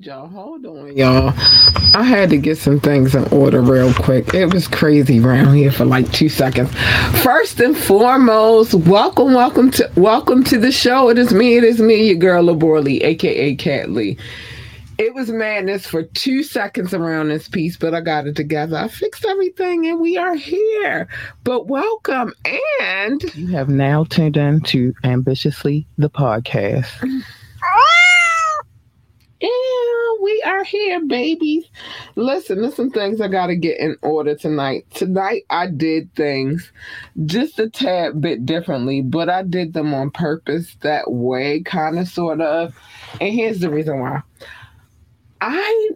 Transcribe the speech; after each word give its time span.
need 0.00 0.06
y'all. 0.06 0.28
Hold 0.28 0.64
on, 0.64 0.96
y'all. 0.96 1.34
I 1.94 2.02
had 2.02 2.30
to 2.30 2.38
get 2.38 2.56
some 2.56 2.80
things 2.80 3.14
in 3.14 3.24
order 3.28 3.60
real 3.60 3.92
quick. 3.92 4.32
It 4.32 4.52
was 4.52 4.66
crazy 4.66 5.20
around 5.20 5.54
here 5.54 5.70
for 5.70 5.84
like 5.84 6.10
two 6.12 6.30
seconds. 6.30 6.72
First 7.22 7.60
and 7.60 7.76
foremost, 7.76 8.72
welcome, 8.74 9.34
welcome 9.34 9.70
to 9.72 9.90
welcome 9.96 10.42
to 10.44 10.58
the 10.58 10.72
show. 10.72 11.10
It 11.10 11.18
is 11.18 11.34
me, 11.34 11.58
it 11.58 11.64
is 11.64 11.80
me, 11.80 12.06
your 12.06 12.16
girl 12.16 12.44
Laborley, 12.44 13.02
aka 13.02 13.54
Cat 13.56 13.90
Lee. 13.90 14.16
It 14.96 15.12
was 15.14 15.30
madness 15.30 15.86
for 15.86 16.02
two 16.02 16.42
seconds 16.42 16.94
around 16.94 17.28
this 17.28 17.48
piece, 17.48 17.76
but 17.76 17.94
I 17.94 18.00
got 18.00 18.26
it 18.26 18.36
together. 18.36 18.76
I 18.76 18.88
fixed 18.88 19.26
everything 19.26 19.86
and 19.86 20.00
we 20.00 20.16
are 20.16 20.34
here. 20.34 21.08
But 21.44 21.66
welcome 21.66 22.32
and 22.80 23.22
you 23.34 23.48
have 23.48 23.68
now 23.68 24.04
tuned 24.04 24.38
in 24.38 24.62
to 24.62 24.94
Ambitiously 25.04 25.86
the 25.98 26.10
podcast. 26.10 26.88
Yeah, 29.40 29.48
we 30.20 30.42
are 30.44 30.64
here, 30.64 31.00
babies. 31.06 31.64
Listen, 32.14 32.60
there's 32.60 32.74
some 32.74 32.90
things 32.90 33.22
I 33.22 33.28
got 33.28 33.46
to 33.46 33.56
get 33.56 33.80
in 33.80 33.96
order 34.02 34.34
tonight. 34.34 34.84
Tonight, 34.92 35.44
I 35.48 35.66
did 35.66 36.14
things 36.14 36.70
just 37.24 37.58
a 37.58 37.70
tad 37.70 38.20
bit 38.20 38.44
differently, 38.44 39.00
but 39.00 39.30
I 39.30 39.42
did 39.42 39.72
them 39.72 39.94
on 39.94 40.10
purpose 40.10 40.76
that 40.82 41.10
way, 41.10 41.62
kind 41.62 41.98
of, 41.98 42.06
sort 42.06 42.42
of. 42.42 42.78
And 43.18 43.32
here's 43.32 43.60
the 43.60 43.70
reason 43.70 44.00
why 44.00 44.20
I 45.40 45.90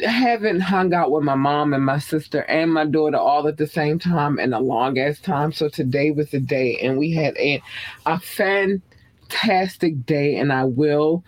haven't 0.00 0.60
hung 0.60 0.92
out 0.92 1.12
with 1.12 1.22
my 1.22 1.36
mom 1.36 1.74
and 1.74 1.84
my 1.84 2.00
sister 2.00 2.40
and 2.42 2.74
my 2.74 2.84
daughter 2.84 3.16
all 3.16 3.46
at 3.46 3.58
the 3.58 3.68
same 3.68 4.00
time 4.00 4.40
in 4.40 4.52
a 4.52 4.60
long 4.60 4.98
ass 4.98 5.20
time. 5.20 5.52
So 5.52 5.68
today 5.68 6.10
was 6.10 6.32
the 6.32 6.40
day, 6.40 6.78
and 6.78 6.98
we 6.98 7.12
had 7.12 7.36
a, 7.36 7.62
a 8.06 8.18
fantastic 8.18 10.04
day, 10.04 10.34
and 10.34 10.52
I 10.52 10.64
will 10.64 11.22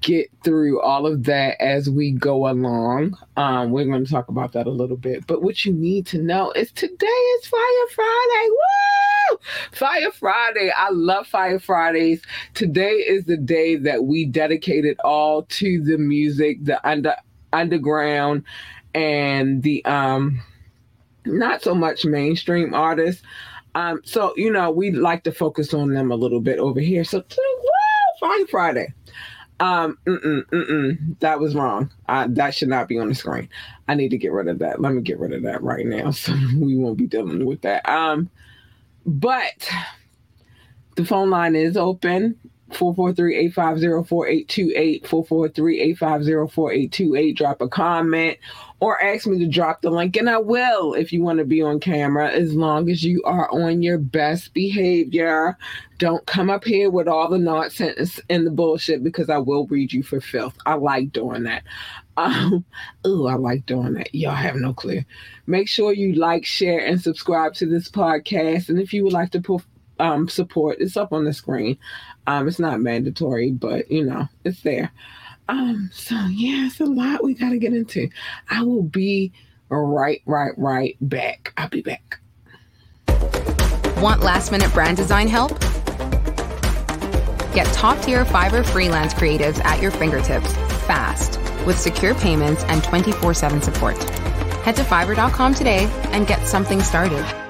get 0.00 0.30
through 0.44 0.80
all 0.80 1.06
of 1.06 1.24
that 1.24 1.60
as 1.60 1.90
we 1.90 2.12
go 2.12 2.48
along. 2.48 3.16
Um, 3.36 3.70
we're 3.70 3.84
going 3.84 4.04
to 4.04 4.10
talk 4.10 4.28
about 4.28 4.52
that 4.52 4.66
a 4.66 4.70
little 4.70 4.96
bit. 4.96 5.26
But 5.26 5.42
what 5.42 5.64
you 5.64 5.72
need 5.72 6.06
to 6.08 6.18
know 6.18 6.52
is 6.52 6.70
today 6.72 7.06
is 7.06 7.46
Fire 7.46 7.86
Friday. 7.94 8.48
Woo! 8.48 9.38
Fire 9.72 10.12
Friday. 10.12 10.70
I 10.76 10.90
love 10.90 11.26
Fire 11.26 11.58
Fridays. 11.58 12.22
Today 12.54 12.92
is 12.92 13.24
the 13.24 13.36
day 13.36 13.76
that 13.76 14.04
we 14.04 14.24
dedicated 14.24 14.98
all 15.04 15.42
to 15.44 15.82
the 15.82 15.98
music, 15.98 16.64
the 16.64 16.86
under 16.88 17.16
underground 17.52 18.44
and 18.94 19.62
the 19.62 19.84
um 19.84 20.40
not 21.24 21.62
so 21.62 21.74
much 21.74 22.04
mainstream 22.04 22.74
artists. 22.74 23.22
Um, 23.74 24.00
so 24.04 24.34
you 24.36 24.52
know, 24.52 24.70
we 24.70 24.90
like 24.90 25.24
to 25.24 25.32
focus 25.32 25.72
on 25.72 25.92
them 25.92 26.10
a 26.10 26.16
little 26.16 26.40
bit 26.40 26.58
over 26.58 26.80
here. 26.80 27.04
So 27.04 27.18
woo, 27.18 28.20
Fire 28.20 28.46
Friday. 28.48 28.94
Um, 29.62 29.96
mm-mm, 30.04 30.44
mm-mm, 30.46 31.20
that 31.20 31.38
was 31.38 31.54
wrong. 31.54 31.88
Uh, 32.08 32.26
that 32.30 32.52
should 32.52 32.68
not 32.68 32.88
be 32.88 32.98
on 32.98 33.08
the 33.08 33.14
screen. 33.14 33.48
I 33.86 33.94
need 33.94 34.08
to 34.08 34.18
get 34.18 34.32
rid 34.32 34.48
of 34.48 34.58
that. 34.58 34.80
Let 34.80 34.92
me 34.92 35.02
get 35.02 35.20
rid 35.20 35.32
of 35.32 35.44
that 35.44 35.62
right 35.62 35.86
now, 35.86 36.10
so 36.10 36.32
we 36.58 36.76
won't 36.76 36.98
be 36.98 37.06
dealing 37.06 37.46
with 37.46 37.60
that. 37.62 37.88
Um, 37.88 38.28
but 39.06 39.70
the 40.96 41.04
phone 41.04 41.30
line 41.30 41.54
is 41.54 41.76
open. 41.76 42.40
443-850-4828, 42.72 45.04
443-850-4828. 45.04 47.36
Drop 47.36 47.60
a 47.60 47.68
comment 47.68 48.36
or 48.80 49.00
ask 49.00 49.28
me 49.28 49.38
to 49.38 49.46
drop 49.46 49.80
the 49.80 49.90
link, 49.90 50.16
and 50.16 50.28
I 50.28 50.38
will 50.38 50.94
if 50.94 51.12
you 51.12 51.22
want 51.22 51.38
to 51.38 51.44
be 51.44 51.62
on 51.62 51.78
camera, 51.78 52.30
as 52.30 52.52
long 52.52 52.90
as 52.90 53.04
you 53.04 53.22
are 53.24 53.48
on 53.52 53.80
your 53.80 53.98
best 53.98 54.52
behavior. 54.54 55.56
Don't 55.98 56.26
come 56.26 56.50
up 56.50 56.64
here 56.64 56.90
with 56.90 57.06
all 57.06 57.28
the 57.28 57.38
nonsense 57.38 58.18
and 58.28 58.44
the 58.44 58.50
bullshit 58.50 59.04
because 59.04 59.30
I 59.30 59.38
will 59.38 59.68
read 59.68 59.92
you 59.92 60.02
for 60.02 60.20
filth. 60.20 60.56
I 60.66 60.74
like 60.74 61.12
doing 61.12 61.44
that. 61.44 61.62
Um, 62.16 62.64
oh, 63.04 63.26
I 63.26 63.34
like 63.34 63.66
doing 63.66 63.94
that. 63.94 64.12
Y'all 64.12 64.34
have 64.34 64.56
no 64.56 64.74
clue. 64.74 65.02
Make 65.46 65.68
sure 65.68 65.92
you 65.92 66.14
like, 66.14 66.44
share, 66.44 66.84
and 66.84 67.00
subscribe 67.00 67.54
to 67.54 67.66
this 67.66 67.88
podcast. 67.88 68.68
And 68.68 68.80
if 68.80 68.92
you 68.92 69.04
would 69.04 69.12
like 69.12 69.30
to 69.30 69.40
put 69.40 69.62
um, 70.02 70.28
support, 70.28 70.78
it's 70.80 70.96
up 70.96 71.12
on 71.12 71.24
the 71.24 71.32
screen. 71.32 71.78
Um, 72.26 72.48
it's 72.48 72.58
not 72.58 72.80
mandatory, 72.80 73.52
but 73.52 73.90
you 73.90 74.04
know, 74.04 74.28
it's 74.44 74.60
there. 74.62 74.90
Um, 75.48 75.90
so 75.92 76.14
yeah, 76.30 76.66
it's 76.66 76.80
a 76.80 76.84
lot 76.84 77.22
we 77.22 77.34
gotta 77.34 77.58
get 77.58 77.72
into. 77.72 78.08
I 78.50 78.62
will 78.62 78.82
be 78.82 79.32
right, 79.70 80.20
right, 80.26 80.52
right 80.56 80.96
back. 81.00 81.52
I'll 81.56 81.68
be 81.68 81.82
back. 81.82 82.18
Want 83.98 84.22
last 84.22 84.50
minute 84.50 84.72
brand 84.72 84.96
design 84.96 85.28
help? 85.28 85.58
Get 87.54 87.66
top 87.72 88.02
tier 88.02 88.24
Fiverr 88.24 88.66
freelance 88.66 89.14
creatives 89.14 89.62
at 89.64 89.80
your 89.80 89.92
fingertips 89.92 90.52
fast 90.86 91.38
with 91.64 91.78
secure 91.78 92.14
payments 92.16 92.64
and 92.64 92.82
24 92.82 93.34
7 93.34 93.62
support. 93.62 94.02
Head 94.64 94.76
to 94.76 94.82
fiverr.com 94.82 95.54
today 95.54 95.88
and 96.12 96.26
get 96.26 96.46
something 96.48 96.80
started. 96.80 97.41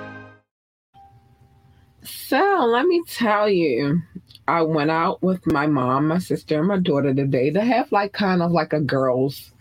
So 2.33 2.65
let 2.65 2.87
me 2.87 3.03
tell 3.07 3.47
you, 3.47 4.01
I 4.49 4.63
went 4.63 4.91
out 4.91 5.23
with 5.23 5.47
my 5.47 5.67
mom, 5.67 6.09
my 6.09 6.19
sister, 6.19 6.61
and 6.61 6.67
my 6.67 6.79
daughter 6.79 7.13
today 7.13 7.51
to 7.51 7.61
have 7.61 7.93
like 7.93 8.15
kind 8.15 8.41
of 8.41 8.51
like 8.51 8.73
a 8.73 8.81
girls 8.81 9.53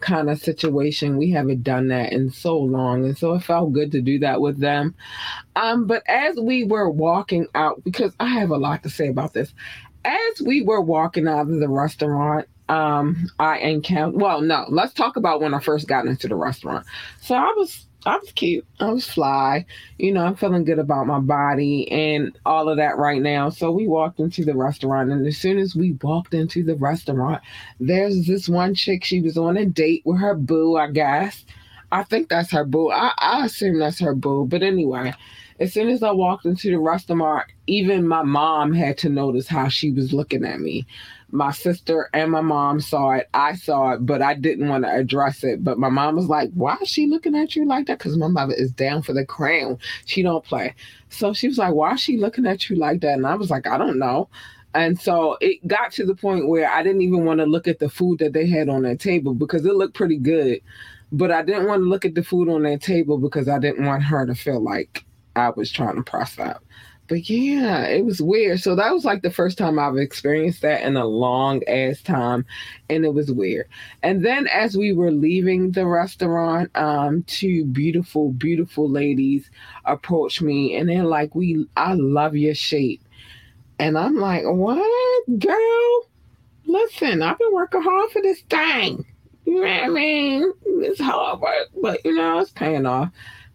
kind 0.00 0.28
of 0.28 0.38
situation. 0.38 1.16
We 1.16 1.30
haven't 1.30 1.62
done 1.62 1.88
that 1.88 2.12
in 2.12 2.28
so 2.30 2.58
long, 2.58 3.06
and 3.06 3.16
so 3.16 3.32
it 3.32 3.44
felt 3.44 3.72
good 3.72 3.92
to 3.92 4.02
do 4.02 4.18
that 4.18 4.42
with 4.42 4.60
them. 4.60 4.94
Um, 5.56 5.86
but 5.86 6.02
as 6.06 6.36
we 6.36 6.64
were 6.64 6.90
walking 6.90 7.46
out, 7.54 7.82
because 7.82 8.12
I 8.20 8.26
have 8.26 8.50
a 8.50 8.58
lot 8.58 8.82
to 8.82 8.90
say 8.90 9.08
about 9.08 9.32
this, 9.32 9.54
as 10.04 10.42
we 10.44 10.60
were 10.60 10.82
walking 10.82 11.26
out 11.26 11.48
of 11.48 11.60
the 11.60 11.68
restaurant, 11.70 12.46
um, 12.68 13.30
I 13.38 13.56
encountered. 13.60 14.20
Well, 14.20 14.42
no, 14.42 14.66
let's 14.68 14.92
talk 14.92 15.16
about 15.16 15.40
when 15.40 15.54
I 15.54 15.60
first 15.60 15.88
got 15.88 16.04
into 16.04 16.28
the 16.28 16.36
restaurant. 16.36 16.84
So 17.22 17.34
I 17.34 17.54
was 17.56 17.86
I 18.06 18.16
was 18.16 18.32
cute. 18.32 18.66
I 18.78 18.92
was 18.92 19.06
fly. 19.08 19.66
You 19.98 20.12
know, 20.12 20.24
I'm 20.24 20.36
feeling 20.36 20.64
good 20.64 20.78
about 20.78 21.06
my 21.06 21.18
body 21.18 21.90
and 21.90 22.36
all 22.46 22.68
of 22.68 22.76
that 22.76 22.96
right 22.96 23.20
now. 23.20 23.50
So 23.50 23.70
we 23.70 23.88
walked 23.88 24.20
into 24.20 24.44
the 24.44 24.56
restaurant, 24.56 25.10
and 25.10 25.26
as 25.26 25.36
soon 25.36 25.58
as 25.58 25.74
we 25.74 25.92
walked 26.02 26.32
into 26.32 26.62
the 26.62 26.76
restaurant, 26.76 27.42
there's 27.80 28.26
this 28.26 28.48
one 28.48 28.74
chick. 28.74 29.04
She 29.04 29.20
was 29.20 29.36
on 29.36 29.56
a 29.56 29.66
date 29.66 30.02
with 30.04 30.20
her 30.20 30.34
boo, 30.34 30.76
I 30.76 30.90
guess. 30.90 31.44
I 31.90 32.04
think 32.04 32.28
that's 32.28 32.52
her 32.52 32.64
boo. 32.64 32.90
I, 32.90 33.12
I 33.18 33.46
assume 33.46 33.78
that's 33.78 34.00
her 34.00 34.14
boo. 34.14 34.46
But 34.46 34.62
anyway, 34.62 35.12
as 35.58 35.72
soon 35.72 35.88
as 35.88 36.02
I 36.02 36.12
walked 36.12 36.44
into 36.44 36.70
the 36.70 36.78
restaurant, 36.78 37.46
even 37.66 38.06
my 38.06 38.22
mom 38.22 38.72
had 38.72 38.96
to 38.98 39.08
notice 39.08 39.48
how 39.48 39.68
she 39.68 39.90
was 39.90 40.12
looking 40.12 40.44
at 40.44 40.60
me 40.60 40.86
my 41.30 41.52
sister 41.52 42.08
and 42.14 42.30
my 42.30 42.40
mom 42.40 42.80
saw 42.80 43.10
it. 43.12 43.28
I 43.34 43.54
saw 43.54 43.92
it, 43.92 44.06
but 44.06 44.22
I 44.22 44.34
didn't 44.34 44.68
want 44.68 44.84
to 44.84 44.90
address 44.90 45.44
it. 45.44 45.62
But 45.62 45.78
my 45.78 45.88
mom 45.90 46.16
was 46.16 46.28
like, 46.28 46.50
"Why 46.54 46.76
is 46.80 46.88
she 46.88 47.06
looking 47.06 47.36
at 47.36 47.54
you 47.54 47.66
like 47.66 47.86
that?" 47.86 47.98
Because 47.98 48.16
my 48.16 48.28
mother 48.28 48.54
is 48.54 48.72
down 48.72 49.02
for 49.02 49.12
the 49.12 49.26
crown. 49.26 49.78
She 50.06 50.22
don't 50.22 50.44
play. 50.44 50.74
So 51.10 51.32
she 51.32 51.48
was 51.48 51.58
like, 51.58 51.74
"Why 51.74 51.94
is 51.94 52.00
she 52.00 52.16
looking 52.16 52.46
at 52.46 52.68
you 52.70 52.76
like 52.76 53.00
that?" 53.02 53.14
And 53.18 53.26
I 53.26 53.34
was 53.34 53.50
like, 53.50 53.66
"I 53.66 53.76
don't 53.76 53.98
know." 53.98 54.28
And 54.74 55.00
so 55.00 55.36
it 55.40 55.66
got 55.66 55.92
to 55.92 56.06
the 56.06 56.14
point 56.14 56.48
where 56.48 56.70
I 56.70 56.82
didn't 56.82 57.02
even 57.02 57.24
want 57.24 57.40
to 57.40 57.46
look 57.46 57.68
at 57.68 57.78
the 57.78 57.88
food 57.88 58.18
that 58.20 58.32
they 58.32 58.46
had 58.46 58.68
on 58.68 58.82
their 58.82 58.96
table 58.96 59.34
because 59.34 59.64
it 59.66 59.74
looked 59.74 59.94
pretty 59.94 60.18
good. 60.18 60.60
But 61.10 61.30
I 61.30 61.42
didn't 61.42 61.66
want 61.66 61.82
to 61.82 61.88
look 61.88 62.04
at 62.04 62.14
the 62.14 62.22
food 62.22 62.48
on 62.48 62.62
their 62.62 62.78
table 62.78 63.18
because 63.18 63.48
I 63.48 63.58
didn't 63.58 63.86
want 63.86 64.02
her 64.04 64.26
to 64.26 64.34
feel 64.34 64.60
like 64.62 65.04
I 65.36 65.50
was 65.50 65.70
trying 65.70 65.96
to 65.96 66.02
press 66.02 66.38
up 66.38 66.62
but 67.08 67.28
yeah, 67.28 67.86
it 67.86 68.04
was 68.04 68.20
weird. 68.20 68.60
So 68.60 68.76
that 68.76 68.92
was 68.92 69.04
like 69.04 69.22
the 69.22 69.30
first 69.30 69.56
time 69.56 69.78
I've 69.78 69.96
experienced 69.96 70.62
that 70.62 70.82
in 70.82 70.96
a 70.96 71.06
long 71.06 71.62
ass 71.66 72.02
time, 72.02 72.44
and 72.90 73.04
it 73.04 73.14
was 73.14 73.32
weird. 73.32 73.66
And 74.02 74.24
then 74.24 74.46
as 74.48 74.76
we 74.76 74.92
were 74.92 75.10
leaving 75.10 75.72
the 75.72 75.86
restaurant, 75.86 76.70
um, 76.76 77.22
two 77.24 77.64
beautiful, 77.64 78.32
beautiful 78.32 78.88
ladies 78.88 79.50
approached 79.86 80.42
me, 80.42 80.76
and 80.76 80.88
they're 80.88 81.04
like, 81.04 81.34
"We, 81.34 81.66
I 81.76 81.94
love 81.94 82.36
your 82.36 82.54
shape," 82.54 83.02
and 83.78 83.96
I'm 83.98 84.16
like, 84.16 84.44
"What, 84.44 85.38
girl? 85.38 86.06
Listen, 86.66 87.22
I've 87.22 87.38
been 87.38 87.54
working 87.54 87.82
hard 87.82 88.10
for 88.10 88.20
this 88.20 88.42
thing. 88.42 89.06
You 89.46 89.54
know 89.54 89.60
what 89.60 89.84
I 89.84 89.88
mean? 89.88 90.52
It's 90.66 91.00
hard 91.00 91.40
work, 91.40 91.68
but 91.82 92.04
you 92.04 92.14
know, 92.14 92.40
it's 92.40 92.50
paying 92.50 92.84
off." 92.84 93.10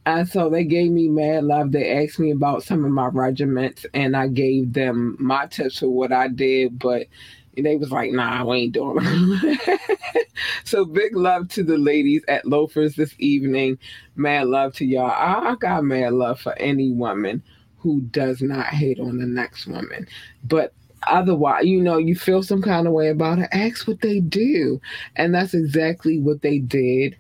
And 0.06 0.28
so 0.28 0.50
they 0.50 0.66
gave 0.66 0.92
me 0.92 1.08
mad 1.08 1.46
love. 1.46 1.72
They 1.72 2.04
asked 2.04 2.20
me 2.20 2.32
about 2.32 2.64
some 2.64 2.84
of 2.84 2.92
my 2.92 3.08
regiments, 3.08 3.86
and 3.94 4.18
I 4.18 4.28
gave 4.28 4.74
them 4.74 5.16
my 5.20 5.46
tips 5.46 5.80
for 5.80 5.88
what 5.88 6.12
I 6.12 6.28
did, 6.28 6.78
but 6.78 7.08
they 7.56 7.78
was 7.78 7.92
like, 7.92 8.12
nah, 8.12 8.44
we 8.44 8.58
ain't 8.58 8.74
doing 8.74 8.98
it. 9.02 10.30
so 10.64 10.86
big 10.86 11.16
love 11.16 11.48
to 11.50 11.64
the 11.64 11.78
ladies 11.78 12.24
at 12.28 12.46
Loafers 12.46 12.96
this 12.96 13.14
evening. 13.20 13.78
Mad 14.16 14.48
love 14.48 14.74
to 14.76 14.86
y'all. 14.86 15.12
I, 15.12 15.52
I 15.52 15.56
got 15.56 15.84
mad 15.84 16.14
love 16.14 16.40
for 16.40 16.58
any 16.58 16.92
woman 16.92 17.44
who 17.78 18.02
does 18.02 18.42
not 18.42 18.68
hate 18.68 19.00
on 19.00 19.18
the 19.18 19.26
next 19.26 19.68
woman. 19.68 20.08
But 20.44 20.74
otherwise, 21.06 21.66
you 21.66 21.82
know, 21.82 21.98
you 21.98 22.16
feel 22.16 22.42
some 22.42 22.62
kind 22.62 22.88
of 22.88 22.94
way 22.94 23.10
about 23.10 23.40
it, 23.40 23.50
ask 23.52 23.88
what 23.88 24.02
they 24.02 24.20
do. 24.20 24.82
And 25.16 25.36
that's 25.36 25.54
exactly 25.54 26.20
what 26.20 26.42
they 26.42 26.60
did 26.60 27.16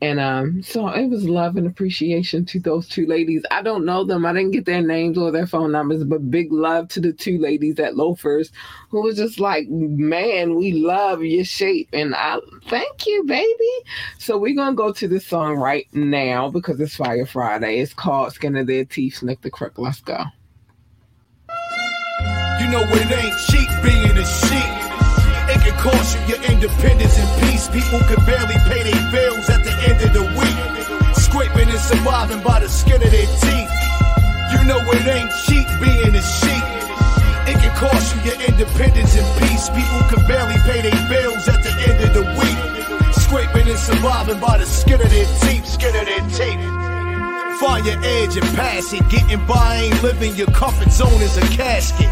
And 0.00 0.20
um, 0.20 0.62
so 0.62 0.88
it 0.88 1.08
was 1.08 1.28
love 1.28 1.56
and 1.56 1.66
appreciation 1.66 2.44
to 2.46 2.60
those 2.60 2.88
two 2.88 3.04
ladies. 3.06 3.42
I 3.50 3.62
don't 3.62 3.84
know 3.84 4.04
them. 4.04 4.24
I 4.24 4.32
didn't 4.32 4.52
get 4.52 4.64
their 4.64 4.80
names 4.80 5.18
or 5.18 5.32
their 5.32 5.46
phone 5.46 5.72
numbers, 5.72 6.04
but 6.04 6.30
big 6.30 6.52
love 6.52 6.88
to 6.90 7.00
the 7.00 7.12
two 7.12 7.38
ladies 7.38 7.80
at 7.80 7.96
Loafers 7.96 8.52
who 8.90 9.02
was 9.02 9.16
just 9.16 9.40
like, 9.40 9.68
man, 9.68 10.54
we 10.54 10.72
love 10.72 11.24
your 11.24 11.44
shape. 11.44 11.88
And 11.92 12.14
I 12.14 12.38
thank 12.66 13.06
you, 13.06 13.24
baby. 13.24 13.72
So 14.18 14.38
we're 14.38 14.54
gonna 14.54 14.76
go 14.76 14.92
to 14.92 15.08
this 15.08 15.26
song 15.26 15.56
right 15.56 15.88
now 15.92 16.48
because 16.48 16.78
it's 16.80 16.94
Fire 16.94 17.26
Friday. 17.26 17.80
It's 17.80 17.92
called 17.92 18.32
Skin 18.32 18.56
of 18.56 18.68
Their 18.68 18.84
Teeth, 18.84 19.16
Snook 19.16 19.40
the 19.40 19.50
Crook. 19.50 19.78
Let's 19.78 20.00
go. 20.00 20.22
You 22.60 22.68
know 22.68 22.82
it 22.82 23.10
ain't 23.10 23.38
cheap 23.46 23.68
being 23.82 24.16
a 24.16 24.24
sheep. 24.24 24.77
Cost 25.78 26.18
you 26.18 26.34
your 26.34 26.42
independence 26.50 27.16
and 27.16 27.30
peace. 27.42 27.68
People 27.68 28.00
can 28.10 28.18
barely 28.26 28.58
pay 28.66 28.82
their 28.82 29.12
bills 29.12 29.48
at 29.48 29.62
the 29.62 29.70
end 29.86 30.02
of 30.02 30.12
the 30.12 30.26
week. 30.34 30.58
Scraping 31.14 31.68
and 31.70 31.78
surviving 31.78 32.42
by 32.42 32.58
the 32.58 32.68
skin 32.68 33.00
of 33.00 33.10
their 33.10 33.30
teeth. 33.38 33.70
You 34.52 34.66
know 34.66 34.80
it 34.90 35.06
ain't 35.06 35.30
cheap 35.46 35.66
being 35.78 36.14
a 36.14 36.22
sheep. 36.22 36.64
It 37.46 37.62
can 37.62 37.74
cost 37.76 38.16
you 38.16 38.32
your 38.32 38.40
independence 38.42 39.16
and 39.16 39.28
peace. 39.38 39.70
People 39.70 40.02
can 40.10 40.26
barely 40.26 40.58
pay 40.66 40.82
their 40.82 41.08
bills 41.08 41.46
at 41.46 41.62
the 41.62 41.72
end 41.86 41.98
of 42.02 42.12
the 42.12 42.24
week. 42.38 43.14
Scraping 43.14 43.68
and 43.68 43.78
surviving 43.78 44.40
by 44.40 44.58
the 44.58 44.66
skin 44.66 45.00
of 45.00 45.08
their 45.08 45.26
teeth. 45.40 45.64
Skin 45.64 45.94
of 45.94 46.06
their 46.06 46.26
teeth. 46.34 46.77
Find 47.60 47.84
your 47.84 47.98
edge 48.04 48.36
and 48.36 48.46
pass 48.54 48.92
it. 48.92 49.08
Getting 49.08 49.44
by 49.46 49.76
ain't 49.76 50.02
living. 50.02 50.36
Your 50.36 50.46
comfort 50.48 50.92
zone 50.92 51.20
is 51.20 51.36
a 51.36 51.40
casket. 51.56 52.06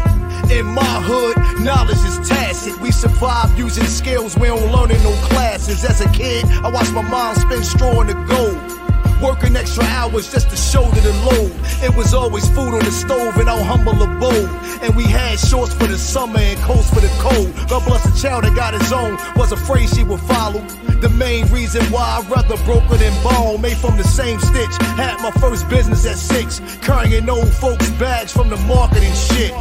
In 0.51 0.65
my 0.65 1.01
hood, 1.01 1.37
knowledge 1.63 2.03
is 2.03 2.27
tacit. 2.27 2.77
We 2.81 2.91
survive 2.91 3.57
using 3.57 3.85
skills 3.85 4.37
we 4.37 4.47
don't 4.47 4.71
learn 4.73 4.91
in 4.91 5.01
no 5.03 5.13
classes. 5.27 5.85
As 5.85 6.01
a 6.01 6.09
kid, 6.09 6.45
I 6.63 6.69
watched 6.69 6.91
my 6.91 7.01
mom 7.01 7.35
spin 7.35 7.63
straw 7.63 8.01
in 8.01 8.07
the 8.07 8.13
gold. 8.13 8.76
Working 9.21 9.55
extra 9.55 9.83
hours 9.83 10.31
just 10.31 10.49
to 10.51 10.55
shoulder 10.55 11.01
the 11.01 11.13
load. 11.25 11.51
It 11.81 11.95
was 11.95 12.13
always 12.13 12.47
food 12.49 12.73
on 12.73 12.79
the 12.79 12.91
stove 12.91 13.35
and 13.37 13.49
our 13.49 13.63
humble 13.63 14.01
abode. 14.01 14.49
And 14.83 14.95
we 14.95 15.03
had 15.03 15.39
shorts 15.39 15.73
for 15.73 15.87
the 15.87 15.97
summer 15.97 16.39
and 16.39 16.59
coats 16.59 16.89
for 16.89 17.01
the 17.01 17.11
cold. 17.19 17.51
God 17.67 17.83
bless 17.85 18.03
the 18.03 18.15
child 18.21 18.43
that 18.43 18.55
got 18.55 18.73
his 18.73 18.91
own. 18.91 19.17
Was 19.35 19.51
afraid 19.51 19.89
she 19.89 20.03
would 20.03 20.21
follow. 20.21 20.61
The 21.01 21.09
main 21.09 21.47
reason 21.51 21.83
why 21.85 22.21
I 22.21 22.29
rather 22.29 22.57
broker 22.63 22.97
than 22.97 23.13
bone. 23.23 23.61
Made 23.61 23.77
from 23.77 23.97
the 23.97 24.03
same 24.03 24.39
stitch. 24.39 24.75
Had 24.95 25.19
my 25.21 25.31
first 25.41 25.67
business 25.67 26.05
at 26.05 26.17
six. 26.17 26.61
Carrying 26.81 27.27
old 27.29 27.51
folks' 27.53 27.89
bags 27.91 28.31
from 28.31 28.49
the 28.49 28.57
marketing 28.67 29.13
shit. 29.13 29.51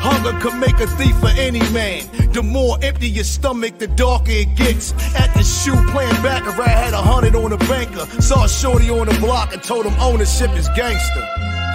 Hunger 0.00 0.38
can 0.40 0.60
make 0.60 0.78
a 0.80 0.86
thief 0.86 1.16
for 1.18 1.28
any 1.36 1.60
man. 1.72 2.06
The 2.32 2.42
more 2.42 2.78
empty 2.82 3.08
your 3.08 3.24
stomach, 3.24 3.78
the 3.78 3.88
darker 3.88 4.30
it 4.30 4.54
gets. 4.54 4.92
At 5.14 5.34
the 5.34 5.42
shoe 5.42 5.76
playing 5.90 6.22
back, 6.22 6.46
I 6.46 6.68
had 6.68 6.94
a 6.94 7.02
hundred 7.02 7.34
on 7.34 7.52
a 7.52 7.58
banker. 7.66 8.06
Saw 8.22 8.44
a 8.44 8.48
shorty 8.48 8.90
on 8.90 9.06
the 9.06 9.18
block 9.20 9.52
and 9.52 9.62
told 9.62 9.86
him 9.86 9.94
ownership 10.00 10.50
is 10.56 10.68
gangster. 10.76 11.24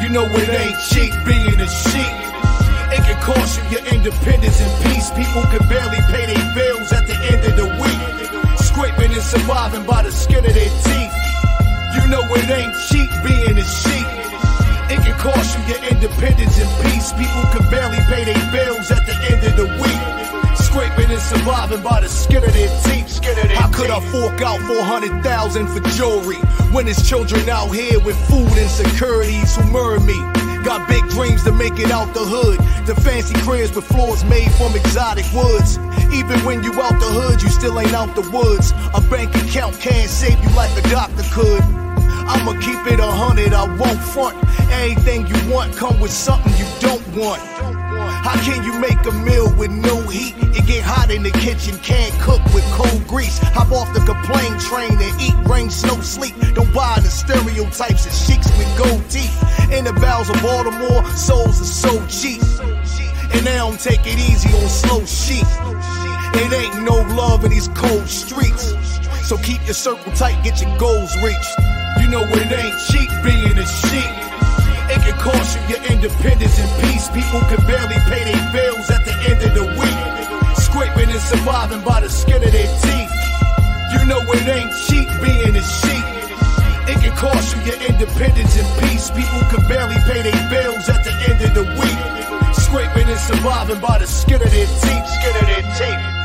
You 0.01 0.10
know 0.10 0.24
it 0.24 0.50
ain't 0.50 0.80
cheap 0.88 1.12
being 1.25 1.60
a 1.60 1.68
sheep. 1.68 2.15
It 2.96 3.01
can 3.03 3.20
cost 3.22 3.60
you 3.60 3.77
your 3.77 3.86
independence 3.92 4.62
and 4.62 4.72
peace. 4.86 5.10
People 5.12 5.44
can 5.51 5.68
barely 5.68 6.00
pay 6.13 6.25
their 6.32 6.46
bills 6.56 6.94
at 6.94 7.08
the 7.08 7.18
end 7.27 7.44
of 7.44 7.56
the 7.58 7.68
week. 7.82 8.58
Scraping 8.60 9.12
and 9.12 9.22
surviving 9.22 9.86
by 9.86 10.03
the 10.03 10.12
skin 10.12 10.46
of 10.46 10.53
their 10.53 10.74
teeth. 10.88 11.15
You 11.96 12.08
know 12.10 12.24
it 12.39 12.50
ain't 12.50 12.75
cheap 12.88 13.10
being 13.24 13.58
a 13.58 13.65
sheep. 13.65 14.23
Cost 15.24 15.58
you 15.58 15.75
your 15.75 15.84
independence 15.88 16.60
and 16.60 16.68
peace. 16.84 17.13
People 17.13 17.48
can 17.56 17.63
barely 17.72 17.96
pay 18.12 18.25
their 18.25 18.51
bills 18.51 18.92
at 18.92 19.08
the 19.08 19.15
end 19.32 19.39
of 19.48 19.56
the 19.56 19.68
week. 19.80 20.03
Scraping 20.58 21.10
and 21.12 21.22
surviving 21.22 21.82
by 21.82 22.01
the 22.01 22.10
skin 22.10 22.44
of 22.44 22.51
their 22.51 22.68
teeth. 22.84 23.08
Skin 23.08 23.39
of 23.39 23.48
their 23.48 23.56
How 23.56 23.72
could 23.72 23.89
I 23.89 24.01
fork 24.12 24.42
out 24.42 24.60
400,000 24.68 25.68
for 25.68 25.80
jewelry 25.96 26.36
when 26.75 26.88
there's 26.88 27.08
children 27.08 27.48
out 27.48 27.72
here 27.72 28.01
with 28.01 28.20
food 28.27 28.51
insecurities 28.58 29.56
who 29.56 29.63
murder 29.72 30.03
me? 30.03 30.20
Got 30.68 30.89
big 30.89 31.08
dreams 31.08 31.46
to 31.46 31.53
make 31.53 31.80
it 31.80 31.89
out 31.89 32.13
the 32.13 32.20
hood. 32.27 32.60
The 32.86 33.00
fancy 33.00 33.36
cribs 33.48 33.74
with 33.74 33.86
floors 33.86 34.25
made 34.25 34.51
from 34.60 34.75
exotic 34.75 35.24
woods. 35.32 35.77
Even 36.12 36.38
when 36.44 36.63
you 36.63 36.74
out 36.82 37.00
the 37.00 37.08
hood, 37.08 37.42
you 37.42 37.48
still 37.48 37.80
ain't 37.80 37.94
out 37.94 38.13
the 38.13 38.30
woods. 38.30 38.74
A 38.94 39.00
bank 39.10 39.34
account 39.36 39.80
can't 39.80 40.10
save 40.10 40.36
you 40.44 40.50
like 40.51 40.72
a 40.84 40.89
doctor 40.89 41.24
could. 41.32 41.83
I'ma 42.25 42.53
keep 42.62 42.86
it 42.92 43.00
a 43.00 43.12
hundred, 43.12 43.53
I 43.53 43.65
won't 43.75 44.00
front. 44.00 44.38
Anything 44.72 45.27
you 45.27 45.36
want 45.53 45.75
come 45.75 46.00
with 46.00 46.12
something 46.12 46.51
you 46.58 46.65
don't 46.80 47.06
want. 47.15 47.42
How 48.24 48.39
can 48.42 48.63
you 48.63 48.74
make 48.80 49.03
a 49.06 49.12
meal 49.12 49.53
with 49.56 49.72
no 49.72 50.00
heat? 50.08 50.34
It 50.56 50.65
get 50.65 50.84
hot 50.84 51.12
in 51.12 51.24
the 51.24 51.32
kitchen, 51.32 51.77
can't 51.80 52.13
cook 52.22 52.42
with 52.53 52.63
cold 52.72 53.06
grease. 53.08 53.38
Hop 53.53 53.72
off 53.72 53.94
the 53.94 54.00
complain 54.00 54.58
train 54.60 54.96
and 55.00 55.22
eat 55.22 55.36
rain, 55.48 55.70
snow, 55.70 56.00
sleep. 56.01 56.34
Don't 56.53 56.74
buy 56.74 57.00
the 57.00 57.10
stereotypes 57.10 58.06
of 58.06 58.13
sheiks 58.13 58.50
with 58.58 58.70
gold 58.77 59.03
teeth. 59.10 59.36
In 59.72 59.84
the 59.86 59.94
bowels 59.94 60.30
of 60.30 60.42
Baltimore, 60.42 61.03
souls 61.15 61.60
are 61.60 61.65
so 61.65 61.94
cheap. 62.08 62.42
And 63.34 63.46
they 63.46 63.56
don't 63.56 63.80
take 63.80 64.01
it 64.06 64.18
easy 64.18 64.50
on 64.56 64.70
slow 64.70 65.03
sheep. 65.06 65.48
It 66.36 66.53
ain't 66.53 66.84
no 66.84 67.01
love 67.15 67.44
in 67.44 67.51
these 67.51 67.68
cold 67.70 68.08
streets. 68.08 68.74
So 69.27 69.38
keep 69.38 69.63
your 69.65 69.74
circle 69.74 70.12
tight, 70.13 70.42
get 70.44 70.62
your 70.62 70.77
goals 70.77 71.15
reached. 71.24 71.73
You 72.13 72.20
know 72.22 72.29
it 72.29 72.46
ain't 72.46 72.77
cheap 72.77 73.10
being 73.25 73.58
a 73.58 73.65
sheep. 73.65 74.13
It 74.86 75.01
can 75.01 75.17
cost 75.17 75.58
you 75.58 75.74
your 75.74 75.82
independence 75.89 76.60
and 76.62 76.70
peace. 76.86 77.10
People 77.10 77.41
can 77.50 77.58
barely 77.65 77.98
pay 78.05 78.22
their 78.29 78.46
bills 78.53 78.86
at 78.93 79.01
the 79.01 79.17
end 79.34 79.41
of 79.41 79.51
the 79.58 79.65
week. 79.82 80.00
Scraping 80.62 81.10
and 81.10 81.20
surviving 81.20 81.82
by 81.82 82.01
the 82.01 82.10
skin 82.13 82.38
of 82.38 82.51
their 82.53 82.70
teeth. 82.86 83.13
You 83.98 84.05
know 84.05 84.22
it 84.29 84.46
ain't 84.46 84.70
cheap 84.86 85.10
being 85.25 85.58
a 85.58 85.65
sheep. 85.65 86.05
It 86.86 87.01
can 87.01 87.17
cost 87.17 87.58
you 87.58 87.74
your 87.74 87.82
independence 87.82 88.62
and 88.62 88.70
peace. 88.86 89.10
People 89.10 89.41
can 89.50 89.65
barely 89.65 89.98
pay 90.05 90.22
their 90.22 90.43
bills 90.53 90.86
at 90.93 91.01
the 91.01 91.13
end 91.34 91.41
of 91.41 91.51
the 91.58 91.65
week. 91.82 92.53
Scraping 92.53 93.10
and 93.10 93.22
surviving 93.25 93.82
by 93.82 93.98
the 93.98 94.05
skin 94.05 94.38
of 94.38 94.51
their 94.53 94.70
teeth. 94.70 95.05
Skin 95.17 95.34
of 95.34 95.46
their 95.50 95.65
teeth. 95.82 96.23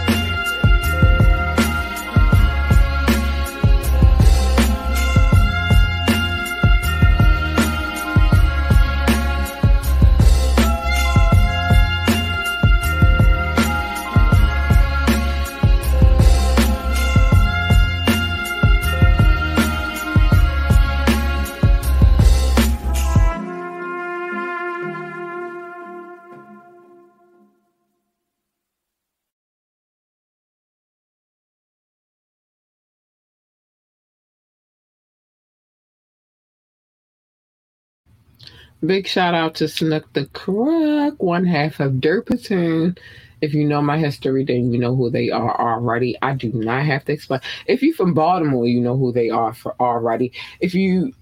Big 38.84 39.08
shout 39.08 39.34
out 39.34 39.56
to 39.56 39.66
Snook 39.66 40.12
the 40.12 40.26
Crook, 40.26 41.20
one 41.20 41.44
half 41.44 41.80
of 41.80 42.00
Dirt 42.00 42.26
Platoon. 42.26 42.96
If 43.40 43.52
you 43.54 43.64
know 43.64 43.82
my 43.82 43.98
history, 43.98 44.44
then 44.44 44.72
you 44.72 44.78
know 44.78 44.94
who 44.94 45.10
they 45.10 45.30
are 45.30 45.60
already. 45.60 46.16
I 46.22 46.34
do 46.34 46.52
not 46.52 46.84
have 46.84 47.04
to 47.06 47.12
explain. 47.12 47.40
If 47.66 47.82
you're 47.82 47.94
from 47.94 48.14
Baltimore, 48.14 48.66
you 48.66 48.80
know 48.80 48.96
who 48.96 49.12
they 49.12 49.30
are 49.30 49.52
for 49.52 49.74
already. 49.80 50.32
If 50.60 50.74
you 50.74 51.12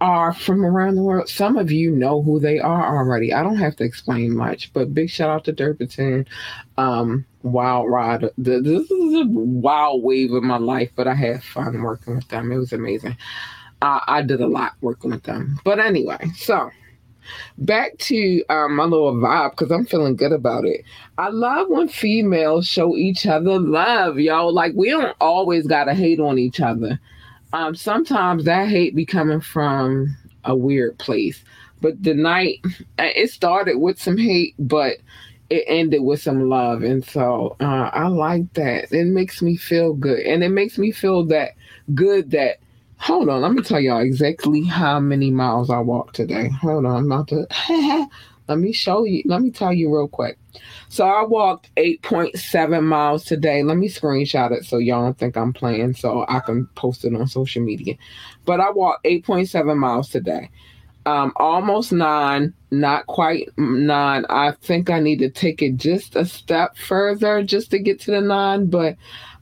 are 0.00 0.32
from 0.32 0.64
around 0.64 0.94
the 0.94 1.02
world, 1.02 1.28
some 1.28 1.56
of 1.56 1.70
you 1.70 1.90
know 1.90 2.22
who 2.22 2.38
they 2.38 2.58
are 2.58 2.96
already. 2.96 3.34
I 3.34 3.42
don't 3.42 3.56
have 3.56 3.76
to 3.76 3.84
explain 3.84 4.36
much, 4.36 4.72
but 4.72 4.94
big 4.94 5.10
shout 5.10 5.30
out 5.30 5.44
to 5.44 5.52
Dirt. 5.52 5.80
Um, 6.76 7.24
wild 7.42 7.90
ride. 7.90 8.30
This 8.38 8.90
is 8.90 9.14
a 9.14 9.26
wild 9.26 10.02
wave 10.02 10.32
of 10.32 10.42
my 10.42 10.58
life, 10.58 10.90
but 10.94 11.08
I 11.08 11.14
had 11.14 11.42
fun 11.42 11.82
working 11.82 12.16
with 12.16 12.28
them. 12.28 12.52
It 12.52 12.58
was 12.58 12.72
amazing. 12.72 13.16
I, 13.82 14.02
I 14.06 14.22
did 14.22 14.40
a 14.40 14.46
lot 14.46 14.74
working 14.80 15.10
with 15.10 15.22
them. 15.24 15.58
But 15.64 15.78
anyway, 15.78 16.30
so 16.36 16.70
back 17.58 17.96
to 17.98 18.44
um, 18.48 18.76
my 18.76 18.84
little 18.84 19.14
vibe 19.14 19.50
because 19.50 19.70
I'm 19.70 19.86
feeling 19.86 20.16
good 20.16 20.32
about 20.32 20.64
it. 20.64 20.84
I 21.18 21.28
love 21.28 21.68
when 21.68 21.88
females 21.88 22.66
show 22.66 22.96
each 22.96 23.26
other 23.26 23.58
love, 23.58 24.18
y'all. 24.18 24.52
Like 24.52 24.72
we 24.74 24.90
don't 24.90 25.16
always 25.20 25.66
gotta 25.66 25.94
hate 25.94 26.20
on 26.20 26.38
each 26.38 26.60
other. 26.60 26.98
Um, 27.52 27.74
sometimes 27.74 28.44
that 28.44 28.68
hate 28.68 28.94
be 28.94 29.06
coming 29.06 29.40
from 29.40 30.16
a 30.44 30.54
weird 30.54 30.98
place. 30.98 31.42
But 31.80 32.02
the 32.02 32.14
night 32.14 32.60
it 32.98 33.30
started 33.30 33.78
with 33.78 34.00
some 34.00 34.16
hate, 34.16 34.54
but 34.58 34.98
it 35.50 35.64
ended 35.66 36.02
with 36.02 36.20
some 36.20 36.48
love, 36.48 36.82
and 36.82 37.04
so 37.04 37.56
uh, 37.60 37.90
I 37.92 38.08
like 38.08 38.52
that. 38.54 38.92
It 38.92 39.06
makes 39.06 39.40
me 39.40 39.56
feel 39.56 39.94
good, 39.94 40.20
and 40.20 40.44
it 40.44 40.50
makes 40.50 40.76
me 40.76 40.92
feel 40.92 41.24
that 41.26 41.52
good 41.94 42.32
that 42.32 42.58
Hold 43.00 43.28
on, 43.28 43.40
let 43.42 43.52
me 43.52 43.62
tell 43.62 43.80
y'all 43.80 44.00
exactly 44.00 44.64
how 44.64 44.98
many 45.00 45.30
miles 45.30 45.70
I 45.70 45.78
walked 45.78 46.16
today. 46.16 46.48
Hold 46.60 46.84
on, 46.84 46.96
I'm 46.96 47.12
about 47.12 47.28
to. 47.28 47.46
let 48.48 48.58
me 48.58 48.72
show 48.72 49.04
you. 49.04 49.22
Let 49.24 49.40
me 49.40 49.50
tell 49.50 49.72
you 49.72 49.94
real 49.94 50.08
quick. 50.08 50.38
So 50.88 51.06
I 51.06 51.24
walked 51.24 51.74
8.7 51.76 52.82
miles 52.82 53.24
today. 53.24 53.62
Let 53.62 53.76
me 53.76 53.88
screenshot 53.88 54.52
it 54.52 54.64
so 54.64 54.78
y'all 54.78 55.04
don't 55.04 55.18
think 55.18 55.36
I'm 55.36 55.52
playing 55.52 55.94
so 55.94 56.24
I 56.28 56.40
can 56.40 56.66
post 56.74 57.04
it 57.04 57.14
on 57.14 57.26
social 57.28 57.62
media. 57.62 57.94
But 58.44 58.60
I 58.60 58.70
walked 58.70 59.04
8.7 59.04 59.76
miles 59.76 60.08
today. 60.08 60.50
Um, 61.06 61.32
almost 61.36 61.92
nine, 61.92 62.52
not 62.70 63.06
quite 63.06 63.48
nine. 63.56 64.26
I 64.28 64.52
think 64.60 64.90
I 64.90 65.00
need 65.00 65.20
to 65.20 65.30
take 65.30 65.62
it 65.62 65.76
just 65.76 66.16
a 66.16 66.26
step 66.26 66.76
further 66.76 67.42
just 67.42 67.70
to 67.70 67.78
get 67.78 68.00
to 68.00 68.10
the 68.10 68.20
nine, 68.20 68.66
but 68.66 68.96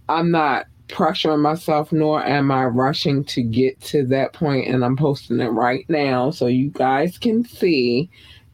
I'm 0.09 0.31
not 0.31 0.67
pressuring 0.89 1.41
myself 1.41 1.93
nor 1.93 2.25
am 2.25 2.51
I 2.51 2.65
rushing 2.65 3.25
to 3.25 3.43
get 3.43 3.81
to 3.83 4.05
that 4.07 4.33
point 4.33 4.69
and 4.69 4.85
I'm 4.85 4.97
posting 4.97 5.41
it 5.41 5.49
right 5.49 5.85
now 5.89 6.31
so 6.31 6.47
you 6.47 6.71
guys 6.71 7.19
can 7.19 7.45
see 7.45 8.09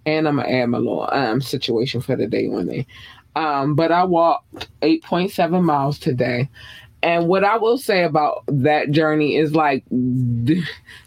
and 0.06 0.26
I'm 0.26 0.36
gonna 0.36 0.48
add 0.48 0.66
my 0.66 0.78
little 0.78 1.08
um 1.12 1.40
situation 1.40 2.00
for 2.00 2.16
the 2.16 2.26
day 2.26 2.48
one 2.48 2.68
day. 2.68 2.86
Um, 3.34 3.74
but 3.74 3.92
I 3.92 4.04
walked 4.04 4.68
8.7 4.82 5.62
miles 5.62 5.98
today. 5.98 6.50
And 7.02 7.26
what 7.26 7.42
I 7.42 7.56
will 7.56 7.78
say 7.78 8.04
about 8.04 8.44
that 8.46 8.92
journey 8.92 9.36
is 9.36 9.54
like 9.54 9.84
they 9.90 10.62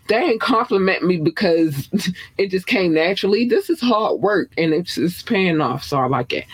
didn't 0.08 0.42
compliment 0.42 1.04
me 1.04 1.18
because 1.18 1.88
it 2.38 2.48
just 2.48 2.68
came 2.68 2.94
naturally. 2.94 3.48
This 3.48 3.70
is 3.70 3.80
hard 3.80 4.20
work 4.20 4.52
and 4.58 4.74
it's, 4.74 4.98
it's 4.98 5.22
paying 5.22 5.62
off, 5.62 5.84
so 5.84 5.98
I 5.98 6.08
like 6.08 6.34
it. 6.34 6.46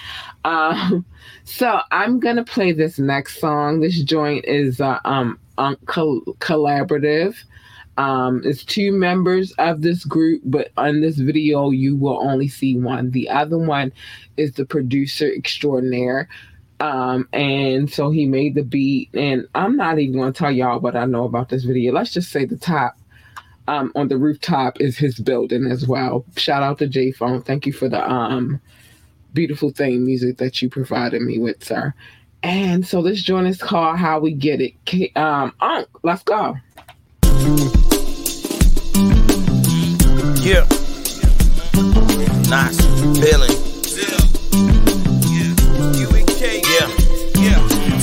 Um, 0.46 1.06
so 1.51 1.81
I'm 1.91 2.20
gonna 2.20 2.46
play 2.46 2.72
this 2.72 2.98
next 2.98 3.39
song. 3.39 3.81
This 3.81 4.01
joint 4.03 4.46
is 4.46 4.79
uh, 4.79 5.00
um, 5.03 5.38
collaborative. 5.58 7.36
Um, 7.98 8.41
it's 8.46 8.63
two 8.63 8.93
members 8.93 9.51
of 9.60 9.81
this 9.81 10.05
group, 10.05 10.41
but 10.46 10.72
on 10.77 11.01
this 11.01 11.17
video, 11.17 11.70
you 11.72 11.98
will 11.98 12.20
only 12.22 12.48
see 12.48 12.77
one. 12.77 13.12
The 13.12 13.29
other 13.29 13.58
one 13.58 13.91
is 14.38 14.53
the 14.53 14.65
producer 14.65 15.29
extraordinaire. 15.31 16.29
Um, 16.79 17.27
and 17.34 17.91
so 17.91 18.10
he 18.10 18.25
made 18.25 18.55
the 18.55 18.63
beat, 18.63 19.13
and 19.13 19.46
I'm 19.53 19.75
not 19.75 20.00
even 20.00 20.22
to 20.22 20.31
tell 20.31 20.51
y'all 20.51 20.79
what 20.79 20.96
I 20.96 21.05
know 21.05 21.25
about 21.25 21.50
this 21.50 21.63
video. 21.63 21.91
Let's 21.93 22.13
just 22.13 22.31
say 22.31 22.46
the 22.46 22.58
top 22.58 22.98
um, 23.67 23.91
on 23.93 24.08
the 24.08 24.17
rooftop 24.17 24.79
is 24.81 24.98
his 24.98 25.20
building 25.20 25.65
as 25.65 25.86
well. 25.86 26.25
Shout 26.38 26.63
out 26.63 26.79
to 26.79 26.88
J 26.88 27.12
Phone. 27.12 27.43
Thank 27.43 27.67
you 27.67 27.74
for 27.74 27.88
the 27.88 28.10
um, 28.10 28.60
beautiful 29.34 29.70
theme 29.72 30.06
music 30.06 30.38
that 30.38 30.62
you 30.62 30.70
provided 30.70 31.22
me 31.22 31.40
with, 31.40 31.64
sir. 31.64 31.94
And 32.44 32.86
so 32.86 33.02
this 33.02 33.22
joint 33.22 33.48
is 33.48 33.58
called 33.58 33.98
How 33.98 34.20
We 34.20 34.34
Get 34.34 34.62
It. 34.62 35.16
Um, 35.16 35.54
Unc, 35.60 35.88
let's 36.04 36.24
go. 36.24 36.58
Yeah. 40.44 40.66
Nice 42.50 42.82
feeling. 43.20 43.71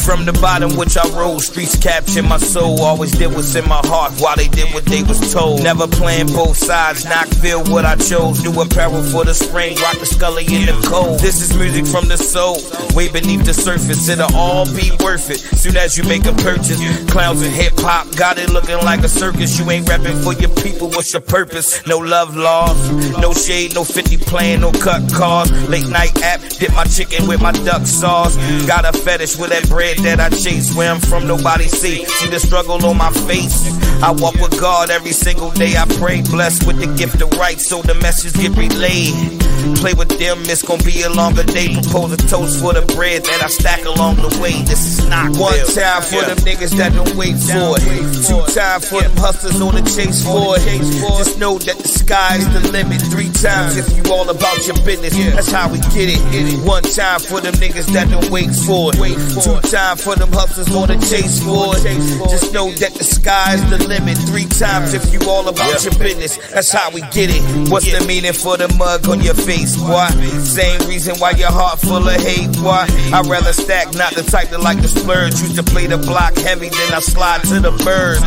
From 0.09 0.25
the 0.25 0.33
bottom, 0.33 0.75
which 0.75 0.97
I 0.97 1.07
rose, 1.11 1.49
streets 1.49 1.77
captured 1.77 2.23
my 2.23 2.38
soul. 2.38 2.81
Always 2.81 3.12
did 3.12 3.31
what's 3.31 3.55
in 3.55 3.69
my 3.69 3.83
heart 3.85 4.15
while 4.19 4.37
they 4.37 4.49
did 4.49 4.73
what 4.73 4.87
they 4.87 5.03
was 5.03 5.21
told. 5.31 5.62
Never 5.62 5.87
playing 5.87 6.29
both 6.29 6.57
sides, 6.57 7.05
not 7.05 7.29
feel 7.29 7.62
what 7.65 7.85
I 7.85 7.95
chose. 7.97 8.43
New 8.43 8.59
apparel 8.59 9.03
for 9.03 9.27
the 9.27 9.35
spring, 9.35 9.77
rock 9.77 9.99
the 9.99 10.07
scully 10.07 10.47
in 10.47 10.65
the 10.65 10.87
cold. 10.88 11.21
This 11.21 11.43
is 11.43 11.55
music 11.55 11.85
from 11.85 12.09
the 12.09 12.17
soul, 12.17 12.57
way 12.97 13.12
beneath 13.12 13.45
the 13.45 13.53
surface. 13.53 14.09
It'll 14.09 14.35
all 14.35 14.65
be 14.65 14.91
worth 15.05 15.29
it. 15.29 15.41
Soon 15.41 15.77
as 15.77 15.99
you 15.99 16.05
make 16.05 16.25
a 16.25 16.33
purchase, 16.41 16.81
clowns 17.12 17.43
and 17.43 17.53
hip 17.53 17.75
hop 17.77 18.09
got 18.17 18.38
it 18.38 18.49
looking 18.49 18.79
like 18.79 19.05
a 19.05 19.11
circus. 19.11 19.59
You 19.59 19.71
ain't 19.71 19.87
rapping 19.91 20.17
for 20.25 20.33
your 20.33 20.55
people, 20.65 20.88
what's 20.88 21.12
your 21.12 21.21
purpose? 21.21 21.87
No 21.87 21.99
love 21.99 22.35
laws, 22.35 22.81
no 23.21 23.35
shade, 23.35 23.75
no 23.75 23.85
50 23.85 24.17
plan, 24.25 24.62
no 24.62 24.73
cut 24.73 25.12
cars. 25.12 25.53
Late 25.69 25.88
night 25.88 26.17
app, 26.23 26.41
dip 26.57 26.73
my 26.73 26.85
chicken 26.85 27.29
with 27.29 27.43
my 27.43 27.53
duck 27.53 27.85
sauce. 27.85 28.38
Got 28.67 28.88
a 28.88 28.97
fetish 28.97 29.37
with 29.37 29.50
that 29.50 29.69
bread 29.69 29.98
that 30.02 30.21
I 30.21 30.28
chase. 30.31 30.75
Where 30.75 30.90
I'm 30.90 31.00
from, 31.00 31.26
nobody 31.26 31.64
see. 31.64 32.05
See 32.05 32.28
the 32.28 32.38
struggle 32.38 32.85
on 32.85 32.97
my 32.97 33.11
face. 33.26 33.67
I 34.02 34.12
walk 34.12 34.35
with 34.35 34.59
God 34.61 34.90
every 34.90 35.12
single 35.12 35.50
day. 35.50 35.76
I 35.76 35.87
pray, 35.99 36.23
blessed 36.23 36.67
with 36.67 36.78
the 36.78 36.87
gift 36.97 37.21
of 37.21 37.31
right, 37.38 37.61
so 37.61 37.83
the 37.83 37.95
message 37.95 38.35
get 38.35 38.57
relayed. 38.57 39.14
Play 39.77 39.95
with 39.95 40.13
them, 40.19 40.39
it's 40.47 40.63
gonna 40.63 40.83
be 40.83 41.03
a 41.03 41.11
longer 41.11 41.43
day. 41.43 41.75
Propose 41.75 42.13
a 42.13 42.17
toast 42.17 42.61
for 42.61 42.73
the 42.73 42.83
bread 42.95 43.25
that 43.25 43.43
I 43.43 43.49
stack 43.49 43.85
along 43.85 44.17
the 44.17 44.31
way. 44.41 44.63
This 44.63 44.87
is 44.87 45.09
not 45.09 45.37
one 45.37 45.59
time 45.75 46.03
for 46.03 46.23
yeah. 46.23 46.35
them 46.35 46.39
niggas 46.47 46.77
that 46.79 46.93
don't 46.95 47.15
wait 47.17 47.37
for 47.37 47.75
it. 47.75 47.91
Two 48.23 48.41
time 48.55 48.81
for 48.81 49.03
them 49.03 49.17
hustlers 49.17 49.61
on 49.61 49.75
the 49.75 49.83
chase 49.83 50.23
for 50.23 50.55
it. 50.57 50.83
Just 51.19 51.39
know 51.39 51.59
that 51.59 51.79
the 51.79 51.89
sky 51.89 52.37
is 52.37 52.49
the 52.53 52.71
limit. 52.73 53.03
Three 53.11 53.31
times 53.31 53.77
if 53.77 53.89
you 53.97 54.05
all 54.13 54.29
about 54.29 54.67
your 54.67 54.77
business. 54.87 55.17
That's 55.35 55.51
how 55.51 55.71
we 55.71 55.79
get 55.97 56.13
it. 56.13 56.21
One 56.67 56.83
time 56.83 57.21
for 57.21 57.41
them 57.41 57.55
niggas 57.55 57.91
that 57.97 58.11
don't 58.11 58.31
wait 58.31 58.55
for 58.55 58.93
it. 58.95 59.17
Two 59.43 59.59
times 59.69 59.89
time 59.89 59.97
for 59.97 60.15
them 60.17 60.31
hustlers 60.33 60.69
on 60.75 60.89
the 60.89 60.99
chase 61.09 61.41
for 61.43 61.73
it. 61.77 61.99
Just 62.31 62.53
know 62.53 62.71
that 62.83 62.93
the 62.95 63.05
sky's 63.05 63.63
the 63.71 63.79
limit. 63.89 64.19
Three 64.29 64.45
times 64.47 64.93
if 64.93 65.13
you 65.13 65.21
all 65.29 65.49
about 65.49 65.83
your 65.85 65.95
business. 65.99 66.37
That's 66.53 66.71
how 66.71 66.91
we 66.91 67.01
get 67.15 67.31
it. 67.31 67.43
What's 67.71 67.91
the 67.91 68.05
meaning 68.07 68.33
for 68.33 68.57
the 68.57 68.69
mug 68.77 69.09
on 69.09 69.21
your 69.23 69.35
face, 69.35 69.58
boy? 69.77 70.07
Same 70.45 70.81
reason 70.88 71.17
why 71.17 71.33
your 71.33 71.50
heart 71.50 71.81
full 71.81 72.07
of 72.07 72.21
hate, 72.21 72.53
boy. 72.62 72.87
I'd 73.12 73.27
rather 73.27 73.53
stack, 73.53 73.95
not 73.95 74.15
the 74.15 74.23
type 74.23 74.50
that 74.50 74.61
like 74.61 74.81
to 74.83 74.88
splurge. 74.88 75.41
Used 75.41 75.57
to 75.57 75.62
play 75.62 75.87
the 75.87 75.99
block 75.99 76.37
heavy, 76.37 76.69
then 76.69 76.95
I 76.95 77.00
slide 77.00 77.43
to 77.45 77.61
the 77.61 77.73
bird. 77.85 78.21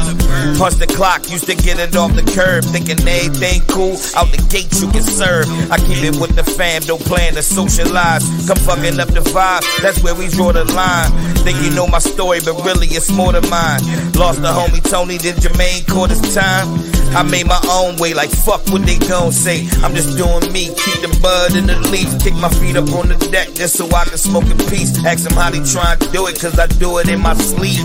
Punch 0.58 0.76
the 0.76 0.88
clock, 0.88 1.30
used 1.30 1.46
to 1.48 1.56
get 1.56 1.80
it 1.80 1.96
off 1.96 2.14
the 2.16 2.24
curb. 2.36 2.64
Thinking 2.66 3.00
everything 3.08 3.62
cool, 3.68 3.96
out 4.16 4.32
the 4.32 4.44
gate 4.50 4.72
you 4.82 4.90
can 4.92 5.04
serve. 5.04 5.48
I 5.72 5.78
keep 5.78 6.04
it 6.04 6.18
with 6.20 6.36
the 6.36 6.44
fam, 6.44 6.82
don't 6.84 7.02
plan 7.02 7.34
to 7.34 7.44
socialize. 7.44 8.24
Come 8.48 8.58
fucking 8.58 9.00
up 9.00 9.10
the 9.10 9.22
vibe, 9.32 9.64
that's 9.82 10.02
where 10.04 10.16
we 10.16 10.28
draw 10.28 10.52
the 10.52 10.66
line. 10.66 11.12
Think 11.44 11.62
you 11.62 11.72
know 11.72 11.88
my 11.88 12.00
story, 12.00 12.40
but 12.44 12.60
really 12.66 12.88
it's 12.88 13.12
more 13.12 13.32
than 13.32 13.48
mine. 13.50 13.82
Lost 14.14 14.42
the 14.42 14.52
homie 14.52 14.84
Tony, 14.90 15.18
then 15.18 15.36
Jermaine 15.36 15.88
caught 15.88 16.10
his 16.10 16.22
time. 16.34 16.68
I 17.14 17.24
made 17.24 17.48
my 17.48 17.60
own 17.70 17.98
way, 17.98 18.14
like 18.14 18.30
fuck 18.30 18.66
what 18.72 18.86
they 18.86 18.98
gon' 18.98 19.32
say. 19.32 19.68
I'm 19.84 19.94
just 19.94 20.18
doing 20.18 20.52
me, 20.52 20.68
keep 20.68 21.04
the 21.04 21.12
bud 21.22 21.56
in 21.56 21.68
the 21.68 21.78
leaf, 21.92 22.08
kick 22.24 22.34
my 22.36 22.50
feet 22.50 22.78
up 22.78 22.88
on 22.94 23.10
the 23.10 23.18
deck 23.32 23.52
just 23.54 23.76
so 23.76 23.86
I 23.92 24.06
can 24.06 24.18
smoke 24.18 24.46
in 24.46 24.58
peace. 24.72 25.04
Ask 25.06 25.28
them 25.28 25.38
how 25.38 25.50
they 25.52 25.60
tryin' 25.60 26.00
to 26.00 26.12
do 26.12 26.28
it, 26.28 26.40
cause 26.40 26.58
I 26.58 26.68
do 26.80 26.98
it 27.00 27.10
in 27.10 27.20
my 27.20 27.34
sleep. 27.36 27.84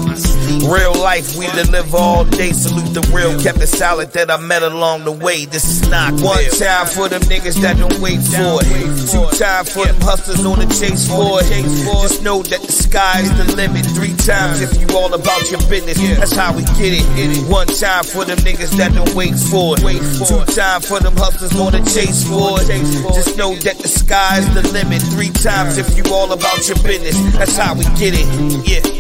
Real 0.71 0.95
life, 0.95 1.37
we 1.37 1.47
live 1.59 1.95
all 1.95 2.25
day. 2.25 2.53
Salute 2.53 2.95
the 2.95 3.03
real, 3.11 3.35
kept 3.43 3.59
it 3.59 3.67
solid 3.67 4.13
that 4.13 4.31
I 4.31 4.39
met 4.39 4.63
along 4.63 5.05
the 5.05 5.13
way. 5.13 5.45
This 5.45 5.65
is 5.67 5.89
not 5.91 6.13
one 6.23 6.45
time 6.55 6.87
for 6.87 7.09
them 7.09 7.23
niggas 7.23 7.61
that 7.63 7.79
don't 7.79 7.99
wait 7.99 8.23
for 8.23 8.63
it. 8.63 9.11
Two 9.11 9.27
time 9.37 9.65
for 9.65 9.87
them 9.87 10.01
hustlers 10.01 10.45
on 10.47 10.59
the 10.59 10.67
chase 10.71 11.09
for 11.09 11.43
it. 11.43 11.67
Just 12.03 12.23
know 12.23 12.43
that 12.43 12.63
the 12.63 12.73
sky's 12.73 13.27
the 13.37 13.57
limit 13.57 13.85
three 13.87 14.15
times 14.23 14.61
if 14.63 14.71
you 14.79 14.87
all 14.97 15.13
about 15.13 15.51
your 15.51 15.61
business. 15.67 15.99
That's 16.19 16.37
how 16.37 16.55
we 16.55 16.63
get 16.79 16.95
it. 16.95 17.51
One 17.51 17.67
time 17.67 18.05
for 18.05 18.25
them 18.25 18.39
niggas 18.39 18.77
that 18.79 18.95
don't 18.95 19.16
wait 19.17 19.35
for 19.35 19.75
it. 19.79 20.29
Two 20.29 20.45
time 20.53 20.83
for 20.83 21.01
them 21.01 21.17
hustlers 21.17 21.59
on 21.59 21.73
the 21.73 21.81
chase 21.91 22.23
for 22.29 22.61
it. 22.61 22.69
Just 23.15 23.37
know 23.39 23.55
that 23.57 23.79
the 23.79 23.89
sky's 23.89 24.47
the 24.55 24.63
limit. 24.73 25.01
Three 25.17 25.31
times 25.31 25.79
if 25.79 25.97
you 25.97 26.05
all 26.13 26.31
about 26.33 26.69
your 26.69 26.77
business. 26.85 27.17
That's 27.35 27.57
how 27.57 27.75
we 27.75 27.85
get 27.97 28.13
it. 28.15 28.29
Yeah. 28.69 28.96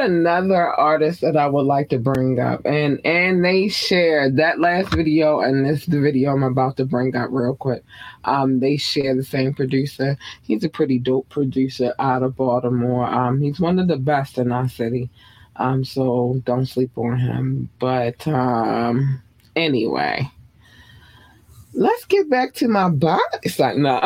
Another 0.00 0.74
artist 0.74 1.20
that 1.20 1.36
I 1.36 1.46
would 1.46 1.66
like 1.66 1.88
to 1.90 1.98
bring 1.98 2.40
up, 2.40 2.64
and 2.64 3.00
and 3.04 3.44
they 3.44 3.68
shared 3.68 4.36
that 4.36 4.58
last 4.60 4.94
video 4.94 5.40
and 5.40 5.66
this 5.66 5.86
the 5.86 6.00
video 6.00 6.32
I'm 6.32 6.42
about 6.42 6.76
to 6.78 6.84
bring 6.84 7.14
up 7.14 7.28
real 7.30 7.54
quick. 7.54 7.84
Um, 8.24 8.60
they 8.60 8.76
share 8.76 9.14
the 9.14 9.24
same 9.24 9.54
producer. 9.54 10.16
He's 10.42 10.64
a 10.64 10.68
pretty 10.68 10.98
dope 10.98 11.28
producer 11.28 11.94
out 11.98 12.22
of 12.22 12.36
Baltimore. 12.36 13.06
Um, 13.06 13.40
he's 13.40 13.60
one 13.60 13.78
of 13.78 13.88
the 13.88 13.98
best 13.98 14.38
in 14.38 14.50
our 14.50 14.68
city. 14.68 15.10
Um, 15.56 15.84
so 15.84 16.40
don't 16.44 16.66
sleep 16.66 16.96
on 16.96 17.18
him. 17.18 17.68
But 17.78 18.26
um, 18.26 19.22
anyway, 19.54 20.30
let's 21.74 22.06
get 22.06 22.30
back 22.30 22.54
to 22.54 22.68
my 22.68 22.88
body. 22.88 23.20
It's 23.42 23.58
like 23.58 23.76
no, 23.76 24.00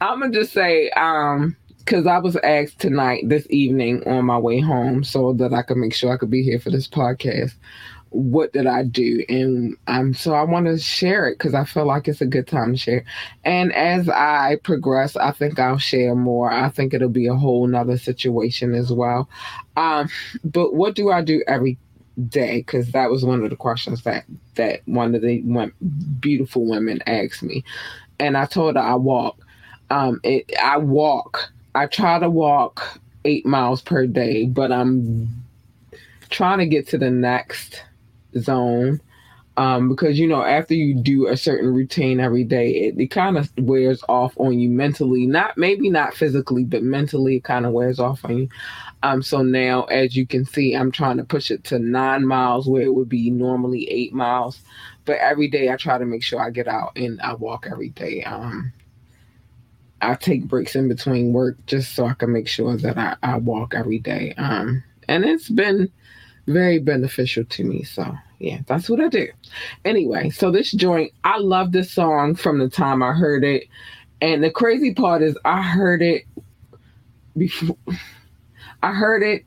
I'm 0.00 0.20
gonna 0.20 0.30
just 0.32 0.52
say 0.52 0.90
um 0.90 1.56
because 1.88 2.06
I 2.06 2.18
was 2.18 2.36
asked 2.36 2.80
tonight, 2.80 3.26
this 3.30 3.46
evening, 3.48 4.06
on 4.06 4.26
my 4.26 4.36
way 4.36 4.60
home, 4.60 5.02
so 5.02 5.32
that 5.32 5.54
I 5.54 5.62
could 5.62 5.78
make 5.78 5.94
sure 5.94 6.12
I 6.12 6.18
could 6.18 6.30
be 6.30 6.42
here 6.42 6.60
for 6.60 6.68
this 6.68 6.86
podcast. 6.86 7.54
What 8.10 8.52
did 8.52 8.66
I 8.66 8.84
do? 8.84 9.24
And 9.30 9.74
um, 9.86 10.12
so 10.12 10.34
I 10.34 10.42
want 10.42 10.66
to 10.66 10.76
share 10.78 11.26
it 11.28 11.38
because 11.38 11.54
I 11.54 11.64
feel 11.64 11.86
like 11.86 12.06
it's 12.06 12.20
a 12.20 12.26
good 12.26 12.46
time 12.46 12.72
to 12.72 12.78
share. 12.78 13.04
And 13.44 13.72
as 13.72 14.06
I 14.10 14.58
progress, 14.64 15.16
I 15.16 15.30
think 15.30 15.58
I'll 15.58 15.78
share 15.78 16.14
more. 16.14 16.52
I 16.52 16.68
think 16.68 16.92
it'll 16.92 17.08
be 17.08 17.26
a 17.26 17.34
whole 17.34 17.66
nother 17.66 17.96
situation 17.96 18.74
as 18.74 18.92
well. 18.92 19.26
Um, 19.78 20.10
but 20.44 20.74
what 20.74 20.94
do 20.94 21.10
I 21.10 21.22
do 21.22 21.42
every 21.48 21.78
day? 22.28 22.58
Because 22.58 22.92
that 22.92 23.10
was 23.10 23.24
one 23.24 23.42
of 23.42 23.48
the 23.48 23.56
questions 23.56 24.02
that 24.02 24.26
that 24.56 24.82
one 24.84 25.14
of 25.14 25.22
the 25.22 25.40
one, 25.40 25.72
beautiful 26.20 26.68
women 26.68 27.00
asked 27.06 27.42
me, 27.42 27.64
and 28.20 28.36
I 28.36 28.44
told 28.44 28.76
her 28.76 28.82
I 28.82 28.94
walk. 28.94 29.38
Um, 29.90 30.20
it, 30.22 30.52
I 30.62 30.76
walk 30.76 31.50
I 31.78 31.86
try 31.86 32.18
to 32.18 32.28
walk 32.28 32.98
eight 33.24 33.46
miles 33.46 33.82
per 33.82 34.04
day, 34.04 34.46
but 34.46 34.72
I'm 34.72 35.28
trying 36.28 36.58
to 36.58 36.66
get 36.66 36.88
to 36.88 36.98
the 36.98 37.10
next 37.10 37.84
zone. 38.36 39.00
Um, 39.56 39.88
because 39.88 40.18
you 40.18 40.26
know, 40.26 40.42
after 40.42 40.74
you 40.74 40.94
do 40.94 41.28
a 41.28 41.36
certain 41.36 41.72
routine 41.72 42.18
every 42.18 42.42
day, 42.42 42.70
it, 42.70 42.98
it 42.98 43.08
kind 43.08 43.38
of 43.38 43.48
wears 43.58 44.02
off 44.08 44.32
on 44.38 44.58
you 44.58 44.68
mentally. 44.68 45.24
Not 45.24 45.56
maybe 45.56 45.88
not 45.88 46.14
physically, 46.14 46.64
but 46.64 46.82
mentally, 46.82 47.36
it 47.36 47.44
kind 47.44 47.64
of 47.64 47.72
wears 47.72 48.00
off 48.00 48.24
on 48.24 48.38
you. 48.38 48.48
Um, 49.04 49.22
so 49.22 49.42
now, 49.42 49.84
as 49.84 50.16
you 50.16 50.26
can 50.26 50.44
see, 50.44 50.74
I'm 50.74 50.90
trying 50.90 51.18
to 51.18 51.24
push 51.24 51.52
it 51.52 51.62
to 51.64 51.78
nine 51.78 52.26
miles 52.26 52.68
where 52.68 52.82
it 52.82 52.94
would 52.94 53.08
be 53.08 53.30
normally 53.30 53.88
eight 53.88 54.12
miles. 54.12 54.60
But 55.04 55.18
every 55.18 55.46
day, 55.46 55.70
I 55.70 55.76
try 55.76 55.96
to 55.96 56.04
make 56.04 56.24
sure 56.24 56.40
I 56.40 56.50
get 56.50 56.66
out 56.66 56.96
and 56.96 57.20
I 57.20 57.34
walk 57.34 57.68
every 57.70 57.90
day. 57.90 58.24
Um, 58.24 58.72
I 60.00 60.14
take 60.14 60.44
breaks 60.44 60.76
in 60.76 60.88
between 60.88 61.32
work 61.32 61.56
just 61.66 61.94
so 61.94 62.06
I 62.06 62.14
can 62.14 62.32
make 62.32 62.48
sure 62.48 62.76
that 62.76 62.98
I, 62.98 63.16
I 63.22 63.36
walk 63.38 63.74
every 63.74 63.98
day. 63.98 64.34
Um, 64.38 64.82
and 65.08 65.24
it's 65.24 65.48
been 65.48 65.90
very 66.46 66.78
beneficial 66.78 67.44
to 67.44 67.64
me. 67.64 67.82
So 67.82 68.16
yeah, 68.38 68.60
that's 68.66 68.88
what 68.88 69.00
I 69.00 69.08
do. 69.08 69.28
Anyway, 69.84 70.30
so 70.30 70.50
this 70.50 70.72
joint, 70.72 71.12
I 71.24 71.38
love 71.38 71.72
this 71.72 71.90
song 71.90 72.34
from 72.34 72.58
the 72.58 72.68
time 72.68 73.02
I 73.02 73.12
heard 73.12 73.44
it. 73.44 73.64
And 74.20 74.42
the 74.42 74.50
crazy 74.50 74.94
part 74.94 75.22
is 75.22 75.36
I 75.44 75.62
heard 75.62 76.02
it 76.02 76.24
before 77.36 77.76
I 78.82 78.92
heard 78.92 79.22
it 79.22 79.44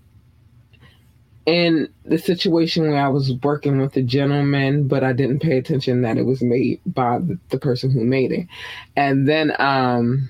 in 1.45 1.89
the 2.05 2.17
situation 2.17 2.89
where 2.89 3.03
I 3.03 3.07
was 3.07 3.33
working 3.41 3.79
with 3.79 3.95
a 3.97 4.01
gentleman, 4.01 4.87
but 4.87 5.03
I 5.03 5.13
didn't 5.13 5.39
pay 5.39 5.57
attention 5.57 6.01
that 6.03 6.17
it 6.17 6.25
was 6.25 6.41
made 6.41 6.79
by 6.85 7.19
the, 7.49 7.57
person 7.57 7.89
who 7.89 8.03
made 8.03 8.31
it. 8.31 8.47
And 8.95 9.27
then 9.27 9.53
um 9.59 10.29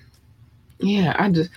yeah, 0.82 1.16
I 1.18 1.30
just 1.30 1.50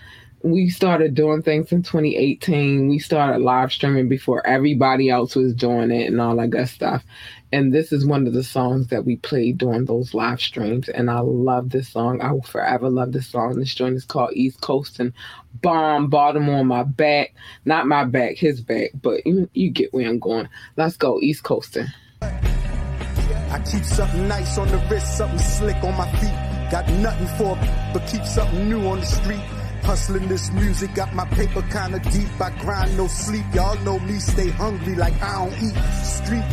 we 0.44 0.68
started 0.68 1.14
doing 1.14 1.40
things 1.40 1.72
in 1.72 1.82
2018. 1.82 2.88
We 2.88 2.98
started 2.98 3.38
live 3.40 3.72
streaming 3.72 4.10
before 4.10 4.46
everybody 4.46 5.08
else 5.08 5.34
was 5.34 5.54
doing 5.54 5.90
it 5.90 6.06
and 6.06 6.20
all 6.20 6.36
that 6.36 6.50
good 6.50 6.68
stuff. 6.68 7.02
And 7.50 7.72
this 7.72 7.92
is 7.92 8.04
one 8.04 8.26
of 8.26 8.34
the 8.34 8.44
songs 8.44 8.88
that 8.88 9.06
we 9.06 9.16
played 9.16 9.56
during 9.56 9.86
those 9.86 10.12
live 10.12 10.42
streams. 10.42 10.90
And 10.90 11.10
I 11.10 11.20
love 11.20 11.70
this 11.70 11.88
song. 11.88 12.20
I 12.20 12.30
will 12.32 12.42
forever 12.42 12.90
love 12.90 13.12
this 13.12 13.28
song. 13.28 13.58
This 13.58 13.74
joint 13.74 13.96
is 13.96 14.04
called 14.04 14.32
East 14.34 14.60
Coast 14.60 15.00
and 15.00 15.14
Bomb 15.62 16.10
Bottom 16.10 16.50
on 16.50 16.66
my 16.66 16.82
back. 16.82 17.34
Not 17.64 17.86
my 17.86 18.04
back, 18.04 18.36
his 18.36 18.60
back, 18.60 18.90
but 19.00 19.26
you, 19.26 19.48
you 19.54 19.70
get 19.70 19.94
where 19.94 20.06
I'm 20.06 20.18
going. 20.18 20.48
Let's 20.76 20.98
go, 20.98 21.20
East 21.22 21.42
Coasting. 21.42 21.86
I 22.20 23.62
keep 23.70 23.84
something 23.84 24.28
nice 24.28 24.58
on 24.58 24.68
the 24.68 24.78
wrist, 24.90 25.16
something 25.16 25.38
slick 25.38 25.76
on 25.76 25.96
my 25.96 26.10
feet. 26.18 26.53
Got 26.70 26.88
nothing 26.88 27.26
for 27.38 27.56
but 27.92 28.06
keep 28.06 28.24
something 28.24 28.68
new 28.68 28.86
on 28.88 29.00
the 29.00 29.06
street. 29.06 29.44
Hustling 29.82 30.28
this 30.28 30.50
music, 30.52 30.94
got 30.94 31.14
my 31.14 31.26
paper 31.26 31.62
kinda 31.62 31.98
deep. 32.10 32.40
I 32.40 32.50
grind 32.58 32.96
no 32.96 33.06
sleep. 33.06 33.44
Y'all 33.54 33.78
know 33.80 33.98
me, 33.98 34.18
stay 34.18 34.48
hungry 34.50 34.94
like 34.94 35.14
I 35.22 35.44
don't 35.44 35.62
eat. 35.62 35.76
Street. 36.02 36.44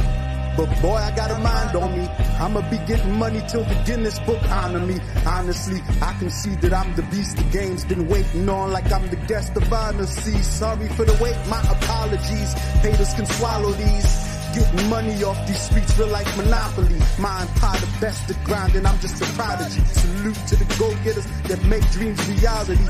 But 0.58 0.82
boy, 0.82 0.95
I 0.95 1.15
got 1.15 1.32
a 1.32 1.39
mind 1.39 1.76
on 1.78 1.97
me. 1.97 2.06
I'ma 2.39 2.62
be 2.69 2.78
getting 2.86 3.15
money 3.17 3.41
till 3.47 3.63
the 3.63 3.76
Guinness 3.86 4.19
book 4.19 4.41
honor 4.50 4.86
me. 4.86 5.00
Honestly, 5.26 5.82
I 6.02 6.13
can 6.19 6.30
see 6.30 6.56
that 6.56 6.74
I'm 6.74 6.93
the 6.95 7.04
beast 7.04 7.38
the 7.38 7.43
game's 7.43 7.86
been 7.86 8.08
waiting 8.10 8.50
on 8.50 8.71
like 8.71 8.91
I'm 8.91 9.10
the 9.10 9.15
guest 9.15 9.56
of 9.56 9.71
honor. 9.71 10.06
See, 10.06 10.43
sorry 10.43 10.89
for 10.89 11.06
the 11.06 11.17
wait, 11.24 11.38
my 11.47 11.62
apologies. 11.71 12.54
Haters 12.84 13.13
can 13.13 13.26
swallow 13.26 13.71
these. 13.71 14.40
Getting 14.53 14.89
money 14.89 15.23
off 15.23 15.39
these 15.47 15.61
streets 15.61 15.93
feel 15.93 16.07
like 16.07 16.27
monopoly. 16.35 16.99
My 17.17 17.41
empire, 17.41 17.79
the 17.79 17.87
best 18.01 18.29
at 18.29 18.43
grinding, 18.43 18.85
I'm 18.85 18.99
just 18.99 19.21
a 19.21 19.25
prodigy. 19.33 19.81
Salute 19.85 20.41
to 20.49 20.55
the 20.57 20.67
go-getters 20.77 21.27
that 21.47 21.63
make 21.65 21.89
dreams 21.91 22.19
reality. 22.27 22.83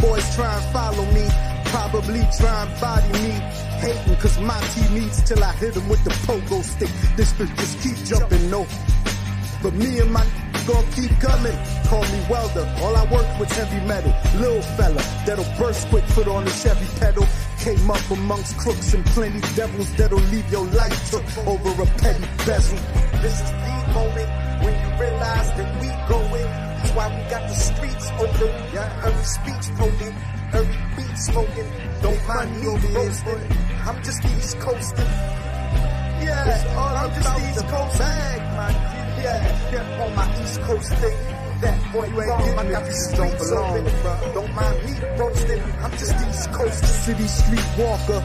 Boys 0.00 0.26
try 0.36 0.52
and 0.54 0.72
follow 0.72 1.04
me, 1.12 1.26
probably 1.66 2.22
try 2.38 2.66
and 2.66 2.80
body 2.80 3.12
me. 3.18 3.30
Hating 3.82 4.16
cause 4.16 4.38
my 4.38 4.60
team 4.74 4.94
needs 4.94 5.22
till 5.22 5.42
I 5.42 5.52
hit 5.54 5.74
hit 5.74 5.82
'em 5.82 5.88
with 5.88 6.04
the 6.04 6.10
pogo 6.26 6.62
stick. 6.62 6.90
This 7.16 7.32
bitch 7.32 7.54
just 7.56 7.80
keep 7.82 7.96
jumping, 8.06 8.50
no. 8.50 8.66
But 9.62 9.74
me 9.74 10.00
and 10.00 10.12
my 10.12 10.24
gon' 10.66 10.86
keep 10.92 11.10
coming. 11.20 11.56
Call 11.86 12.02
me 12.02 12.20
welder, 12.28 12.66
all 12.82 12.96
I 12.96 13.04
work 13.10 13.26
with 13.38 13.50
heavy 13.52 13.84
metal. 13.86 14.14
Little 14.40 14.62
fella, 14.76 15.02
that'll 15.26 15.46
burst 15.58 15.88
quick, 15.88 16.04
foot 16.04 16.28
on 16.28 16.44
the 16.44 16.50
Chevy 16.50 16.86
pedal. 16.98 17.26
Came 17.58 17.90
up 17.90 18.10
amongst 18.10 18.56
crooks 18.58 18.94
and 18.94 19.04
plenty 19.06 19.40
devils 19.54 19.92
that'll 19.94 20.18
leave 20.32 20.50
your 20.50 20.66
life 20.66 21.10
took 21.10 21.24
over 21.46 21.82
a 21.82 21.86
petty 21.98 22.24
bezel. 22.46 22.78
This 23.22 23.40
is 23.40 23.50
the 23.50 23.92
moment 23.94 24.30
when 24.62 24.74
you 24.74 24.88
realize 25.00 25.50
that 25.56 25.70
we 25.80 25.88
going. 26.08 26.50
That's 26.82 26.92
why 26.94 27.06
we 27.08 27.30
got 27.30 27.48
the 27.48 27.54
streets 27.54 28.08
open. 28.18 28.52
Yeah, 28.74 29.06
every 29.06 29.24
speech 29.24 29.66
potent, 29.78 30.16
every 30.52 30.78
beat 30.96 31.18
smoking. 31.18 31.70
Don't 32.02 32.28
mind 32.28 32.60
me 32.60 32.66
roasting. 32.94 33.42
I'm 33.86 34.02
just 34.02 34.24
East 34.24 34.58
coasting. 34.58 35.06
Yeah, 36.22 36.74
all 36.76 36.96
I'm 36.96 37.10
just 37.20 37.40
East 37.40 37.66
Coast 37.68 37.98
bag, 37.98 38.40
man. 38.56 39.01
Yeah, 39.22 39.70
yeah, 39.72 40.04
on 40.04 40.14
my 40.16 40.42
East 40.42 40.60
Coast 40.62 40.92
thing. 40.94 41.16
That 41.60 41.92
boy, 41.92 42.06
you 42.06 42.22
ain't 42.22 42.58
I 42.58 42.70
got 42.72 42.84
the 42.84 42.90
streets 42.90 43.52
open. 43.52 44.34
Don't 44.34 44.52
mind 44.52 44.84
me 44.84 44.92
roasting. 45.16 45.62
I'm 45.78 45.92
just 45.92 46.14
East 46.26 46.52
Coast 46.52 46.84
city 47.04 47.28
street 47.28 47.68
walker, 47.78 48.20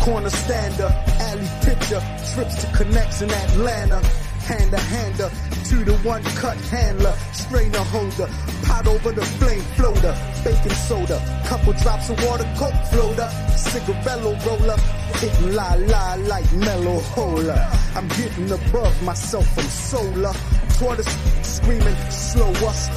corner 0.00 0.30
stander, 0.30 0.90
alley 1.30 1.48
pitcher, 1.62 2.02
trips 2.34 2.64
to 2.64 2.76
connects 2.76 3.22
in 3.22 3.30
Atlanta. 3.30 4.02
Hand 4.50 4.70
to 4.72 4.78
hander, 4.78 5.30
to 5.70 5.84
the 5.84 5.96
one 5.98 6.22
cut 6.42 6.56
handler, 6.66 7.14
strainer 7.32 7.84
holder, 7.94 8.28
pot 8.64 8.86
over 8.88 9.12
the 9.12 9.24
flame 9.38 9.62
floater, 9.78 10.14
baking 10.42 10.78
soda, 10.88 11.18
couple 11.46 11.72
drops 11.74 12.10
of 12.10 12.18
water, 12.26 12.48
coke 12.58 12.74
floater, 12.90 13.28
cigarello 13.54 14.34
roller, 14.46 14.76
hitting 15.20 15.54
la 15.54 15.74
la 15.74 16.14
like 16.26 16.52
mellow 16.54 16.98
hola. 17.14 17.54
I'm 17.94 18.08
getting 18.08 18.50
above 18.50 19.00
myself 19.04 19.46
from 19.54 19.64
solar, 19.64 20.34
tortoise 20.76 21.16
screaming 21.42 21.96
slow 22.10 22.50
us, 22.66 22.88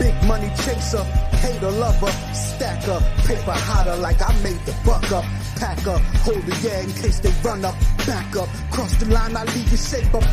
big 0.00 0.14
money 0.24 0.50
chaser, 0.64 1.04
hater 1.42 1.70
lover, 1.70 2.10
stacker, 2.34 3.00
paper 3.22 3.52
hotter 3.52 3.96
like 3.98 4.20
I 4.20 4.32
made 4.42 4.58
the 4.66 4.74
buck 4.84 5.12
up. 5.12 5.24
Pack 5.56 5.86
up, 5.86 6.00
hold 6.26 6.42
the 6.42 6.56
yeah 6.68 6.80
in 6.80 6.92
case 6.92 7.20
they 7.20 7.32
run 7.42 7.64
up, 7.64 7.76
back 8.04 8.34
up, 8.36 8.48
cross 8.72 8.94
the 8.96 9.06
line, 9.06 9.36
I 9.36 9.44
leave 9.44 9.70
you 9.70 9.76
shape 9.76 10.12
up. 10.12 10.24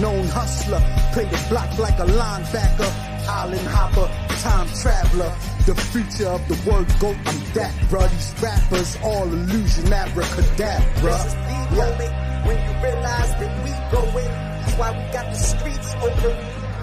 Known 0.00 0.26
hustler, 0.28 0.82
play 1.14 1.24
the 1.24 1.46
block 1.48 1.78
like 1.78 1.98
a 1.98 2.04
linebacker, 2.04 2.90
island 3.26 3.66
hopper, 3.66 4.06
time 4.44 4.68
traveler. 4.82 5.32
The 5.64 5.74
future 5.74 6.28
of 6.28 6.46
the 6.48 6.70
word 6.70 6.86
goat, 7.00 7.16
I'm 7.24 7.40
that, 7.54 7.72
bruh. 7.88 8.10
These 8.10 8.34
rappers, 8.42 8.98
all 9.02 9.24
illusion, 9.24 9.90
abracadabra. 9.90 11.16
This 11.16 11.24
is 11.24 11.32
the 11.32 11.76
moment 11.80 12.12
when 12.44 12.58
you 12.60 12.72
realize 12.84 13.32
that 13.40 13.52
we 13.64 13.72
going. 13.88 14.28
That's 14.28 14.76
why 14.76 14.90
we 14.92 15.12
got 15.16 15.32
the 15.32 15.40
streets 15.40 15.94
open. 16.04 16.36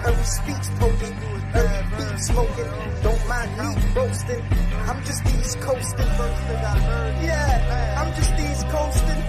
Every 0.04 0.24
speech 0.24 0.66
potent, 0.82 1.14
every 1.54 1.96
beat 1.96 2.18
smoking. 2.18 2.70
Don't 3.06 3.28
mind 3.28 3.50
me 3.62 3.92
roasting. 3.94 4.42
I'm 4.90 5.04
just 5.04 5.22
East 5.24 5.60
coasting. 5.60 6.10
First 6.18 6.42
thing 6.50 6.64
I 6.66 6.78
heard. 6.82 7.22
Yeah, 7.22 8.02
I'm 8.02 8.12
just 8.12 8.32
East 8.42 8.66
coasting. 8.74 9.22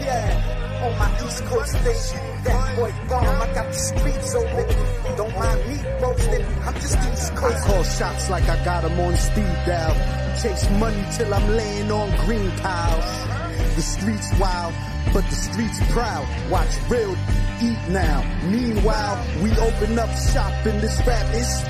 Yeah 0.00 0.66
on 0.86 0.98
my 0.98 1.10
East 1.26 1.44
Coast 1.44 1.70
station. 1.70 2.20
That 2.44 2.76
boy 2.76 2.92
bomb, 3.08 3.42
I 3.42 3.54
got 3.54 3.66
the 3.66 3.72
streets 3.72 4.34
open. 4.34 4.66
Don't 5.16 5.34
mind 5.34 5.60
me 5.68 5.76
roasting, 6.00 6.44
I'm 6.64 6.74
just 6.74 6.98
East 7.10 7.34
Coast. 7.34 7.56
I 7.56 7.66
call 7.66 7.82
shots 7.84 8.30
like 8.30 8.48
I 8.48 8.64
got 8.64 8.82
them 8.82 8.98
on 9.00 9.16
speed 9.16 9.56
dial. 9.66 9.94
Chase 10.40 10.68
money 10.78 11.04
till 11.16 11.32
I'm 11.32 11.48
laying 11.56 11.90
on 11.90 12.08
green 12.24 12.50
piles. 12.62 13.08
The 13.74 13.82
streets 13.82 14.30
wild, 14.38 14.74
but 15.12 15.24
the 15.28 15.34
streets 15.34 15.80
proud. 15.92 16.26
Watch 16.50 16.74
real 16.88 17.16
eat 17.60 17.82
now. 17.88 18.22
Meanwhile, 18.44 19.16
we 19.42 19.50
open 19.58 19.98
up 19.98 20.10
shop 20.32 20.54
in 20.66 20.80
this 20.80 20.96
rap. 21.06 21.26
It's 21.34 21.62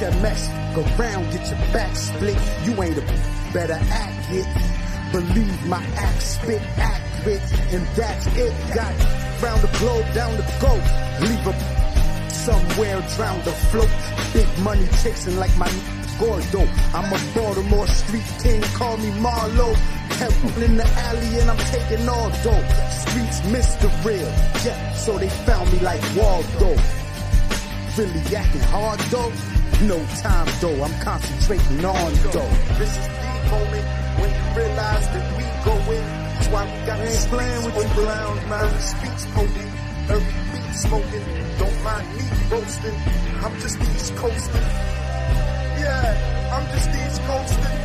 HMS. 0.00 0.74
Go 0.74 0.82
round, 0.96 1.30
get 1.32 1.46
your 1.48 1.58
back 1.72 1.94
split. 1.94 2.38
You 2.64 2.82
ain't 2.82 2.98
a 2.98 3.04
better 3.52 3.78
act 3.90 4.32
it. 4.32 4.46
Believe 5.12 5.66
my 5.66 5.84
act 5.96 6.22
spit 6.22 6.62
accurate, 6.76 7.42
and 7.72 7.86
that's 7.96 8.26
it. 8.36 8.54
Got 8.74 8.94
round 9.42 9.60
the 9.62 9.78
globe, 9.78 10.06
down 10.14 10.36
the 10.36 10.46
go. 10.60 10.74
Leave 11.26 11.46
a 11.46 11.80
somewhere 12.30 13.00
drown 13.16 13.42
the. 13.42 13.88
Big 14.32 14.48
money 14.60 14.86
chasing 15.02 15.36
like 15.36 15.54
my 15.56 15.70
Gordo. 16.20 16.68
I'm 16.94 17.12
a 17.12 17.34
Baltimore 17.34 17.86
street 17.86 18.24
king, 18.42 18.62
call 18.78 18.96
me 18.98 19.10
Marlo. 19.24 19.74
Temple 20.10 20.62
in 20.62 20.76
the 20.76 20.86
alley 21.08 21.40
and 21.40 21.50
I'm 21.50 21.56
taking 21.56 22.08
all 22.08 22.30
dope. 22.44 22.70
Streets 22.92 23.40
the 23.76 23.88
real, 24.04 24.28
yeah, 24.64 24.92
so 24.94 25.18
they 25.18 25.30
found 25.46 25.72
me 25.72 25.78
like 25.80 26.02
Waldo. 26.14 26.76
Really 27.96 28.36
acting 28.36 28.60
hard 28.60 29.00
though? 29.10 29.59
No 29.82 29.98
time 30.22 30.48
though, 30.60 30.82
I'm 30.84 30.94
concentrating 31.00 31.84
on 31.84 32.12
though. 32.34 32.52
This 32.78 32.92
is 32.96 33.06
the 33.08 33.32
moment 33.50 33.86
when 34.20 34.30
you 34.30 34.44
realize 34.56 35.06
that 35.08 35.26
we 35.36 35.44
go 35.64 35.74
in. 35.92 36.04
That's 36.04 36.48
why 36.48 36.64
we 36.64 36.86
got 36.86 36.98
this 36.98 37.26
playing 37.26 37.64
with 37.64 37.74
the 37.74 37.88
clowns, 37.94 38.46
man. 38.48 38.80
Speech 38.80 39.22
potent, 39.34 39.72
every 40.10 40.38
beat 40.52 40.74
smoking. 40.74 41.26
Don't 41.58 41.82
mind 41.84 42.08
me 42.16 42.24
roasting. 42.50 42.98
I'm 43.44 43.54
just 43.60 43.80
East 43.80 44.16
coasting. 44.16 45.00
Yeah, 45.80 46.52
I'm 46.52 46.66
just 46.76 46.90
East 46.90 47.20
Coasting. 47.22 47.78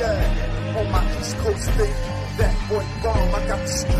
Yeah, 0.00 0.76
on 0.76 0.90
my 0.92 1.00
East 1.18 1.36
Coast 1.38 1.70
thing. 1.70 1.94
That 2.36 2.54
boy 2.68 2.84
bomb, 3.02 3.34
I 3.34 3.46
got 3.46 3.60
the 3.60 3.68
streets 3.68 3.99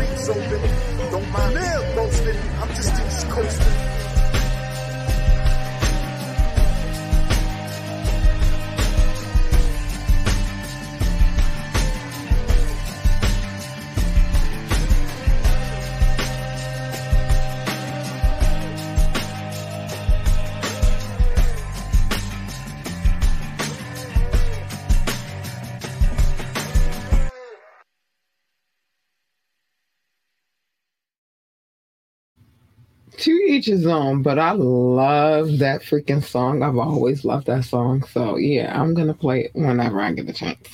but 34.23 34.37
I 34.37 34.51
love 34.51 35.59
that 35.59 35.81
freaking 35.81 36.23
song. 36.23 36.63
I've 36.63 36.77
always 36.77 37.23
loved 37.23 37.47
that 37.47 37.65
song. 37.65 38.03
So 38.03 38.37
yeah, 38.37 38.79
I'm 38.79 38.93
gonna 38.93 39.13
play 39.13 39.45
it 39.45 39.51
whenever 39.53 40.01
I 40.01 40.11
get 40.11 40.29
a 40.29 40.33
chance. 40.33 40.67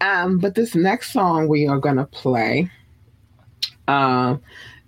Um, 0.00 0.38
but 0.38 0.54
this 0.54 0.74
next 0.74 1.12
song 1.12 1.48
we 1.48 1.66
are 1.66 1.78
gonna 1.78 2.06
play, 2.06 2.70
um, 3.88 4.42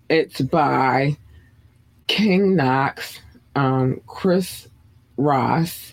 it's 0.09 0.41
by 0.41 1.17
King 2.07 2.57
Knox, 2.57 3.21
um, 3.55 4.01
Chris 4.07 4.69
Ross, 5.17 5.93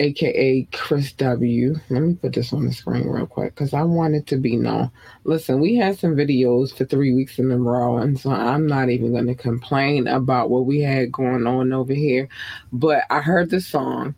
aka 0.00 0.68
Chris 0.72 1.12
W. 1.12 1.74
Let 1.90 2.00
me 2.02 2.14
put 2.14 2.34
this 2.34 2.52
on 2.52 2.66
the 2.66 2.72
screen 2.72 3.08
real 3.08 3.26
quick 3.26 3.54
because 3.54 3.74
I 3.74 3.82
want 3.82 4.14
it 4.14 4.26
to 4.28 4.36
be 4.36 4.56
known. 4.56 4.90
Listen, 5.24 5.60
we 5.60 5.76
had 5.76 5.98
some 5.98 6.14
videos 6.14 6.74
for 6.74 6.84
three 6.84 7.12
weeks 7.12 7.38
in 7.38 7.50
a 7.50 7.58
row, 7.58 7.98
and 7.98 8.18
so 8.18 8.30
I'm 8.30 8.66
not 8.66 8.90
even 8.90 9.12
going 9.12 9.26
to 9.26 9.34
complain 9.34 10.06
about 10.06 10.50
what 10.50 10.66
we 10.66 10.80
had 10.80 11.12
going 11.12 11.46
on 11.46 11.72
over 11.72 11.94
here. 11.94 12.28
But 12.72 13.04
I 13.10 13.20
heard 13.20 13.50
the 13.50 13.60
song 13.60 14.14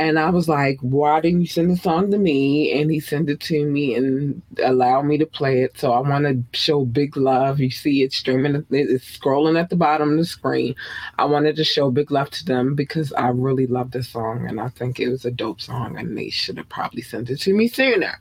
and 0.00 0.18
I 0.18 0.30
was 0.30 0.48
like, 0.48 0.78
why 0.80 1.20
didn't 1.20 1.42
you 1.42 1.46
send 1.46 1.70
the 1.70 1.76
song 1.76 2.10
to 2.10 2.16
me? 2.16 2.72
And 2.80 2.90
he 2.90 3.00
sent 3.00 3.28
it 3.28 3.38
to 3.40 3.66
me 3.66 3.94
and 3.94 4.40
allowed 4.64 5.02
me 5.02 5.18
to 5.18 5.26
play 5.26 5.60
it. 5.60 5.78
So 5.78 5.92
I 5.92 6.00
want 6.00 6.24
to 6.24 6.58
show 6.58 6.86
big 6.86 7.18
love. 7.18 7.60
You 7.60 7.68
see 7.68 8.02
it 8.02 8.14
streaming, 8.14 8.64
it's 8.70 9.18
scrolling 9.18 9.60
at 9.60 9.68
the 9.68 9.76
bottom 9.76 10.12
of 10.12 10.16
the 10.16 10.24
screen. 10.24 10.74
I 11.18 11.26
wanted 11.26 11.54
to 11.56 11.64
show 11.64 11.90
big 11.90 12.10
love 12.10 12.30
to 12.30 12.44
them 12.46 12.74
because 12.74 13.12
I 13.12 13.28
really 13.28 13.66
love 13.66 13.90
this 13.90 14.08
song 14.08 14.46
and 14.48 14.58
I 14.58 14.70
think 14.70 14.98
it 14.98 15.10
was 15.10 15.26
a 15.26 15.30
dope 15.30 15.60
song 15.60 15.98
and 15.98 16.16
they 16.16 16.30
should 16.30 16.56
have 16.56 16.70
probably 16.70 17.02
sent 17.02 17.28
it 17.28 17.36
to 17.40 17.52
me 17.52 17.68
sooner. 17.68 18.18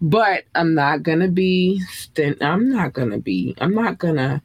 But 0.00 0.46
I'm 0.56 0.74
not 0.74 1.04
gonna 1.04 1.28
be 1.28 1.78
stint. 1.92 2.42
I'm 2.42 2.72
not 2.72 2.92
gonna 2.92 3.20
be. 3.20 3.54
I'm 3.60 3.72
not 3.72 3.98
gonna 3.98 4.42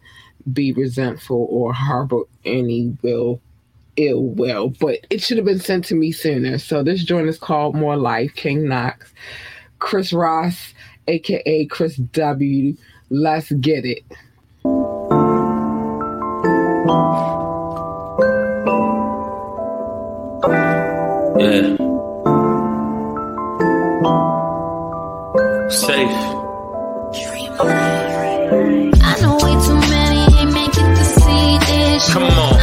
be 0.53 0.71
resentful 0.71 1.47
or 1.49 1.73
harbor 1.73 2.25
any 2.45 2.95
will 3.01 3.41
ill 3.99 4.21
will, 4.23 4.69
but 4.79 4.99
it 5.09 5.21
should 5.21 5.37
have 5.37 5.45
been 5.45 5.59
sent 5.59 5.85
to 5.85 5.95
me 5.95 6.11
sooner. 6.11 6.57
So 6.57 6.81
this 6.83 7.03
joint 7.03 7.27
is 7.27 7.37
called 7.37 7.75
More 7.75 7.97
Life, 7.97 8.33
King 8.35 8.67
Knox, 8.67 9.11
Chris 9.79 10.13
Ross, 10.13 10.73
aka 11.07 11.65
Chris 11.65 11.97
W. 11.97 12.75
Let's 13.09 13.51
get 13.51 13.85
it. 13.85 14.03
Yeah. 21.39 21.75
Safe. 25.69 26.39
I 29.01 29.17
know 29.21 29.35
way 29.41 29.55
too 29.65 29.75
many 29.75 30.21
ain't 30.39 30.53
make 30.53 30.69
it 30.69 30.95
to 30.95 31.05
see 31.05 31.57
this. 31.59 32.13
Come 32.13 32.23
on. 32.23 32.58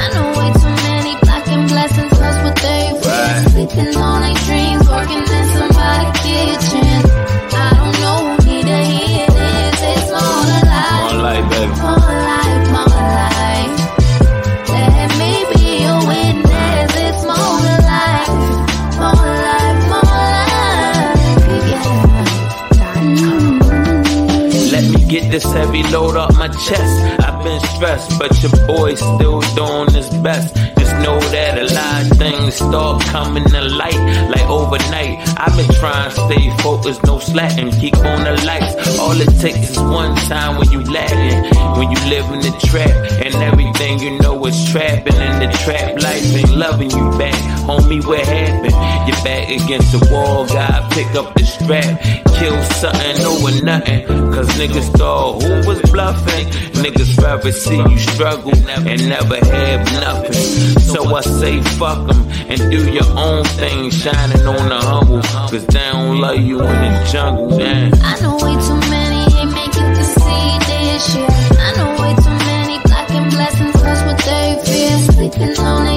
I've 35.46 35.56
been 35.56 35.72
trying 35.76 36.10
to 36.10 36.16
stay 36.26 36.50
focused, 36.58 37.04
no 37.04 37.20
slacking, 37.20 37.70
keep 37.70 37.96
on 37.98 38.24
the 38.24 38.32
lights. 38.44 38.98
All 38.98 39.18
it 39.18 39.30
takes 39.40 39.70
is 39.70 39.78
one 39.78 40.16
time 40.26 40.58
when 40.58 40.70
you 40.72 40.82
lagging, 40.82 41.40
when 41.78 41.88
you 41.88 41.98
live 42.10 42.26
in 42.32 42.40
the 42.40 42.52
trap, 42.66 42.90
and 43.24 43.34
everything 43.36 44.00
you 44.00 44.18
know 44.18 44.44
is 44.46 44.70
trapping 44.72 45.14
in 45.14 45.38
the 45.38 45.56
trap 45.64 46.02
life 46.02 46.34
ain't 46.34 46.56
loving 46.56 46.90
you 46.90 47.10
back. 47.16 47.34
Homie, 47.62 48.04
what 48.04 48.26
happened? 48.26 48.74
You're 49.06 49.24
back 49.24 49.48
against 49.48 49.92
the 49.92 50.08
wall, 50.10 50.46
God, 50.46 50.90
pick 50.90 51.14
up 51.14 51.32
the 51.34 51.44
strap, 51.44 52.25
kill 52.46 52.62
something 52.80 53.18
over 53.26 53.64
nothing. 53.64 54.06
Cause 54.34 54.48
niggas 54.58 54.90
thought 54.98 55.42
who 55.42 55.68
was 55.68 55.80
bluffing? 55.90 56.46
Niggas 56.82 57.18
rather 57.22 57.52
see 57.52 57.76
you 57.76 57.98
struggle 57.98 58.52
and 58.70 59.08
never 59.08 59.36
have 59.36 59.82
nothing. 60.06 60.32
So 60.80 61.00
I 61.14 61.20
say 61.22 61.60
fuck 61.78 62.08
'em 62.10 62.20
and 62.50 62.60
do 62.70 62.80
your 62.98 63.10
own 63.26 63.44
thing, 63.60 63.90
shining 63.90 64.46
on 64.46 64.68
the 64.68 64.80
humble. 64.88 65.22
Cause 65.50 65.66
they 65.66 65.88
don't 65.92 66.20
love 66.20 66.38
you 66.38 66.60
in 66.60 66.92
the 66.94 67.08
jungle, 67.12 67.58
man. 67.58 67.92
I 68.10 68.20
know 68.22 68.34
way 68.44 68.54
too 68.68 68.80
many 68.94 69.22
ain't 69.40 69.76
it 69.82 69.90
to 69.98 70.04
see 70.18 70.48
this 70.70 71.04
year. 71.16 71.32
I 71.66 71.68
know 71.76 71.90
way 72.00 72.12
too 72.24 72.36
many 72.50 72.76
blocking 72.86 73.28
blessings, 73.34 73.78
that's 73.82 74.02
what 74.06 74.18
they 74.28 74.46
fear. 74.64 74.94
Sleeping 75.12 75.58
on 75.58 75.95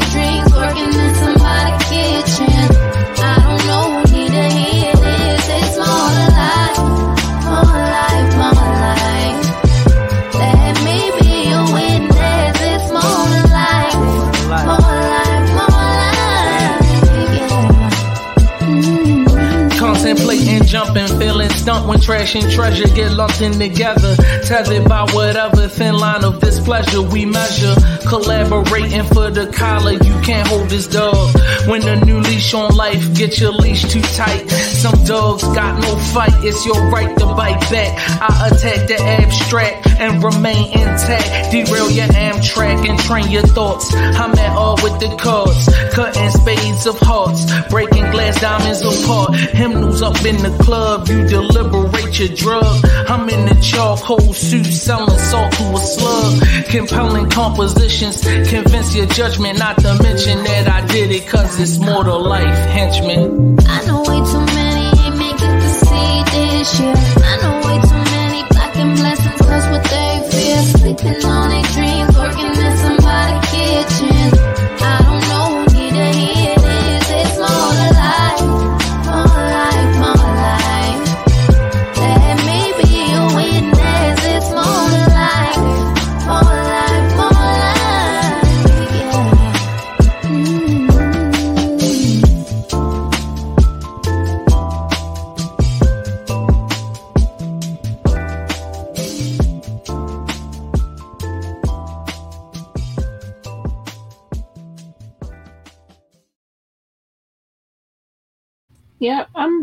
feeling 21.29 21.49
stumped 21.49 21.87
when 21.87 21.99
trash 21.99 22.35
and 22.35 22.51
treasure 22.51 22.87
get 22.95 23.11
lumped 23.11 23.41
in 23.41 23.53
together. 23.53 24.15
Tethered 24.45 24.87
by 24.89 25.03
whatever 25.13 25.67
thin 25.67 25.95
line 25.95 26.23
of 26.23 26.39
displeasure 26.39 27.03
we 27.03 27.25
measure. 27.25 27.75
Collaborating 28.07 29.03
for 29.03 29.29
the 29.29 29.45
collar, 29.53 29.91
you 29.91 30.15
can't 30.21 30.47
hold 30.47 30.69
this 30.69 30.87
dog. 30.87 31.35
When 31.67 31.81
the 31.81 31.97
new 32.03 32.19
leash 32.19 32.53
on 32.53 32.75
life, 32.75 33.13
get 33.15 33.39
your 33.39 33.51
leash 33.51 33.83
too 33.83 34.01
tight. 34.01 34.49
Some 34.49 35.03
dogs 35.05 35.43
got 35.43 35.79
no 35.79 35.95
fight, 36.13 36.33
it's 36.41 36.65
your 36.65 36.89
right 36.89 37.15
to 37.19 37.25
bite 37.25 37.61
back. 37.69 37.91
I 38.21 38.47
attack 38.47 38.87
the 38.87 38.97
abstract 38.99 39.87
and 39.99 40.23
remain 40.23 40.65
intact. 40.71 41.51
Derail 41.51 41.91
your 41.91 42.07
Amtrak 42.07 42.89
and 42.89 42.97
train 42.99 43.29
your 43.29 43.43
thoughts. 43.43 43.93
I'm 43.93 44.33
at 44.33 44.57
all 44.57 44.77
with 44.81 44.99
the 44.99 45.15
cards, 45.19 45.69
cutting 45.93 46.29
spades 46.31 46.87
of 46.87 46.97
hearts, 46.99 47.45
breaking 47.69 48.09
glass 48.11 48.41
diamonds 48.41 48.81
apart. 48.81 49.35
Hymnals 49.35 50.01
up 50.01 50.25
in 50.25 50.37
the 50.37 50.57
club, 50.63 51.07
you 51.07 51.18
deliberate 51.27 52.19
your 52.19 52.29
drug. 52.29 52.85
I'm 53.07 53.29
in 53.29 53.45
the 53.45 53.59
charcoal 53.61 54.33
suit, 54.33 54.65
selling 54.65 55.17
salt 55.17 55.51
to 55.53 55.63
a 55.73 55.77
slug. 55.79 56.65
Compelling 56.67 57.29
compositions, 57.29 58.21
convince 58.21 58.95
your 58.95 59.07
judgment, 59.07 59.59
not 59.59 59.77
to 59.79 59.97
mention 60.03 60.43
that 60.43 60.67
I 60.67 60.85
did 60.87 61.11
it 61.11 61.27
cause 61.27 61.59
it's 61.59 61.77
more 61.77 62.03
to 62.03 62.15
life, 62.15 62.57
henchman. 62.69 63.57
I 63.67 63.85
know 63.85 63.99
way 64.01 64.19
too 64.31 64.45
many 64.55 64.85
ain't 65.03 65.17
make 65.17 65.35
it 65.35 65.55
to 65.63 65.69
see 65.85 66.23
this 66.31 66.79
year. 66.79 66.93
I 66.95 67.37
know 67.41 67.55
way 67.67 67.77
too 67.81 68.03
many 68.15 68.43
blocking 68.49 68.95
blessings, 68.95 69.41
cause 69.41 69.65
what 69.69 69.83
they 69.83 70.29
fear. 70.31 70.57
Sleeping 70.79 71.25
on 71.25 71.49
their 71.49 71.63
dreams, 71.73 71.88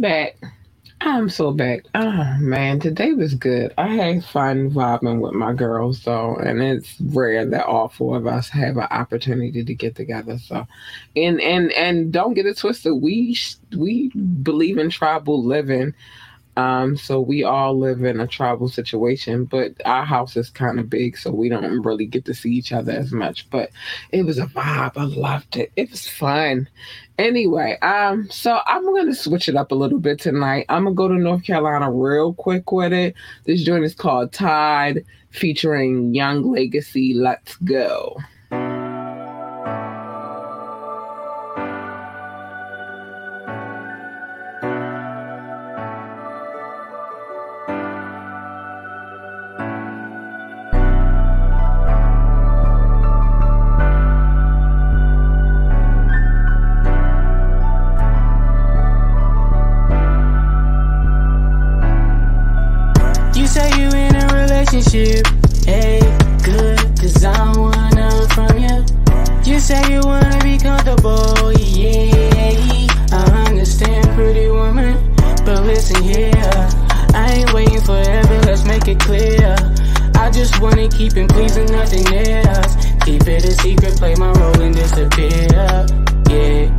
Back. 0.00 0.36
I'm 1.00 1.28
so 1.28 1.52
back. 1.52 1.84
Oh 1.94 2.36
man, 2.38 2.80
today 2.80 3.12
was 3.12 3.34
good. 3.34 3.72
I 3.78 3.88
had 3.88 4.24
fun 4.24 4.70
vibing 4.70 5.20
with 5.20 5.34
my 5.34 5.52
girls 5.52 6.02
though, 6.02 6.36
and 6.36 6.62
it's 6.62 7.00
rare 7.00 7.46
that 7.46 7.66
all 7.66 7.88
four 7.88 8.16
of 8.16 8.26
us 8.26 8.48
have 8.50 8.76
an 8.76 8.88
opportunity 8.90 9.64
to 9.64 9.74
get 9.74 9.94
together. 9.94 10.38
So, 10.38 10.66
and 11.14 11.40
and 11.40 11.72
and 11.72 12.12
don't 12.12 12.34
get 12.34 12.46
it 12.46 12.58
twisted. 12.58 12.94
We 13.00 13.36
we 13.76 14.08
believe 14.42 14.78
in 14.78 14.90
tribal 14.90 15.44
living. 15.44 15.94
Um, 16.56 16.96
so 16.96 17.20
we 17.20 17.44
all 17.44 17.78
live 17.78 18.02
in 18.02 18.18
a 18.18 18.26
tribal 18.26 18.68
situation, 18.68 19.44
but 19.44 19.74
our 19.84 20.06
house 20.06 20.36
is 20.38 20.48
kind 20.48 20.80
of 20.80 20.88
big, 20.88 21.18
so 21.18 21.30
we 21.30 21.50
don't 21.50 21.82
really 21.82 22.06
get 22.06 22.24
to 22.26 22.34
see 22.34 22.50
each 22.52 22.72
other 22.72 22.92
as 22.92 23.12
much. 23.12 23.48
But 23.50 23.70
it 24.10 24.24
was 24.24 24.38
a 24.38 24.46
vibe. 24.46 24.96
I 24.96 25.04
loved 25.04 25.56
it. 25.56 25.70
It 25.76 25.90
was 25.90 26.08
fun. 26.08 26.68
Anyway, 27.18 27.78
um, 27.80 28.28
so 28.30 28.60
I'm 28.66 28.84
gonna 28.84 29.14
switch 29.14 29.48
it 29.48 29.56
up 29.56 29.72
a 29.72 29.74
little 29.74 29.98
bit 29.98 30.20
tonight. 30.20 30.66
I'm 30.68 30.84
gonna 30.84 30.94
go 30.94 31.08
to 31.08 31.14
North 31.14 31.44
Carolina 31.44 31.90
real 31.90 32.34
quick 32.34 32.70
with 32.70 32.92
it. 32.92 33.14
This 33.44 33.62
joint 33.62 33.84
is 33.84 33.94
called 33.94 34.32
Tide, 34.32 35.04
featuring 35.30 36.14
Young 36.14 36.42
Legacy. 36.42 37.14
Let's 37.14 37.56
go. 37.56 38.18
Just 80.46 80.62
wanna 80.62 80.88
keep 80.88 81.16
it 81.16 81.28
pleasing, 81.28 81.66
nothing 81.72 82.06
else. 82.14 82.76
Keep 83.04 83.26
it 83.26 83.44
a 83.44 83.50
secret, 83.62 83.96
play 83.96 84.14
my 84.14 84.30
role 84.30 84.60
and 84.60 84.74
disappear, 84.74 85.48
yeah. 86.30 86.70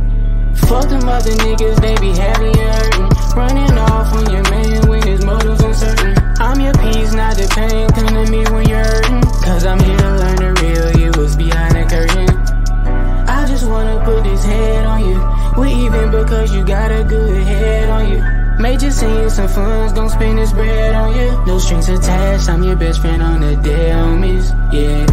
Fuck 0.68 0.88
them 0.88 1.08
other 1.08 1.36
niggas, 1.44 1.76
they 1.80 1.94
be 2.00 2.12
heavy 2.16 2.52
hurting. 2.58 3.08
Running 3.36 3.78
off 3.78 4.12
on 4.14 4.32
your 4.32 4.42
man 4.50 4.88
when 4.88 5.02
his 5.02 5.24
motives 5.24 5.62
uncertain. 5.62 6.14
I'm 6.40 6.60
your 6.60 6.72
peace, 6.74 7.12
not 7.12 7.36
the 7.36 7.46
pain. 7.54 7.88
Come 7.90 8.08
to 8.08 8.30
me 8.30 8.44
when 8.50 8.68
you're 8.68 8.84
hurting. 8.84 9.22
Cause 9.44 9.66
I'm 9.66 9.80
here 9.80 9.96
to 9.96 10.10
learn 10.16 10.36
the 10.36 10.50
real 10.62 10.88
you 11.00 11.10
was 11.20 11.36
behind 11.36 11.74
the 11.76 11.84
curtain. 11.84 12.28
I 13.28 13.46
just 13.46 13.68
wanna 13.68 14.02
put 14.04 14.24
this 14.24 14.44
head 14.44 14.86
on 14.86 15.00
you. 15.08 15.60
We 15.60 15.72
even 15.84 16.10
because 16.10 16.54
you 16.54 16.64
got 16.64 16.90
a 16.90 17.04
good 17.04 17.42
head 17.46 17.88
on 17.90 18.12
you. 18.12 18.37
Major 18.60 18.90
send 18.90 19.30
some 19.30 19.48
funds, 19.48 19.92
gon' 19.92 20.08
spend 20.08 20.38
this 20.38 20.52
bread 20.52 20.92
on 20.94 21.14
you. 21.14 21.30
No 21.46 21.58
strings 21.58 21.88
attached, 21.88 22.48
I'm 22.48 22.64
your 22.64 22.74
best 22.74 23.00
friend 23.00 23.22
on 23.22 23.40
the 23.40 23.54
day, 23.56 23.90
homies. 23.90 24.50
Yeah. 24.72 25.06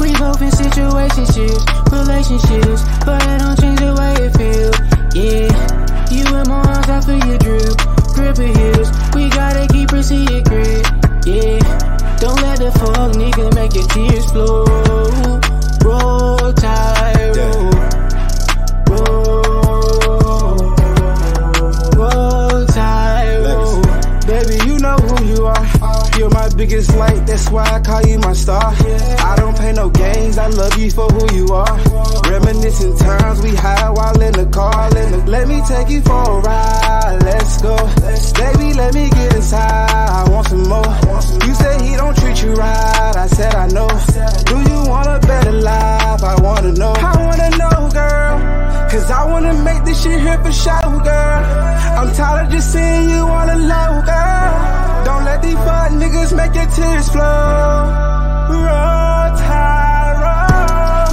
We 0.00 0.12
both 0.16 0.40
in 0.40 0.50
situationships, 0.50 1.64
relationships, 1.92 2.82
but 3.04 3.22
it 3.26 3.38
don't 3.40 3.60
change 3.60 3.80
the 3.80 3.92
way 3.92 4.14
it 4.24 4.32
feel. 4.38 4.72
Yeah, 5.12 5.52
you 6.10 6.24
in 6.34 6.48
my 6.48 6.62
arms, 6.64 6.88
I 6.88 7.00
feel 7.02 7.20
your 7.28 7.38
droop, 7.38 7.76
grip 8.14 8.38
of 8.38 8.56
heels. 8.56 8.90
We 9.14 9.28
gotta 9.28 9.66
keep 9.70 9.92
a 9.92 10.02
secret. 10.02 10.86
Yeah, 11.28 11.60
don't 12.16 12.40
let 12.40 12.58
the 12.58 12.72
fuck 12.72 13.12
nigga 13.20 13.54
make 13.54 13.74
your 13.74 13.86
tears 13.88 14.30
flow. 14.32 14.64
Roll 15.84 16.52
tide, 16.54 17.36
roll, 17.36 17.67
biggest 26.58 26.92
light, 26.96 27.24
that's 27.24 27.48
why 27.50 27.62
I 27.62 27.80
call 27.80 28.02
you 28.02 28.18
my 28.18 28.32
star. 28.32 28.74
I 29.30 29.36
don't 29.36 29.56
play 29.56 29.72
no 29.72 29.88
games, 29.88 30.36
I 30.38 30.48
love 30.48 30.76
you 30.76 30.90
for 30.90 31.06
who 31.06 31.24
you 31.36 31.46
are. 31.54 31.78
Reminiscing 32.28 32.98
times 32.98 33.40
we 33.40 33.54
had 33.54 33.90
while 33.90 34.20
in 34.20 34.32
the 34.32 34.46
car. 34.46 34.90
Let 34.90 35.46
me 35.46 35.62
take 35.68 35.88
you 35.88 36.02
for 36.02 36.20
a 36.20 36.40
ride, 36.40 37.22
let's 37.22 37.62
go. 37.62 37.76
Baby, 38.34 38.74
let 38.74 38.92
me 38.92 39.08
get 39.08 39.36
inside, 39.36 39.88
I 40.20 40.28
want 40.28 40.48
some 40.48 40.68
more. 40.68 40.92
You 41.46 41.54
say 41.54 41.74
he 41.86 41.94
don't 41.96 42.16
treat 42.18 42.42
you 42.42 42.52
right, 42.54 43.16
I 43.16 43.28
said 43.28 43.54
I 43.54 43.68
know. 43.68 43.88
Do 44.50 44.56
you 44.58 44.90
want 44.90 45.06
a 45.06 45.24
better 45.24 45.52
life? 45.52 46.22
I 46.24 46.34
wanna 46.42 46.72
know. 46.72 46.92
I 46.92 47.14
wanna 47.24 47.50
know, 47.56 47.88
girl. 47.94 48.34
Cause 48.90 49.08
I 49.12 49.24
wanna 49.30 49.54
make 49.62 49.84
this 49.84 50.02
shit 50.02 50.20
here 50.20 50.42
for 50.42 50.50
show, 50.50 51.00
girl. 51.06 51.40
I'm 51.98 52.12
tired 52.14 52.46
of 52.46 52.52
just 52.52 52.72
seeing 52.72 53.10
you 53.10 53.22
on 53.38 53.46
low, 53.46 54.02
girl. 54.02 54.77
Don't 55.08 55.24
let 55.24 55.40
these 55.40 55.54
fuck 55.54 55.90
niggas 55.92 56.36
make 56.36 56.54
your 56.54 56.66
tears 56.76 57.08
flow. 57.08 57.88
Roll. 58.52 58.98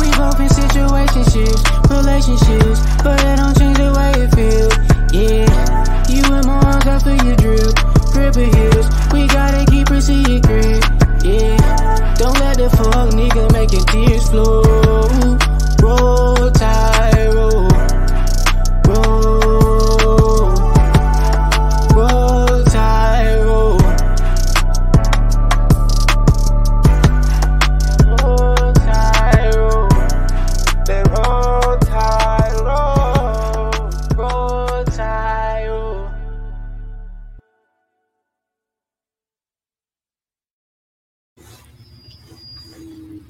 We 0.01 0.07
both 0.19 0.39
in 0.43 0.49
situationships, 0.51 1.61
relationships, 1.89 2.79
but 3.05 3.23
it 3.23 3.37
don't 3.39 3.55
change 3.57 3.77
the 3.77 3.89
way 3.95 4.11
it 4.23 4.29
feel. 4.35 4.69
Yeah, 5.15 5.47
you 6.11 6.23
in 6.35 6.43
my 6.45 6.59
arms, 6.71 6.85
I 6.85 6.99
feel 6.99 7.19
your 7.23 7.37
drip, 7.37 7.75
grip 8.11 8.35
of 8.35 8.49
heels. 8.55 8.87
We 9.13 9.27
gotta 9.27 9.63
keep 9.71 9.89
a 9.89 10.01
secret. 10.01 10.83
Yeah, 11.23 12.15
don't 12.19 12.37
let 12.43 12.57
the 12.57 12.69
fuck 12.75 13.09
nigga 13.15 13.49
make 13.53 13.71
your 13.71 13.85
tears 13.85 14.27
flow. 14.27 14.59
Roll 15.81 16.51
tide, 16.51 16.94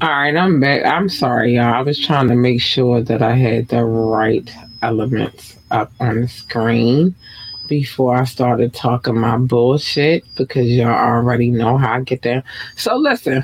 All 0.06 0.12
right, 0.12 0.38
I'm 0.38 0.60
back. 0.60 0.86
I'm 0.86 1.10
sorry, 1.10 1.56
y'all. 1.56 1.74
I 1.74 1.82
was 1.82 1.98
trying 1.98 2.28
to 2.28 2.36
make 2.36 2.62
sure 2.62 3.02
that 3.02 3.24
I 3.24 3.34
had 3.34 3.70
the 3.70 3.84
right 3.84 4.48
elements 4.84 5.58
up 5.72 5.92
on 6.00 6.22
the 6.22 6.28
screen 6.28 7.16
before 7.68 8.16
I 8.16 8.26
started 8.26 8.76
talking 8.76 9.18
my 9.18 9.36
bullshit 9.40 10.24
because 10.36 10.68
y'all 10.68 10.90
already 10.90 11.50
know 11.50 11.80
how 11.80 11.94
I 11.94 12.02
get 12.02 12.22
there. 12.22 12.44
So 12.76 12.96
listen, 12.96 13.44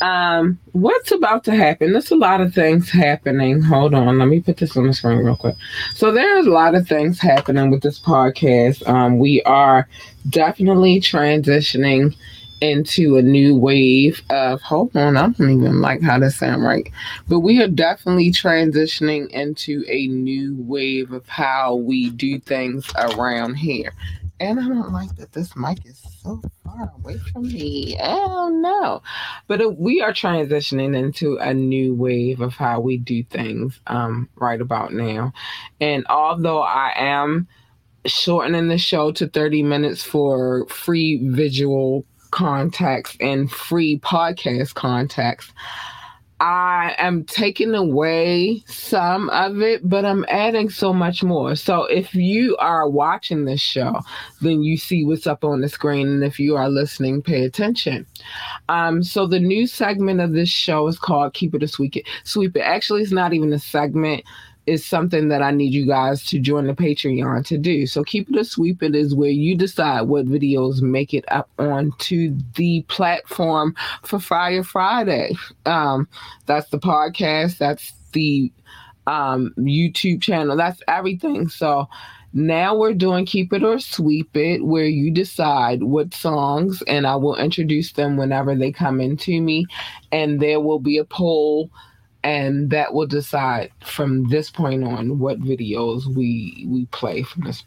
um, 0.00 0.58
what's 0.72 1.12
about 1.12 1.44
to 1.44 1.54
happen? 1.54 1.92
There's 1.92 2.10
a 2.10 2.16
lot 2.16 2.40
of 2.40 2.52
things 2.52 2.90
happening. 2.90 3.62
Hold 3.62 3.94
on, 3.94 4.18
let 4.18 4.26
me 4.26 4.40
put 4.40 4.56
this 4.56 4.76
on 4.76 4.88
the 4.88 4.92
screen 4.92 5.18
real 5.18 5.36
quick. 5.36 5.54
So 5.94 6.10
there's 6.10 6.46
a 6.46 6.50
lot 6.50 6.74
of 6.74 6.88
things 6.88 7.20
happening 7.20 7.70
with 7.70 7.84
this 7.84 8.00
podcast. 8.00 8.84
Um, 8.88 9.20
we 9.20 9.40
are 9.42 9.88
definitely 10.28 11.00
transitioning 11.00 12.16
into 12.60 13.16
a 13.16 13.22
new 13.22 13.56
wave 13.56 14.22
of 14.30 14.60
hold 14.62 14.96
on, 14.96 15.16
I 15.16 15.28
don't 15.28 15.50
even 15.50 15.80
like 15.80 16.02
how 16.02 16.18
that 16.18 16.32
sound 16.32 16.62
right. 16.62 16.90
But 17.28 17.40
we 17.40 17.62
are 17.62 17.68
definitely 17.68 18.30
transitioning 18.30 19.28
into 19.30 19.84
a 19.88 20.06
new 20.08 20.56
wave 20.58 21.12
of 21.12 21.26
how 21.28 21.76
we 21.76 22.10
do 22.10 22.38
things 22.40 22.90
around 22.96 23.54
here. 23.54 23.92
And 24.40 24.58
I 24.58 24.68
don't 24.68 24.92
like 24.92 25.14
that 25.16 25.32
this 25.32 25.54
mic 25.54 25.86
is 25.86 26.02
so 26.22 26.42
far 26.64 26.92
away 26.98 27.18
from 27.32 27.44
me. 27.44 27.96
Oh 28.02 28.50
no. 28.52 29.00
But 29.46 29.60
uh, 29.60 29.70
we 29.70 30.00
are 30.00 30.12
transitioning 30.12 30.96
into 30.96 31.36
a 31.38 31.54
new 31.54 31.94
wave 31.94 32.40
of 32.40 32.54
how 32.54 32.80
we 32.80 32.96
do 32.96 33.22
things 33.24 33.80
um, 33.86 34.28
right 34.36 34.60
about 34.60 34.92
now. 34.92 35.32
And 35.80 36.04
although 36.08 36.62
I 36.62 36.92
am 36.96 37.46
shortening 38.06 38.68
the 38.68 38.78
show 38.78 39.12
to 39.12 39.28
30 39.28 39.62
minutes 39.62 40.02
for 40.02 40.66
free 40.66 41.20
visual 41.28 42.04
contacts 42.34 43.16
and 43.20 43.48
free 43.48 43.96
podcast 44.00 44.74
contacts. 44.74 45.52
I 46.40 46.96
am 46.98 47.22
taking 47.24 47.76
away 47.76 48.64
some 48.66 49.30
of 49.30 49.62
it, 49.62 49.88
but 49.88 50.04
I'm 50.04 50.26
adding 50.28 50.68
so 50.68 50.92
much 50.92 51.22
more. 51.22 51.54
So 51.54 51.84
if 51.84 52.12
you 52.12 52.56
are 52.56 52.88
watching 52.88 53.44
this 53.44 53.60
show, 53.60 54.00
then 54.40 54.62
you 54.62 54.76
see 54.76 55.04
what's 55.04 55.28
up 55.28 55.44
on 55.44 55.60
the 55.60 55.68
screen. 55.68 56.08
And 56.08 56.24
if 56.24 56.40
you 56.40 56.56
are 56.56 56.68
listening, 56.68 57.22
pay 57.22 57.44
attention. 57.44 58.04
Um, 58.68 59.04
so 59.04 59.28
the 59.28 59.38
new 59.38 59.68
segment 59.68 60.20
of 60.20 60.32
this 60.32 60.48
show 60.48 60.88
is 60.88 60.98
called 60.98 61.34
Keep 61.34 61.54
It 61.54 61.62
a 61.62 61.68
Sweep 61.68 61.96
It. 61.96 62.06
Sweep 62.24 62.56
It. 62.56 62.60
Actually, 62.60 63.02
it's 63.02 63.12
not 63.12 63.32
even 63.32 63.52
a 63.52 63.60
segment 63.60 64.24
is 64.66 64.84
something 64.84 65.28
that 65.28 65.42
I 65.42 65.50
need 65.50 65.72
you 65.72 65.86
guys 65.86 66.24
to 66.26 66.38
join 66.38 66.66
the 66.66 66.74
Patreon 66.74 67.44
to 67.46 67.58
do. 67.58 67.86
So 67.86 68.02
keep 68.02 68.30
it 68.30 68.36
a 68.36 68.44
sweep. 68.44 68.82
It 68.82 68.94
is 68.94 69.14
where 69.14 69.30
you 69.30 69.56
decide 69.56 70.02
what 70.02 70.26
videos 70.26 70.80
make 70.80 71.12
it 71.12 71.24
up 71.28 71.50
onto 71.58 72.36
the 72.54 72.82
platform 72.88 73.74
for 74.02 74.18
Fire 74.18 74.64
Friday. 74.64 75.36
Um, 75.66 76.08
that's 76.46 76.70
the 76.70 76.78
podcast. 76.78 77.58
That's 77.58 77.92
the 78.12 78.50
um, 79.06 79.52
YouTube 79.58 80.22
channel. 80.22 80.56
That's 80.56 80.80
everything. 80.88 81.48
So 81.48 81.88
now 82.32 82.74
we're 82.74 82.94
doing 82.94 83.26
Keep 83.26 83.52
It 83.52 83.62
or 83.62 83.78
Sweep 83.78 84.36
It, 84.36 84.64
where 84.64 84.86
you 84.86 85.12
decide 85.12 85.84
what 85.84 86.12
songs, 86.12 86.82
and 86.88 87.06
I 87.06 87.14
will 87.14 87.36
introduce 87.36 87.92
them 87.92 88.16
whenever 88.16 88.56
they 88.56 88.72
come 88.72 89.00
into 89.00 89.40
me. 89.40 89.66
And 90.10 90.40
there 90.40 90.60
will 90.60 90.80
be 90.80 90.98
a 90.98 91.04
poll 91.04 91.70
and 92.24 92.70
that 92.70 92.94
will 92.94 93.06
decide 93.06 93.70
from 93.84 94.28
this 94.30 94.50
point 94.50 94.82
on 94.82 95.18
what 95.18 95.38
videos 95.40 96.06
we 96.06 96.64
we 96.66 96.86
play 96.86 97.22
from 97.22 97.44
this 97.44 97.62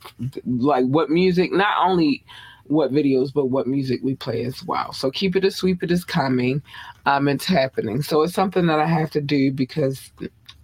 like 0.46 0.84
what 0.86 1.10
music 1.12 1.54
not 1.54 1.78
only 1.88 2.26
what 2.66 2.92
videos 2.92 3.32
but 3.32 3.46
what 3.46 3.68
music 3.68 4.02
we 4.04 4.16
play 4.16 4.44
as 4.44 4.66
well. 4.66 4.92
So 4.92 5.10
keep 5.12 5.36
it 5.38 5.46
a 5.46 5.52
sweep 5.52 5.84
it 5.84 5.92
is 5.92 6.04
coming 6.04 6.62
um 7.06 7.28
it's 7.28 7.46
happening. 7.46 8.02
So 8.02 8.24
it's 8.24 8.34
something 8.34 8.66
that 8.66 8.80
i 8.80 8.88
have 8.88 9.12
to 9.12 9.22
do 9.22 9.52
because 9.52 10.12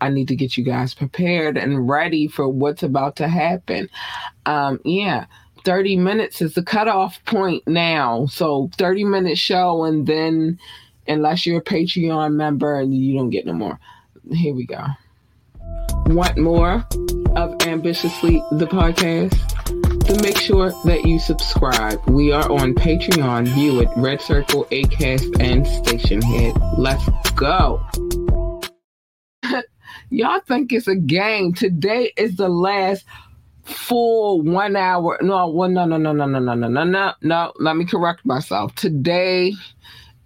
i 0.01 0.09
need 0.09 0.27
to 0.27 0.35
get 0.35 0.57
you 0.57 0.65
guys 0.65 0.93
prepared 0.93 1.55
and 1.55 1.87
ready 1.87 2.27
for 2.27 2.49
what's 2.49 2.83
about 2.83 3.15
to 3.17 3.27
happen. 3.27 3.87
Um 4.47 4.79
yeah 4.83 5.27
30 5.65 5.95
minutes 5.97 6.41
is 6.41 6.55
the 6.55 6.63
cutoff 6.63 7.23
point 7.25 7.65
now. 7.67 8.25
So 8.25 8.69
30 8.77 9.05
minute 9.05 9.37
show 9.37 9.83
and 9.83 10.07
then 10.07 10.59
unless 11.07 11.45
you're 11.45 11.59
a 11.59 11.63
Patreon 11.63 12.33
member 12.33 12.79
and 12.79 12.95
you 12.95 13.15
don't 13.15 13.29
get 13.29 13.45
no 13.45 13.53
more. 13.53 13.79
Here 14.31 14.53
we 14.53 14.65
go. 14.65 14.85
Want 16.07 16.37
more 16.37 16.85
of 17.35 17.55
Ambitiously 17.63 18.43
the 18.51 18.67
podcast? 18.67 19.37
Then 20.07 20.21
make 20.21 20.37
sure 20.37 20.71
that 20.85 21.05
you 21.05 21.19
subscribe. 21.19 21.99
We 22.09 22.31
are 22.31 22.49
on 22.51 22.73
Patreon, 22.73 23.47
View 23.49 23.79
it, 23.81 23.89
Red 23.95 24.21
Circle, 24.21 24.65
Acast, 24.65 25.41
and 25.41 25.65
Stationhead. 25.65 26.77
Let's 26.77 27.05
go. 27.31 27.81
Y'all 30.09 30.41
think 30.41 30.73
it's 30.73 30.87
a 30.87 30.95
game. 30.95 31.53
Today 31.53 32.11
is 32.17 32.35
the 32.35 32.49
last 32.49 33.05
full 33.63 34.41
one 34.41 34.75
hour. 34.75 35.17
No, 35.21 35.47
well, 35.49 35.69
no, 35.69 35.85
no, 35.85 35.97
no, 35.97 36.11
no, 36.11 36.25
no, 36.25 36.39
no, 36.39 36.53
no, 36.53 36.83
no, 36.83 37.13
no. 37.21 37.53
Let 37.55 37.77
me 37.77 37.85
correct 37.85 38.25
myself. 38.25 38.75
Today 38.75 39.53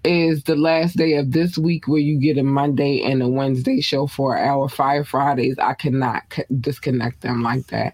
is 0.08 0.44
the 0.44 0.56
last 0.56 0.96
day 0.96 1.16
of 1.16 1.34
this 1.34 1.58
week 1.58 1.88
where 1.88 2.00
you 2.00 2.18
get 2.20 2.38
a 2.38 2.44
Monday 2.44 3.02
and 3.04 3.22
a 3.22 3.28
Wednesday 3.28 3.82
show 3.82 4.08
for 4.08 4.38
our 4.38 4.70
Fire 4.70 5.04
Fridays. 5.04 5.60
I 5.60 5.74
cannot 5.74 6.24
c- 6.34 6.44
disconnect 6.62 7.22
them 7.22 7.44
like 7.44 7.68
that. 7.68 7.94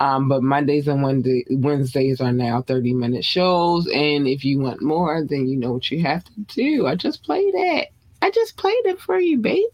Um, 0.00 0.28
but 0.28 0.42
Mondays 0.42 0.88
and 0.88 1.02
Wednesday, 1.02 1.44
Wednesdays 1.48 2.20
are 2.20 2.32
now 2.32 2.62
30 2.62 2.94
minute 2.94 3.24
shows. 3.24 3.86
And 3.86 4.26
if 4.26 4.44
you 4.44 4.58
want 4.58 4.82
more, 4.82 5.24
then 5.24 5.46
you 5.46 5.56
know 5.56 5.72
what 5.74 5.90
you 5.92 6.02
have 6.02 6.24
to 6.24 6.32
do. 6.48 6.88
I 6.88 6.96
just 6.96 7.22
played 7.22 7.54
it. 7.54 7.88
I 8.20 8.30
just 8.30 8.56
played 8.56 8.84
it 8.86 9.00
for 9.00 9.20
you, 9.20 9.38
baby. 9.38 9.68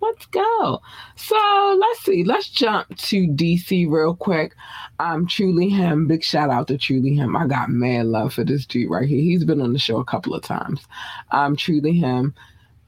Let's 0.00 0.26
go. 0.26 0.80
So 1.16 1.78
let's 1.78 2.00
see. 2.04 2.24
Let's 2.24 2.48
jump 2.48 2.96
to 2.96 3.26
DC 3.26 3.90
real 3.90 4.14
quick. 4.14 4.54
Um, 5.00 5.26
Truly 5.26 5.70
Him. 5.70 6.06
Big 6.08 6.22
shout 6.22 6.50
out 6.50 6.68
to 6.68 6.76
Truly 6.76 7.14
Him. 7.14 7.34
I 7.34 7.46
got 7.46 7.70
mad 7.70 8.04
love 8.04 8.34
for 8.34 8.44
this 8.44 8.66
dude 8.66 8.90
right 8.90 9.08
here. 9.08 9.22
He's 9.22 9.44
been 9.44 9.62
on 9.62 9.72
the 9.72 9.78
show 9.78 9.96
a 9.96 10.04
couple 10.04 10.34
of 10.34 10.42
times. 10.42 10.82
I'm 11.30 11.56
Truly 11.56 11.94
Him. 11.94 12.34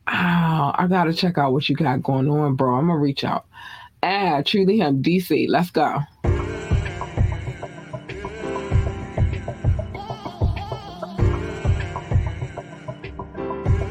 Oh, 0.07 0.73
I 0.75 0.87
gotta 0.91 1.15
check 1.15 1.39
out 1.39 1.55
what 1.55 1.71
you 1.71 1.75
got 1.75 2.03
going 2.03 2.29
on, 2.29 2.55
bro. 2.55 2.75
I'm 2.75 2.89
gonna 2.89 2.99
reach 2.99 3.25
out. 3.25 3.47
Ah, 4.03 4.43
Truly 4.45 4.77
Him, 4.77 5.03
DC. 5.03 5.49
Let's 5.49 5.71
go. 5.71 6.01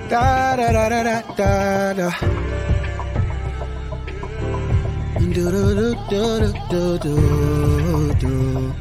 Da 0.09 0.55
da 0.57 0.71
da 0.71 0.89
da 0.89 1.21
da 1.35 1.93
da. 1.93 2.60
Do 5.33 5.49
do 5.49 5.95
do 6.09 6.53
do 6.69 6.97
do 6.99 8.13
do 8.19 8.73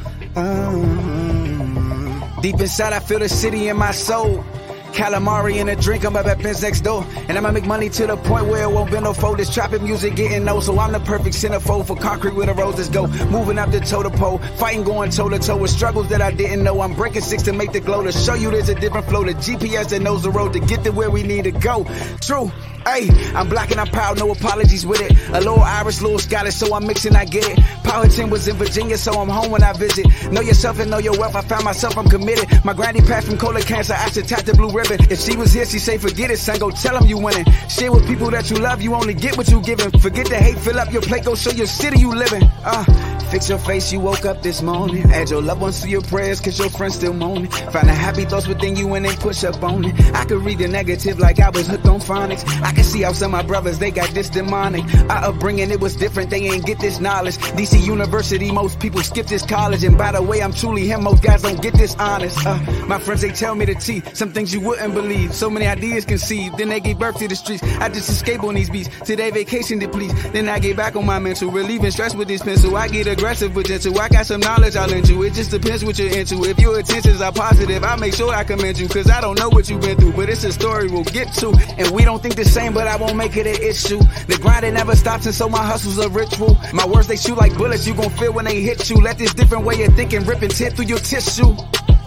Deep 2.42 2.59
inside, 2.61 2.92
I 2.92 2.98
feel 2.98 3.20
the 3.20 3.28
city 3.28 3.68
in 3.68 3.76
my 3.76 3.92
soul. 3.92 4.44
Calamari 4.93 5.57
in 5.59 5.68
a 5.68 5.76
drink, 5.76 6.05
I'm 6.05 6.16
up 6.16 6.26
at 6.26 6.43
Ben's 6.43 6.62
next 6.62 6.80
door. 6.80 7.05
And 7.28 7.36
I'ma 7.36 7.51
make 7.53 7.66
money 7.66 7.88
to 7.91 8.07
the 8.07 8.16
point 8.16 8.47
where 8.47 8.64
it 8.64 8.70
won't 8.70 8.91
bend 8.91 9.05
no 9.05 9.12
fold. 9.12 9.38
This 9.38 9.53
trapping 9.53 9.84
music 9.84 10.16
getting 10.16 10.49
old, 10.49 10.64
so 10.64 10.78
I'm 10.78 10.93
the 10.93 11.01
perfect 11.01 11.36
centerfold 11.36 11.86
for 11.86 11.97
concrete 11.97 12.34
where 12.34 12.47
the 12.47 12.55
roses 12.55 12.88
go. 12.88 13.07
Moving 13.28 13.59
up 13.59 13.70
the 13.70 13.80
toe 13.80 14.03
to 14.03 14.11
pole, 14.11 14.38
fighting 14.57 14.84
going 14.84 15.11
toe 15.11 15.28
to 15.28 15.38
toe 15.38 15.57
with 15.57 15.70
struggles 15.70 16.09
that 16.09 16.20
I 16.20 16.30
didn't 16.32 16.64
know. 16.64 16.80
I'm 16.80 16.95
breaking 16.95 17.22
six 17.22 17.43
to 17.45 17.53
make 17.53 17.72
the 17.72 17.80
glow 17.80 18.03
to 18.03 18.12
show 18.12 18.34
you 18.34 18.51
there's 18.51 18.68
a 18.68 18.74
different 18.74 19.07
flow. 19.07 19.24
The 19.24 19.34
GPS 19.34 19.91
that 19.91 20.03
knows 20.03 20.22
the 20.22 20.30
road 20.30 20.53
to 20.55 20.61
get 20.61 20.84
to 20.84 20.91
where 20.91 21.11
we 21.11 21.22
need 21.22 21.45
to 21.45 21.53
go. 21.53 21.84
True. 22.20 22.51
Hey, 22.84 23.11
I'm 23.34 23.49
black 23.49 23.70
and 23.70 23.80
I'm 23.80 23.88
proud, 23.88 24.18
no 24.18 24.30
apologies 24.30 24.86
with 24.86 25.03
it. 25.03 25.12
A 25.28 25.38
little 25.38 25.61
Irish, 25.61 26.01
little 26.01 26.18
Scottish, 26.18 26.55
so 26.55 26.74
I'm 26.74 26.86
mixing, 26.86 27.14
I 27.14 27.26
get 27.26 27.45
it. 27.47 27.59
Powhatan 27.91 28.30
was 28.30 28.47
in 28.47 28.55
Virginia, 28.55 28.97
so 28.97 29.11
I'm 29.20 29.28
home 29.28 29.51
when 29.51 29.64
I 29.64 29.72
visit. 29.72 30.07
Know 30.30 30.43
yourself 30.43 30.78
and 30.78 30.93
know 30.93 30.99
your 30.99 31.18
wealth, 31.18 31.34
I 31.34 31.41
found 31.41 31.64
myself, 31.64 31.99
I'm 31.99 32.09
committed. 32.09 32.64
My 32.64 32.72
granny 32.72 33.01
passed 33.01 33.26
from 33.26 33.36
colon 33.36 33.62
cancer, 33.62 33.95
I 33.95 34.09
should 34.11 34.28
tap 34.28 34.45
the 34.45 34.55
blue 34.55 34.70
ribbon. 34.70 35.01
If 35.11 35.18
she 35.18 35.36
was 35.36 35.53
here, 35.53 35.66
she 35.66 35.80
say 35.80 35.99
forget 35.99 36.30
it, 36.30 36.38
son, 36.38 36.61
go 36.61 36.70
tell 36.70 36.97
them 36.97 37.09
you 37.09 37.18
winning. 37.18 37.47
Share 37.68 37.91
with 37.91 38.07
people 38.07 38.30
that 38.30 38.49
you 38.49 38.59
love, 38.59 38.80
you 38.80 38.95
only 38.95 39.14
get 39.14 39.36
what 39.36 39.49
you 39.49 39.61
giving. 39.61 39.91
Forget 39.99 40.28
the 40.28 40.36
hate, 40.36 40.57
fill 40.59 40.78
up 40.78 40.93
your 40.93 41.03
plate, 41.03 41.24
go 41.24 41.34
show 41.34 41.51
your 41.51 41.66
city 41.66 41.99
you 41.99 42.14
living. 42.14 42.45
Uh, 42.64 42.84
fix 43.31 43.49
your 43.49 43.59
face, 43.59 43.93
you 43.93 44.01
woke 44.01 44.24
up 44.24 44.43
this 44.43 44.61
morning. 44.61 45.11
Add 45.12 45.31
your 45.31 45.41
loved 45.41 45.61
ones 45.61 45.81
to 45.83 45.89
your 45.89 46.03
prayers, 46.03 46.41
cause 46.41 46.59
your 46.59 46.70
friends 46.70 46.97
still 46.97 47.12
moaning. 47.12 47.51
Find 47.51 47.89
the 47.89 47.95
happy 47.95 48.24
thoughts 48.24 48.49
within 48.49 48.76
you 48.76 48.93
and 48.95 49.05
then 49.05 49.16
push 49.16 49.45
up 49.45 49.62
on 49.62 49.85
it. 49.85 49.95
I 50.14 50.24
could 50.24 50.43
read 50.45 50.59
the 50.59 50.68
negative 50.68 51.18
like 51.18 51.39
I 51.39 51.51
was 51.51 51.68
hooked 51.68 51.87
on 51.87 52.01
phonics. 52.01 52.45
I 52.62 52.72
can 52.72 52.85
see 52.85 53.03
how 53.03 53.12
some 53.12 53.35
of 53.35 53.43
my 53.43 53.47
brothers, 53.47 53.78
they 53.78 53.91
got 53.91 54.11
this 54.11 54.28
demonic. 54.28 54.85
Our 55.09 55.31
upbringing, 55.31 55.70
it 55.70 55.81
was 55.81 55.95
different, 55.95 56.31
they 56.31 56.43
ain't 56.43 56.66
get 56.66 56.81
this 56.81 56.99
knowledge. 56.99 57.37
DC 57.39 57.85
University, 57.85 58.51
most 58.51 58.81
people 58.81 59.01
skip 59.03 59.26
this 59.26 59.47
college. 59.47 59.85
And 59.85 59.97
by 59.97 60.12
the 60.12 60.22
way, 60.22 60.43
I'm 60.43 60.53
truly 60.53 60.87
him, 60.87 61.05
most 61.05 61.22
guys 61.22 61.43
don't 61.43 61.62
get 61.62 61.74
this 61.74 61.95
honest. 61.97 62.45
Uh, 62.45 62.59
my 62.87 62.99
friends, 62.99 63.20
they 63.22 63.31
tell 63.31 63.55
me 63.55 63.64
the 63.64 63.74
T, 63.74 64.03
some 64.12 64.33
things 64.33 64.53
you 64.53 64.61
wouldn't 64.61 64.95
believe. 64.95 65.35
So 65.35 65.49
many 65.49 65.66
ideas 65.66 66.05
conceived, 66.05 66.59
then 66.59 66.68
they 66.68 66.81
gave 66.81 66.99
birth 66.99 67.18
to 67.18 67.28
the 67.28 67.37
streets. 67.37 67.62
I 67.62 67.89
just 67.89 68.09
escape 68.09 68.43
on 68.43 68.55
these 68.55 68.70
beats, 68.70 68.89
today 69.05 69.31
vacation 69.31 69.78
depletes. 69.78 70.14
Then 70.31 70.49
I 70.49 70.59
get 70.59 70.76
back 70.76 70.97
on 70.97 71.07
my 71.07 71.18
mental, 71.18 71.51
relieving 71.51 71.91
stress 71.93 72.14
with 72.14 72.26
this 72.26 72.43
pencil. 72.43 72.76
I 72.76 72.89
get 72.89 73.07
aggressive 73.20 73.52
gentle, 73.64 74.00
I 74.00 74.08
got 74.08 74.24
some 74.24 74.40
knowledge 74.40 74.76
I'll 74.76 74.88
lend 74.88 75.06
you. 75.06 75.22
It 75.24 75.34
just 75.34 75.50
depends 75.50 75.84
what 75.84 75.98
you're 75.98 76.16
into. 76.16 76.42
If 76.44 76.58
your 76.58 76.78
intentions 76.78 77.20
are 77.20 77.30
positive, 77.30 77.84
I 77.84 77.94
make 77.96 78.14
sure 78.14 78.32
I 78.32 78.44
commend 78.44 78.78
you. 78.78 78.88
Cause 78.88 79.10
I 79.10 79.20
don't 79.20 79.38
know 79.38 79.50
what 79.50 79.68
you've 79.68 79.82
been 79.82 79.98
through, 79.98 80.14
but 80.14 80.30
it's 80.30 80.42
a 80.44 80.52
story 80.52 80.88
we'll 80.88 81.04
get 81.04 81.30
to. 81.34 81.50
And 81.76 81.90
we 81.90 82.04
don't 82.06 82.22
think 82.22 82.36
the 82.36 82.46
same, 82.46 82.72
but 82.72 82.88
I 82.88 82.96
won't 82.96 83.16
make 83.16 83.36
it 83.36 83.46
an 83.46 83.62
issue. 83.62 83.98
The 84.26 84.38
grind 84.40 84.64
it 84.64 84.72
never 84.72 84.96
stops, 84.96 85.26
and 85.26 85.34
so 85.34 85.50
my 85.50 85.62
hustle's 85.62 85.98
a 85.98 86.08
ritual. 86.08 86.56
My 86.72 86.86
words 86.86 87.08
they 87.08 87.16
shoot 87.16 87.36
like 87.36 87.54
bullets, 87.58 87.86
you 87.86 87.94
gon' 87.94 88.10
feel 88.10 88.32
when 88.32 88.46
they 88.46 88.62
hit 88.62 88.88
you. 88.88 88.96
Let 88.96 89.18
this 89.18 89.34
different 89.34 89.64
way 89.64 89.84
of 89.84 89.94
thinking 89.94 90.24
rip 90.24 90.40
and 90.40 90.50
tear 90.50 90.70
through 90.70 90.86
your 90.86 90.98
tissue. 90.98 91.54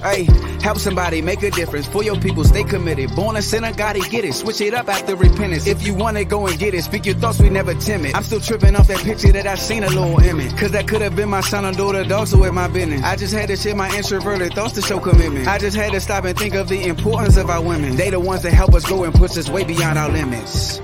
Hey, 0.04 0.26
help 0.62 0.80
somebody 0.80 1.22
make 1.22 1.44
a 1.44 1.50
difference 1.50 1.88
for 1.88 2.04
your 2.04 2.20
people. 2.20 2.44
Stay 2.44 2.66
committed. 2.66 3.16
Born 3.16 3.38
a 3.38 3.42
sinner, 3.42 3.72
gotta 3.72 4.00
get 4.10 4.26
it. 4.26 4.34
Switch 4.34 4.60
it 4.60 4.74
up 4.74 4.90
after 4.90 5.16
repentance. 5.16 5.66
If 5.66 5.88
you 5.88 5.94
want 5.94 6.18
it, 6.18 6.26
go 6.26 6.46
and 6.46 6.60
get 6.60 6.74
it. 6.74 6.84
Speak 6.84 7.06
your 7.06 7.16
thoughts, 7.16 7.40
we 7.40 7.50
never 7.50 7.74
timid. 7.74 8.14
I'm 8.14 8.24
still 8.24 8.42
tripping 8.42 8.76
off 8.76 8.88
that 8.90 9.00
picture 9.00 9.32
that 9.32 9.48
I 9.48 9.56
seen 9.56 9.82
a 9.84 9.88
little 9.88 10.20
image. 10.20 10.58
Cause 10.58 10.72
that 10.72 10.90
could 10.90 11.02
have 11.02 11.16
been 11.16 11.30
my 11.30 11.40
son 11.40 11.64
or 11.64 11.72
daughter, 11.72 12.04
dog, 12.04 12.28
so 12.28 12.38
with 12.38 12.54
my 12.54 12.68
business. 12.68 13.02
I 13.02 13.16
just 13.16 13.34
had 13.34 13.48
to 13.48 13.56
share 13.56 13.76
my 13.76 13.96
introverted 13.96 14.54
thoughts 14.54 14.74
to 14.74 14.82
show 14.82 15.00
commitment. 15.00 15.48
I 15.48 15.58
just 15.58 15.78
had 15.78 15.94
to 15.94 16.02
stop 16.02 16.26
and 16.26 16.38
think 16.38 16.54
of 16.54 16.68
the 16.68 16.84
importance 16.84 17.38
of 17.38 17.50
our 17.50 17.62
women. 17.62 17.96
They 17.96 18.10
the 18.10 18.20
ones 18.20 18.44
that 18.44 18.52
help 18.52 18.74
us 18.74 18.86
go 18.86 19.06
and 19.06 19.14
push 19.14 19.38
us 19.38 19.50
way 19.50 19.64
beyond 19.64 19.98
our 19.98 20.10
limits. 20.10 20.80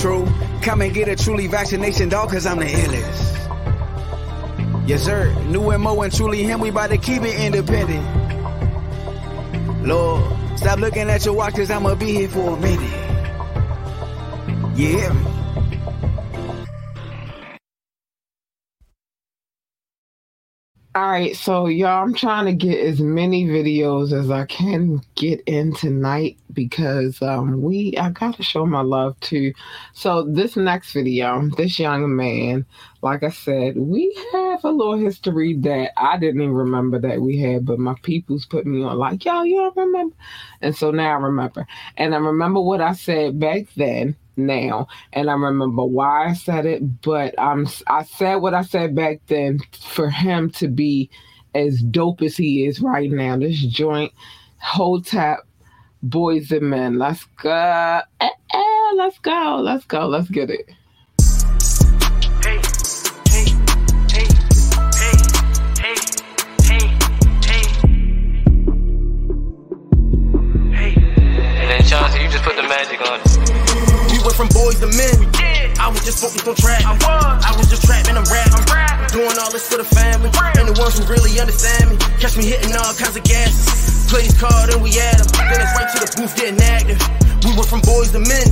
True. 0.00 0.28
Come 0.62 0.80
and 0.80 0.94
get 0.94 1.08
a 1.08 1.16
truly 1.16 1.48
vaccination, 1.48 2.08
dog, 2.08 2.30
cause 2.30 2.46
I'm 2.46 2.60
the 2.60 2.66
illest. 2.66 3.43
Yes, 4.86 5.02
sir. 5.02 5.32
New 5.44 5.76
Mo 5.78 6.02
and 6.02 6.12
truly 6.14 6.42
him, 6.42 6.60
we 6.60 6.68
about 6.68 6.90
to 6.90 6.98
keep 6.98 7.22
it 7.22 7.40
independent. 7.40 8.04
Lord, 9.86 10.58
stop 10.58 10.78
looking 10.78 11.08
at 11.08 11.24
your 11.24 11.34
watch, 11.34 11.54
cause 11.54 11.70
I'ma 11.70 11.94
be 11.94 12.12
here 12.12 12.28
for 12.28 12.56
a 12.56 12.60
minute. 12.60 12.90
Yeah. 14.76 15.43
All 20.96 21.10
right, 21.10 21.34
so 21.34 21.66
y'all, 21.66 22.04
I'm 22.04 22.14
trying 22.14 22.44
to 22.46 22.52
get 22.52 22.78
as 22.78 23.00
many 23.00 23.46
videos 23.46 24.12
as 24.12 24.30
I 24.30 24.44
can 24.46 25.00
get 25.16 25.40
in 25.40 25.74
tonight 25.74 26.38
because 26.52 27.20
um 27.20 27.62
we 27.62 27.96
I 27.98 28.10
gotta 28.10 28.44
show 28.44 28.64
my 28.64 28.82
love 28.82 29.18
to. 29.22 29.52
So 29.92 30.22
this 30.22 30.56
next 30.56 30.92
video, 30.92 31.48
this 31.56 31.80
young 31.80 32.14
man, 32.14 32.64
like 33.02 33.24
I 33.24 33.30
said, 33.30 33.76
we 33.76 34.16
have 34.34 34.62
a 34.62 34.70
little 34.70 34.96
history 34.96 35.56
that 35.62 35.90
I 35.96 36.16
didn't 36.16 36.42
even 36.42 36.54
remember 36.54 37.00
that 37.00 37.20
we 37.20 37.38
had, 37.40 37.66
but 37.66 37.80
my 37.80 37.96
people's 38.04 38.46
put 38.46 38.64
me 38.64 38.84
on 38.84 38.96
like, 38.96 39.18
don't 39.18 39.76
remember, 39.76 40.14
and 40.60 40.76
so 40.76 40.92
now 40.92 41.10
I 41.18 41.22
remember, 41.22 41.66
and 41.96 42.14
I 42.14 42.18
remember 42.18 42.60
what 42.60 42.80
I 42.80 42.92
said 42.92 43.40
back 43.40 43.66
then 43.74 44.14
now, 44.36 44.88
and 45.12 45.30
I 45.30 45.34
remember 45.34 45.84
why 45.84 46.28
I 46.28 46.32
said 46.34 46.66
it. 46.66 47.02
But 47.02 47.34
I'm 47.38 47.66
I 47.86 48.04
said 48.04 48.36
what 48.36 48.54
I 48.54 48.62
said 48.62 48.94
back 48.94 49.20
then 49.26 49.60
for 49.80 50.10
him 50.10 50.50
to 50.52 50.68
be 50.68 51.10
as 51.54 51.80
dope 51.82 52.22
as 52.22 52.36
he 52.36 52.66
is 52.66 52.80
right 52.80 53.10
now. 53.10 53.36
This 53.36 53.60
joint, 53.60 54.12
Hotep, 54.58 55.46
boys 56.02 56.50
and 56.50 56.70
men. 56.70 56.98
Let's 56.98 57.24
go. 57.42 58.00
Eh, 58.20 58.28
eh, 58.54 58.92
let's 58.96 59.18
go. 59.18 59.60
Let's 59.62 59.84
go. 59.84 60.06
Let's 60.06 60.28
get 60.30 60.50
it. 60.50 60.66
Hey, 62.42 62.60
hey, 63.30 63.44
hey, 64.10 64.26
hey, 64.98 65.16
hey, 65.80 65.96
hey, 66.62 66.96
hey, 67.42 67.64
hey 70.72 70.94
And 71.60 71.70
then 71.70 71.82
Chauncey, 71.84 72.22
you 72.22 72.30
just 72.30 72.44
put 72.44 72.56
the 72.56 72.62
magic 72.62 73.00
on 73.00 73.20
it. 73.20 73.63
We 74.24 74.32
went 74.32 74.40
from 74.40 74.48
boys 74.56 74.80
to 74.80 74.88
men. 74.88 75.28
I 75.76 75.92
was 75.92 76.00
just 76.00 76.24
focused 76.24 76.48
on 76.48 76.56
trap. 76.56 76.80
I 76.80 76.96
was. 76.96 77.44
I 77.44 77.52
was 77.60 77.68
just 77.68 77.84
trapping. 77.84 78.16
I'm 78.16 78.24
rap. 78.32 78.56
I'm 78.56 78.64
rap. 78.72 79.12
Doing 79.12 79.36
all 79.36 79.52
this 79.52 79.68
for 79.68 79.76
the 79.76 79.84
family 79.84 80.32
and 80.56 80.64
the 80.64 80.72
ones 80.80 80.96
who 80.96 81.04
really 81.04 81.36
understand 81.36 81.92
me. 81.92 82.00
Catch 82.24 82.40
me 82.40 82.48
hitting 82.48 82.72
all 82.72 82.96
kinds 82.96 83.20
of 83.20 83.24
gases. 83.28 84.08
Plays 84.08 84.32
card 84.40 84.72
and 84.72 84.80
we 84.80 84.96
at 84.96 85.20
'em. 85.20 85.28
Then 85.28 85.60
it's 85.60 85.76
right 85.76 85.92
to 85.92 85.98
the 86.00 86.08
booth 86.16 86.32
getting 86.40 86.56
active. 86.56 86.96
We 87.44 87.52
went 87.52 87.68
from 87.68 87.84
boys 87.84 88.16
to 88.16 88.20
men. 88.24 88.48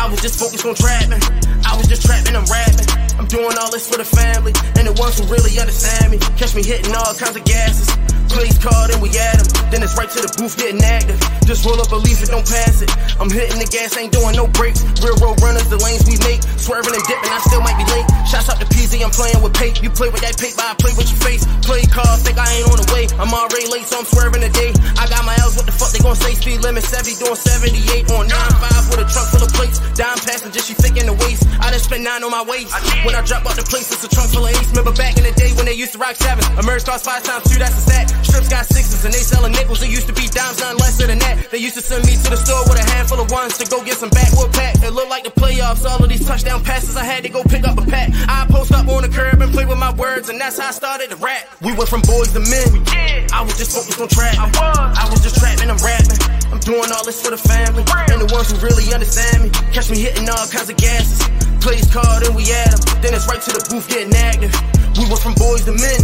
I 0.00 0.08
was 0.08 0.16
just 0.24 0.40
focused 0.40 0.64
on 0.64 0.80
trapping. 0.80 1.20
I 1.60 1.76
was 1.76 1.92
just 1.92 2.08
trapping. 2.08 2.32
I'm 2.32 2.48
rapping. 2.48 2.88
I'm 3.22 3.28
doing 3.30 3.54
all 3.54 3.70
this 3.70 3.86
for 3.86 4.02
the 4.02 4.04
family 4.04 4.50
and 4.74 4.90
the 4.90 4.98
ones 4.98 5.14
who 5.14 5.22
really 5.30 5.54
understand 5.62 6.10
me. 6.10 6.18
Catch 6.34 6.58
me 6.58 6.66
hitting 6.66 6.90
all 6.90 7.14
kinds 7.14 7.38
of 7.38 7.46
gases. 7.46 7.86
Plays 8.26 8.58
card 8.58 8.90
and 8.90 8.98
we 8.98 9.14
at 9.14 9.38
'em. 9.38 9.46
Then 9.70 9.78
it's 9.86 9.94
right 9.94 10.10
to 10.10 10.20
the 10.26 10.32
booth 10.40 10.58
getting 10.58 10.82
active. 10.82 11.22
Just 11.46 11.62
roll 11.62 11.78
up 11.78 11.92
a 11.92 12.00
leaf 12.02 12.18
and 12.18 12.30
don't 12.34 12.48
pass 12.48 12.82
it. 12.82 12.90
I'm 13.22 13.30
hitting 13.30 13.62
the 13.62 13.68
gas, 13.70 13.94
ain't 13.94 14.10
doing 14.10 14.34
no 14.34 14.48
brakes. 14.50 14.82
Real 15.04 15.14
road 15.22 15.38
runners, 15.38 15.68
the 15.70 15.78
lanes 15.78 16.02
we 16.02 16.18
make. 16.26 16.42
Swerving 16.58 16.98
and 16.98 17.04
dipping, 17.06 17.30
I 17.30 17.38
still 17.46 17.62
might 17.62 17.78
be 17.78 17.86
late. 17.94 18.08
Shots 18.26 18.48
out 18.50 18.58
to 18.58 18.66
PZ, 18.66 19.04
I'm 19.04 19.14
playing 19.14 19.38
with 19.38 19.54
pape. 19.54 19.78
You 19.82 19.90
play 19.90 20.08
with 20.08 20.22
that 20.26 20.34
paper, 20.40 20.58
I 20.58 20.74
play 20.74 20.90
with 20.98 21.06
your 21.06 21.20
face. 21.22 21.46
Play 21.62 21.86
cards, 21.86 22.26
think 22.26 22.38
I 22.42 22.48
ain't 22.58 22.66
on 22.66 22.78
the 22.82 22.88
way. 22.90 23.06
I'm 23.22 23.30
already 23.30 23.68
late, 23.68 23.86
so 23.86 24.00
I'm 24.00 24.08
swerving 24.08 24.42
today. 24.42 24.72
I 24.98 25.06
got 25.06 25.22
my 25.28 25.36
L's, 25.38 25.54
what 25.54 25.66
the 25.66 25.72
fuck 25.72 25.92
they 25.92 26.02
gon' 26.02 26.16
say? 26.16 26.34
Speed 26.34 26.60
limit 26.62 26.82
70, 26.82 27.22
doing 27.22 27.36
78 27.38 28.10
on 28.16 28.26
9-5 28.26 28.90
with 28.90 29.04
a 29.04 29.06
truck 29.12 29.28
full 29.30 29.44
of 29.44 29.52
plates. 29.52 29.78
Dime 29.94 30.18
passenger, 30.24 30.60
she 30.60 30.74
thick 30.74 30.96
in 30.96 31.06
the 31.06 31.16
waist. 31.20 31.44
I 31.60 31.70
done 31.70 31.80
spent 31.80 32.02
nine 32.02 32.24
on 32.24 32.30
my 32.32 32.42
waist. 32.42 32.72
When 33.12 33.20
I 33.20 33.28
drop 33.28 33.44
out 33.44 33.60
the 33.60 33.68
place, 33.68 33.92
it's 33.92 34.00
a 34.00 34.08
trunk 34.08 34.32
full 34.32 34.48
of 34.48 34.56
ace. 34.56 34.72
Remember 34.72 34.96
back 34.96 35.20
in 35.20 35.24
the 35.28 35.36
day 35.36 35.52
when 35.52 35.68
they 35.68 35.76
used 35.76 35.92
to 35.92 36.00
rock 36.00 36.16
sevens. 36.16 36.48
A 36.56 36.64
merge 36.64 36.88
cost 36.88 37.04
five 37.04 37.20
times 37.20 37.44
two, 37.44 37.60
that's 37.60 37.76
a 37.76 37.84
stack. 37.84 38.08
Strips 38.24 38.48
got 38.48 38.64
sixes 38.64 39.04
and 39.04 39.12
they 39.12 39.20
selling 39.20 39.52
nickels. 39.52 39.84
It 39.84 39.92
used 39.92 40.08
to 40.08 40.16
be 40.16 40.32
dimes, 40.32 40.64
nothing 40.64 40.80
lesser 40.80 41.06
than 41.12 41.20
that. 41.20 41.52
They 41.52 41.60
used 41.60 41.76
to 41.76 41.84
send 41.84 42.08
me 42.08 42.16
to 42.16 42.28
the 42.32 42.40
store 42.40 42.64
with 42.64 42.80
a 42.80 42.86
handful 42.88 43.20
of 43.20 43.28
ones 43.28 43.60
to 43.60 43.68
go 43.68 43.84
get 43.84 44.00
some 44.00 44.08
backwood 44.08 44.48
pack. 44.56 44.80
It 44.80 44.96
looked 44.96 45.12
like 45.12 45.28
the 45.28 45.34
playoffs. 45.36 45.84
All 45.84 46.00
of 46.00 46.08
these 46.08 46.24
touchdown 46.24 46.64
passes, 46.64 46.96
I 46.96 47.04
had 47.04 47.20
to 47.24 47.28
go 47.28 47.44
pick 47.44 47.68
up 47.68 47.76
a 47.76 47.84
pack. 47.84 48.16
I 48.32 48.48
post 48.48 48.72
up 48.72 48.88
on 48.88 49.04
the 49.04 49.12
curb 49.12 49.44
and 49.44 49.52
play 49.52 49.68
with 49.68 49.76
my 49.76 49.92
words, 49.92 50.32
and 50.32 50.40
that's 50.40 50.56
how 50.56 50.68
I 50.68 50.72
started 50.72 51.12
to 51.12 51.16
rap. 51.20 51.44
We 51.60 51.76
went 51.76 51.92
from 51.92 52.00
boys 52.08 52.32
to 52.32 52.40
men. 52.40 52.80
I 53.28 53.44
was 53.44 53.60
just 53.60 53.76
focused 53.76 54.00
on 54.00 54.08
trap. 54.08 54.40
I 54.40 54.48
was. 54.48 54.78
I 54.96 55.04
was 55.12 55.20
just 55.20 55.36
trapping, 55.36 55.68
I'm 55.68 55.76
rapping. 55.84 56.16
I'm 56.48 56.64
doing 56.64 56.88
all 56.88 57.04
this 57.04 57.20
for 57.20 57.28
the 57.28 57.36
family 57.36 57.84
and 58.08 58.24
the 58.24 58.28
ones 58.32 58.48
who 58.48 58.56
really 58.64 58.88
understand 58.88 59.44
me. 59.44 59.50
Catch 59.76 59.92
me 59.92 60.00
hitting 60.00 60.24
all 60.32 60.48
kinds 60.48 60.72
of 60.72 60.80
gases. 60.80 61.20
Plays 61.62 61.86
card 61.94 62.26
and 62.26 62.34
we 62.34 62.42
at 62.50 62.74
'em. 62.74 62.80
Then 63.02 63.14
it's 63.14 63.28
right 63.28 63.40
to 63.40 63.52
the 63.54 63.64
booth 63.70 63.86
getting 63.88 64.12
active. 64.16 64.52
We 64.98 65.06
went 65.06 65.22
from 65.22 65.34
boys 65.34 65.62
to 65.62 65.70
men. 65.70 66.00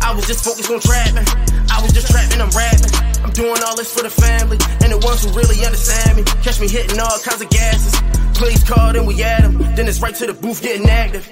I 0.00 0.14
was 0.14 0.26
just 0.26 0.44
focused 0.44 0.70
on 0.70 0.78
trapping. 0.78 1.26
I 1.70 1.82
was 1.82 1.92
just 1.92 2.06
trapping, 2.06 2.40
I'm 2.40 2.50
rapping. 2.50 2.92
I'm 3.24 3.32
doing 3.32 3.60
all 3.66 3.74
this 3.74 3.90
for 3.92 4.02
the 4.02 4.10
family 4.10 4.58
and 4.82 4.92
the 4.92 4.98
ones 4.98 5.24
who 5.24 5.30
really 5.30 5.64
understand 5.66 6.16
me. 6.16 6.22
Catch 6.44 6.60
me 6.60 6.68
hitting 6.68 7.00
all 7.00 7.18
kinds 7.18 7.42
of 7.42 7.50
gases. 7.50 7.94
Plays 8.34 8.62
card 8.62 8.94
and 8.94 9.06
we 9.06 9.20
at 9.24 9.42
'em. 9.42 9.58
Then 9.74 9.88
it's 9.88 10.00
right 10.00 10.14
to 10.14 10.26
the 10.26 10.34
booth 10.34 10.62
getting 10.62 10.88
active. 10.88 11.26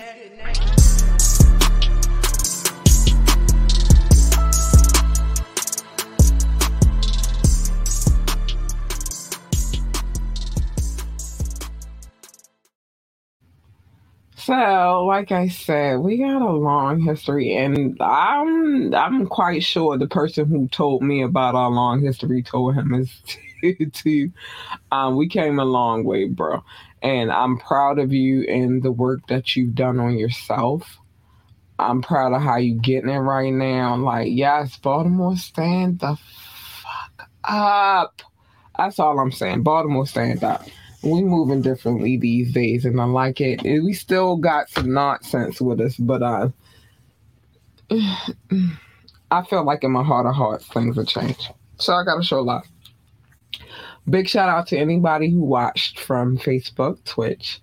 So, 14.51 15.05
like 15.07 15.31
I 15.31 15.47
said, 15.47 16.01
we 16.01 16.17
got 16.19 16.43
a 16.43 16.51
long 16.51 17.01
history, 17.01 17.55
and 17.55 17.97
I'm 18.03 18.93
I'm 18.93 19.29
quite 19.29 19.63
sure 19.63 19.97
the 19.97 20.09
person 20.09 20.47
who 20.47 20.67
told 20.67 21.05
me 21.05 21.23
about 21.23 21.55
our 21.55 21.71
long 21.71 22.03
history 22.03 22.43
told 22.43 22.75
him 22.75 22.93
is 22.93 23.23
too. 23.93 24.33
Um, 24.91 25.15
we 25.15 25.29
came 25.29 25.61
a 25.61 25.65
long 25.65 26.03
way, 26.03 26.25
bro, 26.27 26.65
and 27.01 27.31
I'm 27.31 27.59
proud 27.59 28.01
of 28.01 28.13
you 28.13 28.43
and 28.43 28.83
the 28.83 28.91
work 28.91 29.25
that 29.29 29.55
you've 29.55 29.77
done 29.77 30.01
on 30.01 30.19
yourself. 30.19 30.99
I'm 31.79 32.03
proud 32.03 32.33
of 32.33 32.43
how 32.43 32.57
you 32.57 32.75
getting 32.75 33.11
it 33.11 33.19
right 33.19 33.53
now. 33.53 33.95
Like, 33.99 34.33
yes, 34.33 34.77
Baltimore, 34.79 35.37
stand 35.37 36.01
the 36.01 36.17
fuck 36.83 37.31
up. 37.45 38.21
That's 38.77 38.99
all 38.99 39.21
I'm 39.21 39.31
saying. 39.31 39.63
Baltimore, 39.63 40.09
stand 40.09 40.43
up 40.43 40.67
we 41.03 41.23
moving 41.23 41.63
differently 41.63 42.17
these 42.17 42.53
days 42.53 42.85
and 42.85 43.01
I 43.01 43.05
like 43.05 43.41
it. 43.41 43.63
We 43.63 43.93
still 43.93 44.37
got 44.37 44.69
some 44.69 44.93
nonsense 44.93 45.61
with 45.61 45.81
us, 45.81 45.97
but 45.97 46.23
uh 46.23 46.49
I 49.31 49.45
feel 49.45 49.65
like 49.65 49.85
in 49.85 49.93
my 49.93 50.03
heart 50.03 50.27
of 50.27 50.35
hearts 50.35 50.67
things 50.69 50.97
will 50.97 51.05
change. 51.05 51.51
So 51.79 51.95
I 51.95 52.05
gotta 52.05 52.23
show 52.23 52.41
love. 52.41 52.65
Big 54.09 54.29
shout 54.29 54.49
out 54.49 54.67
to 54.69 54.79
anybody 54.79 55.31
who 55.31 55.41
watched 55.41 56.01
from 56.01 56.39
Facebook, 56.39 57.03
Twitch, 57.05 57.61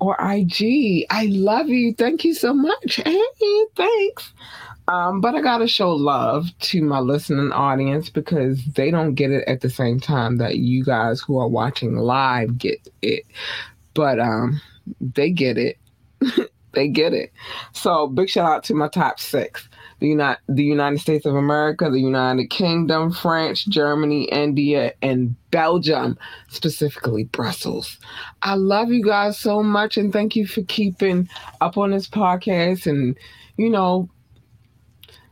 or 0.00 0.16
IG. 0.20 1.06
I 1.10 1.26
love 1.26 1.68
you. 1.68 1.94
Thank 1.94 2.24
you 2.24 2.34
so 2.34 2.52
much. 2.52 3.00
Hey, 3.04 3.64
thanks. 3.76 4.32
Um, 4.86 5.20
but 5.20 5.34
I 5.34 5.40
gotta 5.40 5.66
show 5.66 5.92
love 5.92 6.46
to 6.60 6.82
my 6.82 6.98
listening 6.98 7.52
audience 7.52 8.10
because 8.10 8.64
they 8.64 8.90
don't 8.90 9.14
get 9.14 9.30
it 9.30 9.44
at 9.48 9.62
the 9.62 9.70
same 9.70 9.98
time 9.98 10.36
that 10.38 10.56
you 10.58 10.84
guys 10.84 11.20
who 11.20 11.38
are 11.38 11.48
watching 11.48 11.96
live 11.96 12.58
get 12.58 12.86
it. 13.00 13.24
But 13.94 14.20
um, 14.20 14.60
they 15.00 15.30
get 15.30 15.56
it. 15.56 15.78
they 16.74 16.88
get 16.88 17.14
it. 17.14 17.32
So 17.72 18.08
big 18.08 18.28
shout 18.28 18.50
out 18.50 18.64
to 18.64 18.74
my 18.74 18.88
top 18.88 19.20
six. 19.20 19.68
The 20.00 20.08
United, 20.08 20.40
the 20.48 20.64
United 20.64 20.98
States 20.98 21.24
of 21.24 21.34
America, 21.34 21.88
the 21.88 22.00
United 22.00 22.50
Kingdom, 22.50 23.10
France, 23.12 23.64
Germany, 23.64 24.24
India, 24.24 24.92
and 25.00 25.34
Belgium, 25.50 26.18
specifically 26.48 27.24
Brussels. 27.24 27.98
I 28.42 28.54
love 28.54 28.90
you 28.90 29.02
guys 29.02 29.38
so 29.38 29.62
much 29.62 29.96
and 29.96 30.12
thank 30.12 30.36
you 30.36 30.46
for 30.46 30.62
keeping 30.62 31.28
up 31.60 31.78
on 31.78 31.92
this 31.92 32.08
podcast 32.08 32.86
and, 32.86 33.16
you 33.56 33.70
know, 33.70 34.10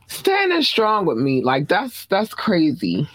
standing 0.07 0.61
strong 0.61 1.05
with 1.05 1.17
me 1.17 1.43
like 1.43 1.67
that's 1.67 2.05
that's 2.07 2.33
crazy. 2.33 3.07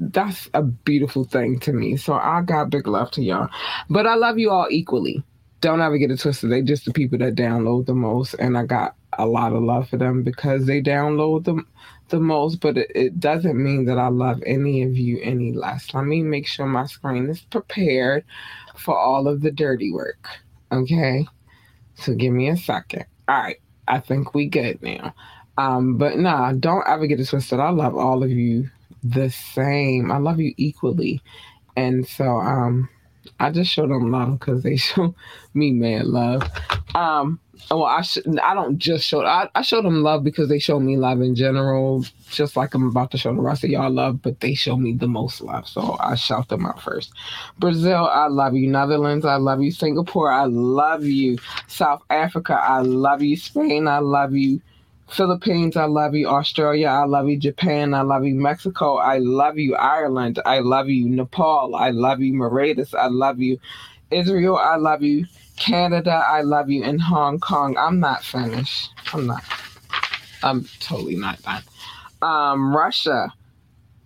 That's 0.00 0.48
a 0.54 0.62
beautiful 0.62 1.24
thing 1.24 1.58
to 1.60 1.72
me. 1.72 1.96
So 1.96 2.14
i 2.14 2.42
got 2.42 2.70
big 2.70 2.86
love 2.86 3.10
to 3.12 3.22
y'all. 3.22 3.48
But 3.88 4.06
i 4.06 4.14
love 4.14 4.38
you 4.38 4.50
all 4.50 4.68
equally. 4.70 5.22
Don't 5.60 5.80
ever 5.80 5.96
get 5.96 6.10
it 6.10 6.18
twisted. 6.20 6.50
They 6.50 6.62
just 6.62 6.84
the 6.84 6.92
people 6.92 7.18
that 7.18 7.34
download 7.34 7.86
the 7.86 7.94
most 7.94 8.34
and 8.34 8.58
i 8.58 8.64
got 8.64 8.96
a 9.18 9.26
lot 9.26 9.52
of 9.52 9.62
love 9.62 9.88
for 9.88 9.98
them 9.98 10.22
because 10.22 10.66
they 10.66 10.80
download 10.80 11.44
them 11.44 11.66
the 12.08 12.20
most. 12.20 12.60
But 12.60 12.78
it, 12.78 12.90
it 12.94 13.20
doesn't 13.20 13.62
mean 13.62 13.84
that 13.86 13.98
i 13.98 14.08
love 14.08 14.42
any 14.46 14.82
of 14.82 14.96
you 14.96 15.20
any 15.22 15.52
less. 15.52 15.94
Let 15.94 16.04
me 16.04 16.22
make 16.22 16.46
sure 16.46 16.66
my 16.66 16.86
screen 16.86 17.28
is 17.28 17.40
prepared 17.42 18.24
for 18.76 18.98
all 18.98 19.28
of 19.28 19.42
the 19.42 19.50
dirty 19.50 19.92
work 19.92 20.28
okay? 20.72 21.26
So 21.94 22.14
give 22.14 22.32
me 22.32 22.48
a 22.48 22.56
second. 22.56 23.04
All 23.28 23.38
right. 23.38 23.60
I 23.86 24.00
think 24.00 24.34
we 24.34 24.46
good 24.46 24.82
now 24.82 25.14
um, 25.58 25.96
but 25.98 26.18
nah, 26.18 26.52
don't 26.52 26.86
ever 26.86 27.06
get 27.06 27.20
it 27.20 27.28
twisted. 27.28 27.60
I 27.60 27.70
love 27.70 27.96
all 27.96 28.22
of 28.22 28.30
you 28.30 28.70
the 29.02 29.30
same. 29.30 30.10
I 30.10 30.18
love 30.18 30.40
you 30.40 30.54
equally. 30.56 31.20
And 31.76 32.06
so 32.06 32.24
um 32.38 32.88
I 33.40 33.50
just 33.50 33.70
show 33.70 33.86
them 33.86 34.10
love 34.10 34.38
because 34.38 34.62
they 34.62 34.76
show 34.78 35.14
me 35.54 35.72
mad 35.72 36.06
love. 36.06 36.42
Um 36.94 37.40
well 37.70 37.84
I 37.84 38.02
sh- 38.02 38.18
I 38.42 38.54
don't 38.54 38.78
just 38.78 39.06
show 39.06 39.24
I, 39.24 39.48
I 39.54 39.62
show 39.62 39.82
them 39.82 40.02
love 40.02 40.24
because 40.24 40.48
they 40.48 40.58
show 40.58 40.78
me 40.80 40.96
love 40.96 41.20
in 41.20 41.34
general, 41.34 42.04
just 42.30 42.56
like 42.56 42.74
I'm 42.74 42.86
about 42.88 43.10
to 43.12 43.18
show 43.18 43.34
the 43.34 43.40
rest 43.40 43.64
of 43.64 43.70
y'all 43.70 43.90
love, 43.90 44.22
but 44.22 44.40
they 44.40 44.54
show 44.54 44.76
me 44.76 44.92
the 44.92 45.08
most 45.08 45.40
love. 45.40 45.66
So 45.68 45.96
I 46.00 46.14
shout 46.14 46.48
them 46.48 46.66
out 46.66 46.80
first. 46.82 47.12
Brazil, 47.58 48.08
I 48.10 48.26
love 48.28 48.54
you. 48.54 48.68
Netherlands, 48.68 49.24
I 49.24 49.36
love 49.36 49.62
you. 49.62 49.70
Singapore, 49.70 50.30
I 50.30 50.44
love 50.44 51.04
you. 51.04 51.38
South 51.68 52.02
Africa, 52.10 52.54
I 52.54 52.80
love 52.80 53.22
you. 53.22 53.36
Spain, 53.36 53.88
I 53.88 53.98
love 53.98 54.34
you. 54.34 54.60
Philippines, 55.12 55.76
I 55.76 55.84
love 55.84 56.14
you. 56.14 56.26
Australia, 56.28 56.88
I 56.88 57.04
love 57.04 57.28
you. 57.28 57.38
Japan, 57.38 57.94
I 57.94 58.02
love 58.02 58.24
you. 58.24 58.34
Mexico, 58.34 58.96
I 58.96 59.18
love 59.18 59.58
you. 59.58 59.76
Ireland, 59.76 60.40
I 60.46 60.60
love 60.60 60.88
you. 60.88 61.08
Nepal, 61.08 61.74
I 61.76 61.90
love 61.90 62.20
you. 62.20 62.32
Mauritius, 62.34 62.94
I 62.94 63.08
love 63.08 63.38
you. 63.38 63.58
Israel, 64.10 64.56
I 64.56 64.76
love 64.76 65.02
you. 65.02 65.26
Canada, 65.56 66.24
I 66.26 66.42
love 66.42 66.70
you. 66.70 66.82
And 66.82 67.00
Hong 67.00 67.38
Kong, 67.40 67.76
I'm 67.76 68.00
not 68.00 68.24
finished. 68.24 68.90
I'm 69.12 69.26
not. 69.26 69.44
I'm 70.42 70.66
totally 70.80 71.16
not 71.16 71.40
done. 71.42 71.62
Um, 72.22 72.74
Russia, 72.74 73.32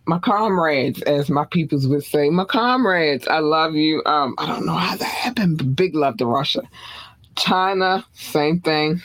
my 0.07 0.19
comrades, 0.19 1.03
as 1.03 1.31
my 1.31 1.45
peoples 1.45 1.87
would 1.87 2.05
say. 2.05 2.31
My 2.31 2.45
comrades, 2.45 3.27
I 3.29 3.39
love 3.39 3.75
you. 3.75 4.03
Um, 4.07 4.35
I 4.39 4.47
don't 4.47 4.67
know 4.67 4.75
how 4.75 4.97
that 4.97 5.05
happened, 5.05 5.77
big 5.77 5.95
love 5.95 6.17
to 6.19 6.27
Russia. 6.27 6.63
China, 7.37 8.05
same 8.15 8.61
thing. 8.61 9.03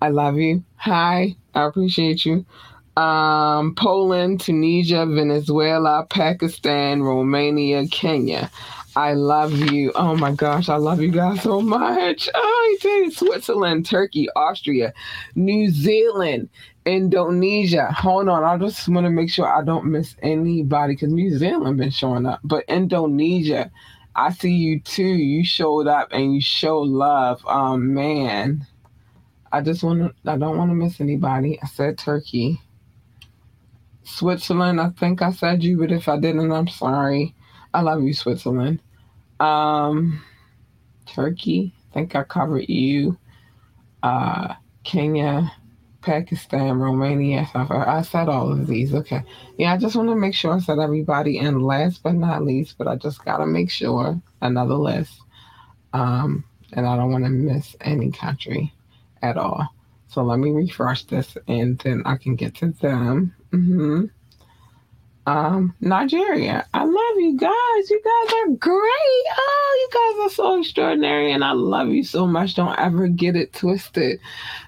I 0.00 0.08
love 0.10 0.36
you. 0.36 0.64
Hi, 0.76 1.36
I 1.54 1.64
appreciate 1.66 2.24
you. 2.24 2.44
Um, 2.96 3.74
Poland, 3.76 4.40
Tunisia, 4.40 5.06
Venezuela, 5.06 6.06
Pakistan, 6.08 7.02
Romania, 7.02 7.86
Kenya. 7.88 8.50
I 8.96 9.12
love 9.12 9.52
you. 9.56 9.92
Oh 9.94 10.16
my 10.16 10.32
gosh, 10.32 10.68
I 10.68 10.76
love 10.76 11.00
you 11.00 11.12
guys 11.12 11.42
so 11.42 11.60
much. 11.60 12.28
Oh, 12.34 12.78
I 12.82 12.88
you, 12.88 13.10
Switzerland, 13.12 13.86
Turkey, 13.86 14.28
Austria, 14.34 14.92
New 15.36 15.70
Zealand, 15.70 16.48
Indonesia. 16.84 17.92
Hold 17.92 18.28
on, 18.28 18.42
I 18.42 18.56
just 18.58 18.88
want 18.88 19.04
to 19.04 19.10
make 19.10 19.30
sure 19.30 19.46
I 19.46 19.62
don't 19.62 19.84
miss 19.84 20.16
anybody 20.22 20.94
because 20.94 21.12
New 21.12 21.38
Zealand 21.38 21.76
been 21.76 21.90
showing 21.90 22.26
up. 22.26 22.40
But 22.42 22.64
Indonesia, 22.66 23.70
I 24.16 24.32
see 24.32 24.54
you 24.54 24.80
too. 24.80 25.04
You 25.04 25.44
showed 25.44 25.86
up 25.86 26.08
and 26.10 26.34
you 26.34 26.40
show 26.40 26.80
love. 26.80 27.46
Um, 27.46 27.94
man, 27.94 28.66
I 29.52 29.60
just 29.60 29.82
want 29.82 30.00
to. 30.00 30.30
I 30.30 30.36
don't 30.36 30.58
want 30.58 30.70
to 30.70 30.74
miss 30.74 31.00
anybody. 31.00 31.58
I 31.62 31.66
said 31.66 31.98
Turkey, 31.98 32.60
Switzerland. 34.02 34.80
I 34.80 34.90
think 34.90 35.22
I 35.22 35.32
said 35.32 35.62
you, 35.62 35.78
but 35.78 35.92
if 35.92 36.08
I 36.08 36.18
didn't, 36.18 36.52
I'm 36.52 36.68
sorry. 36.68 37.34
I 37.72 37.82
love 37.82 38.02
you, 38.02 38.12
Switzerland. 38.12 38.80
Um, 39.40 40.22
Turkey. 41.06 41.74
I 41.90 41.94
think 41.94 42.14
I 42.14 42.24
covered 42.24 42.68
you. 42.68 43.18
Uh, 44.02 44.54
Kenya. 44.84 45.52
Pakistan, 46.00 46.78
Romania, 46.78 47.44
South 47.46 47.70
Africa. 47.70 47.90
I 47.90 48.02
said 48.02 48.28
all 48.28 48.52
of 48.52 48.66
these. 48.66 48.94
Okay. 48.94 49.22
Yeah, 49.58 49.74
I 49.74 49.76
just 49.76 49.96
want 49.96 50.08
to 50.08 50.14
make 50.14 50.32
sure 50.32 50.54
I 50.54 50.60
said 50.60 50.78
everybody. 50.78 51.38
And 51.38 51.62
last 51.62 52.02
but 52.02 52.14
not 52.14 52.44
least, 52.44 52.78
but 52.78 52.88
I 52.88 52.96
just 52.96 53.24
got 53.24 53.38
to 53.38 53.46
make 53.46 53.68
sure 53.68 54.18
another 54.40 54.76
list. 54.76 55.20
Um, 55.92 56.44
and 56.72 56.86
I 56.86 56.96
don't 56.96 57.10
want 57.10 57.24
to 57.24 57.30
miss 57.30 57.76
any 57.80 58.10
country 58.10 58.72
at 59.22 59.36
all. 59.36 59.68
So 60.08 60.22
let 60.22 60.38
me 60.38 60.50
refresh 60.50 61.04
this 61.04 61.36
and 61.46 61.78
then 61.78 62.02
I 62.06 62.16
can 62.16 62.34
get 62.34 62.54
to 62.56 62.70
them. 62.70 63.34
Mm-hmm. 63.52 64.04
Um, 65.28 65.74
Nigeria. 65.82 66.66
I 66.72 66.84
love 66.84 67.16
you 67.18 67.36
guys. 67.36 67.90
You 67.90 68.00
guys 68.02 68.34
are 68.34 68.56
great. 68.56 69.24
Oh, 69.36 69.78
you 69.92 70.16
guys 70.16 70.26
are 70.26 70.34
so 70.34 70.58
extraordinary, 70.58 71.32
and 71.32 71.44
I 71.44 71.52
love 71.52 71.88
you 71.88 72.02
so 72.02 72.26
much. 72.26 72.54
Don't 72.54 72.78
ever 72.78 73.08
get 73.08 73.36
it 73.36 73.52
twisted, 73.52 74.20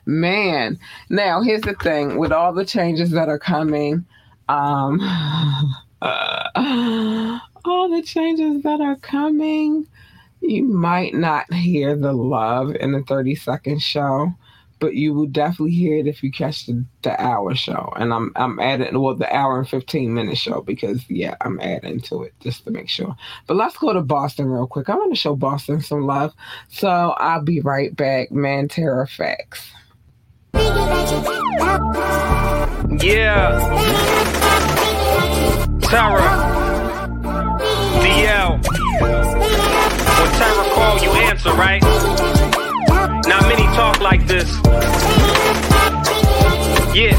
man. 0.05 0.79
Now, 1.09 1.41
here's 1.41 1.63
the 1.63 1.73
thing: 1.73 2.19
with 2.19 2.31
all 2.31 2.53
the 2.53 2.67
changes 2.67 3.11
that 3.13 3.31
are 3.31 3.39
coming, 3.39 4.05
um, 4.51 5.01
uh, 6.03 7.39
all 7.65 7.89
the 7.89 8.03
changes 8.03 8.63
that 8.63 8.83
are 8.83 8.97
coming, 8.97 9.87
you 10.43 10.65
might 10.65 11.15
not 11.15 11.51
hear 11.55 11.97
the 11.97 12.13
love 12.13 12.75
in 12.75 12.93
the 12.93 13.03
30 13.05 13.35
second 13.35 13.81
show 13.81 14.35
but 14.81 14.95
you 14.95 15.15
will 15.15 15.27
definitely 15.27 15.73
hear 15.73 15.99
it 15.99 16.07
if 16.07 16.23
you 16.23 16.33
catch 16.33 16.67
the, 16.67 16.85
the 17.03 17.23
hour 17.23 17.55
show. 17.55 17.93
And 17.97 18.13
I'm 18.13 18.33
I'm 18.35 18.59
adding 18.59 19.01
well 19.01 19.15
the 19.15 19.33
hour 19.35 19.59
and 19.59 19.69
fifteen 19.69 20.15
minute 20.15 20.39
show 20.39 20.63
because 20.63 21.09
yeah, 21.09 21.37
I'm 21.43 21.61
adding 21.61 22.01
to 22.03 22.25
it 22.25 22.35
just 22.41 22.65
to 22.65 22.71
make 22.71 22.89
sure. 22.89 23.15
But 23.47 23.57
let's 23.57 23.77
go 23.77 23.93
to 23.93 24.01
Boston 24.01 24.47
real 24.47 24.67
quick. 24.67 24.89
I 24.89 24.97
want 24.97 25.13
to 25.13 25.21
show 25.21 25.37
Boston 25.37 25.81
some 25.81 26.07
love. 26.07 26.35
So 26.69 26.89
I'll 26.89 27.43
be 27.43 27.61
right 27.61 27.95
back. 27.95 28.33
Man 28.33 28.69
Terror 28.69 29.07
Facts. 29.07 29.71
Yeah. 33.03 33.59
Terror. 35.83 36.21
DL. 38.01 38.61
When 40.19 40.31
Terror 40.39 40.65
call, 40.75 40.99
you 41.03 41.11
answer, 41.11 41.53
right? 41.53 41.83
Not 43.27 43.43
many 43.43 43.60
talk 43.81 44.01
like 44.03 44.27
this. 44.27 44.47
Yeah. 46.95 47.17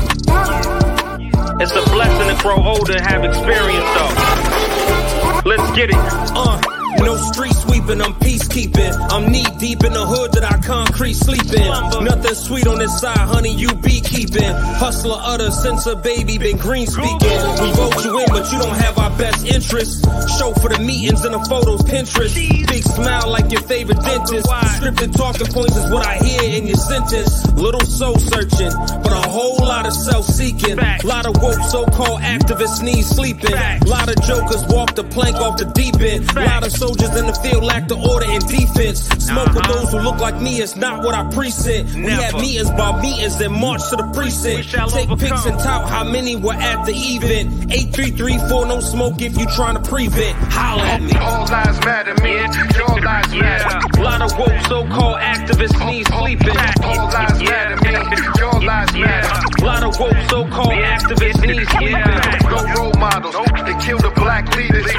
It's 1.59 1.71
a 1.71 1.83
blessing 1.89 2.27
to 2.29 2.43
grow 2.43 2.63
older 2.63 2.93
and 2.93 3.01
have 3.01 3.23
experience 3.23 3.89
though. 3.95 5.41
Let's 5.43 5.75
get 5.75 5.89
it. 5.89 5.95
Uh. 5.95 6.80
No 6.99 7.15
street 7.17 7.53
sweeping, 7.53 8.01
I'm 8.01 8.13
peacekeeping. 8.15 8.93
I'm 9.11 9.31
knee 9.31 9.45
deep 9.57 9.83
in 9.83 9.93
the 9.93 10.05
hood 10.05 10.33
that 10.33 10.43
I 10.43 10.57
concrete 10.61 11.13
sleeping. 11.13 11.67
Nothing 12.03 12.35
sweet 12.35 12.67
on 12.67 12.79
this 12.79 12.99
side, 12.99 13.17
honey, 13.17 13.55
you 13.55 13.73
beekeeping. 13.75 14.51
Hustler 14.81 15.17
utter 15.19 15.51
since 15.51 15.85
a 15.87 15.95
baby 15.95 16.37
been 16.37 16.57
green 16.57 16.87
speaking. 16.87 17.39
We 17.61 17.71
vote 17.73 18.03
you 18.03 18.19
in, 18.19 18.27
but 18.29 18.51
you 18.51 18.59
don't 18.59 18.77
have 18.77 18.97
our 18.97 19.09
best 19.17 19.45
interests. 19.45 20.01
Show 20.37 20.53
for 20.53 20.69
the 20.69 20.79
meetings 20.79 21.23
and 21.25 21.33
the 21.33 21.39
photos, 21.49 21.81
Pinterest. 21.83 22.33
Big 22.67 22.83
smile 22.83 23.29
like 23.29 23.51
your 23.51 23.61
favorite 23.61 23.99
dentist. 24.01 24.47
Scripted 24.47 25.15
talking 25.15 25.47
points 25.47 25.75
is 25.75 25.89
what 25.91 26.05
I 26.05 26.17
hear 26.17 26.43
in 26.57 26.67
your 26.67 26.77
sentence. 26.77 27.45
Little 27.53 27.85
soul 27.85 28.17
searching, 28.17 28.71
but 29.03 29.11
a 29.11 29.29
whole 29.29 29.57
lot 29.57 29.85
of 29.85 29.93
self 29.93 30.25
seeking. 30.25 30.77
Lot 31.03 31.25
of 31.25 31.41
woke 31.41 31.61
so 31.69 31.85
called 31.85 32.21
activists 32.21 32.81
need 32.81 33.03
sleeping. 33.03 33.55
Lot 33.85 34.09
of 34.09 34.21
jokers 34.23 34.63
walk 34.69 34.95
the 34.95 35.03
plank 35.03 35.37
off 35.37 35.57
the 35.57 35.65
deep 35.65 35.99
end. 36.01 36.33
Lot 36.35 36.65
of 36.65 36.71
soldiers 36.81 37.15
in 37.15 37.27
the 37.27 37.37
field 37.45 37.63
lack 37.63 37.87
the 37.87 37.95
order 37.95 38.25
and 38.25 38.41
defense. 38.47 39.05
Smoke 39.21 39.53
with 39.53 39.57
uh-huh. 39.57 39.73
those 39.73 39.91
who 39.93 39.99
look 39.99 40.17
like 40.17 40.41
me 40.41 40.61
is 40.61 40.75
not 40.75 41.03
what 41.03 41.13
I 41.13 41.29
present. 41.29 41.93
We 41.93 42.09
have 42.09 42.33
meetings 42.33 42.71
by 42.71 42.99
meetings 42.99 43.39
and 43.39 43.53
march 43.53 43.85
to 43.89 43.97
the 43.97 44.09
precinct. 44.17 44.73
Take 44.89 45.09
pics 45.19 45.45
and 45.45 45.59
tout 45.59 45.87
how 45.87 46.03
many 46.03 46.35
were 46.35 46.57
at 46.57 46.85
the 46.85 46.93
event. 46.93 47.69
8334 47.71 48.65
no 48.65 48.79
smoke 48.81 49.21
if 49.21 49.37
you 49.37 49.45
trying 49.53 49.77
to 49.77 49.83
prevent. 49.87 50.35
Holla 50.49 50.81
at 50.97 51.01
me. 51.03 51.13
All 51.21 51.45
lives 51.45 51.79
matter, 51.85 52.15
me. 52.25 52.33
Your 52.73 52.97
lives 53.05 53.33
matter. 53.35 54.01
Lot 54.01 54.21
of 54.25 54.33
woke 54.39 54.61
so-called 54.65 55.19
activists 55.21 55.77
need 55.85 56.07
sleeping. 56.09 56.57
All 56.81 57.05
lives 57.13 57.41
matter, 57.45 57.77
me. 57.85 57.93
Your 58.41 58.57
lives 58.57 58.93
matter. 58.97 59.65
Lot 59.65 59.83
of 59.83 59.99
woke 59.99 60.17
so-called 60.33 60.81
activists 60.81 61.45
need 61.45 61.67
sleeping. 61.77 62.49
No 62.49 62.59
role 62.73 62.97
models. 62.97 63.35
They 63.69 63.77
kill 63.85 63.99
the 63.99 64.11
black 64.15 64.49
leaders. 64.57 64.89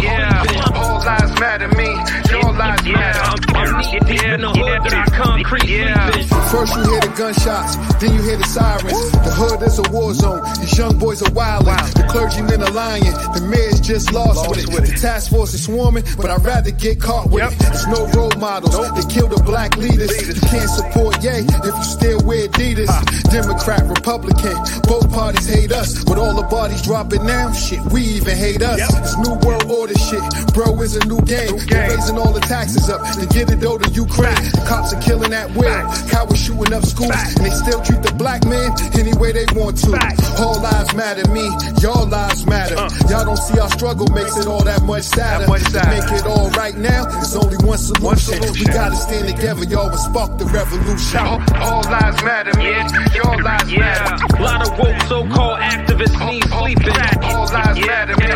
Yeah. 0.00 0.44
All 0.74 0.98
lives 1.04 1.38
matter, 1.40 1.68
me. 1.68 1.88
Your 2.30 2.52
lives 2.52 2.84
matter. 2.84 3.51
I'm 3.82 4.06
deep 4.06 4.22
in 4.22 4.40
the 4.40 4.50
hood 4.50 4.80
that 4.86 4.94
I 4.94 5.04
concrete 5.10 5.68
yeah. 5.68 6.10
First 6.54 6.76
you 6.76 6.82
hear 6.86 7.00
the 7.00 7.14
gunshots, 7.18 7.74
then 7.98 8.14
you 8.14 8.22
hear 8.22 8.36
the 8.36 8.46
sirens. 8.46 9.10
The 9.10 9.32
hood 9.34 9.62
is 9.62 9.78
a 9.78 9.86
war 9.90 10.14
zone. 10.14 10.42
These 10.60 10.78
young 10.78 10.98
boys 10.98 11.22
are 11.22 11.30
wildin'. 11.34 11.94
The 11.94 12.06
clergymen 12.06 12.62
are 12.62 12.70
lying. 12.70 13.10
The 13.34 13.42
mayor's 13.50 13.80
just 13.80 14.12
lost, 14.12 14.38
with, 14.50 14.62
it. 14.62 14.86
The 14.86 14.98
task 15.00 15.30
force 15.30 15.54
is 15.54 15.64
swarming, 15.64 16.04
but 16.16 16.30
I'd 16.30 16.44
rather 16.44 16.70
get 16.70 17.00
caught 17.00 17.30
with 17.30 17.42
it. 17.42 17.58
There's 17.58 17.86
no 17.88 18.06
role 18.14 18.30
models. 18.38 18.70
They 18.94 19.06
kill 19.12 19.26
the 19.26 19.42
black 19.42 19.76
leaders. 19.76 20.14
You 20.14 20.40
can't 20.46 20.70
support 20.70 21.18
Yay 21.24 21.42
if 21.42 21.74
you 21.74 21.84
still 21.84 22.20
wear 22.22 22.46
Adidas. 22.48 22.92
Democrat, 23.34 23.82
Republican, 23.88 24.54
both 24.86 25.10
parties 25.10 25.48
hate 25.48 25.72
us. 25.72 26.04
With 26.06 26.18
all 26.18 26.34
the 26.34 26.46
bodies 26.46 26.82
dropping 26.82 27.26
now, 27.26 27.50
shit, 27.52 27.82
we 27.90 28.02
even 28.20 28.36
hate 28.36 28.62
us. 28.62 28.78
It's 28.78 29.18
new 29.18 29.34
world 29.42 29.66
order 29.66 29.98
shit. 29.98 30.22
Bro, 30.54 30.80
is 30.82 30.94
a 30.94 31.04
new 31.06 31.20
game. 31.22 31.58
They're 31.66 31.90
raising 31.90 32.18
all 32.18 32.32
the 32.32 32.44
taxes 32.46 32.88
up 32.88 33.02
to 33.18 33.26
get 33.26 33.50
it 33.50 33.64
over 33.64 33.71
to 33.78 33.90
Ukraine. 33.90 34.34
The 34.52 34.64
cops 34.68 34.92
are 34.92 35.00
killing 35.00 35.32
at 35.32 35.50
will. 35.54 35.82
Cowards 36.10 36.40
shooting 36.40 36.72
up 36.72 36.84
schools, 36.84 37.12
and 37.36 37.44
they 37.44 37.50
still 37.50 37.80
treat 37.82 38.02
the 38.02 38.12
black 38.14 38.44
man 38.44 38.72
any 38.98 39.12
way 39.14 39.32
they 39.32 39.46
want 39.54 39.78
to. 39.84 39.92
All 40.38 40.60
lives 40.60 40.94
matter, 40.94 41.28
me. 41.30 41.46
Y'all 41.80 42.06
lives 42.06 42.46
matter. 42.46 42.76
Uh. 42.76 42.90
Y'all 43.08 43.24
don't 43.24 43.38
see 43.38 43.58
our 43.58 43.70
struggle 43.70 44.08
makes 44.12 44.36
it 44.36 44.46
all 44.46 44.64
that 44.64 44.82
much 44.82 45.04
sadder. 45.04 45.46
To 45.46 45.82
make 45.88 46.10
it 46.12 46.26
all 46.26 46.50
right 46.50 46.76
now, 46.76 47.04
there's 47.06 47.36
only 47.36 47.56
one 47.64 47.78
solution. 47.78 48.40
We 48.52 48.64
gotta 48.66 48.96
stand 48.96 49.28
together, 49.28 49.64
y'all, 49.64 49.88
and 49.90 49.98
spark 49.98 50.38
the 50.38 50.46
revolution. 50.46 51.20
All 51.20 51.82
lives 51.82 52.22
matter, 52.22 52.52
me. 52.58 52.72
Your 53.14 53.42
lives 53.42 53.72
matter. 53.72 54.42
Lot 54.42 54.66
of 54.66 54.78
woke 54.78 55.00
so-called 55.08 55.58
activists 55.60 56.18
need 56.26 56.44
sleeping. 56.44 56.96
All 57.22 57.46
lives 57.52 57.80
matter, 57.80 58.16
me. 58.16 58.28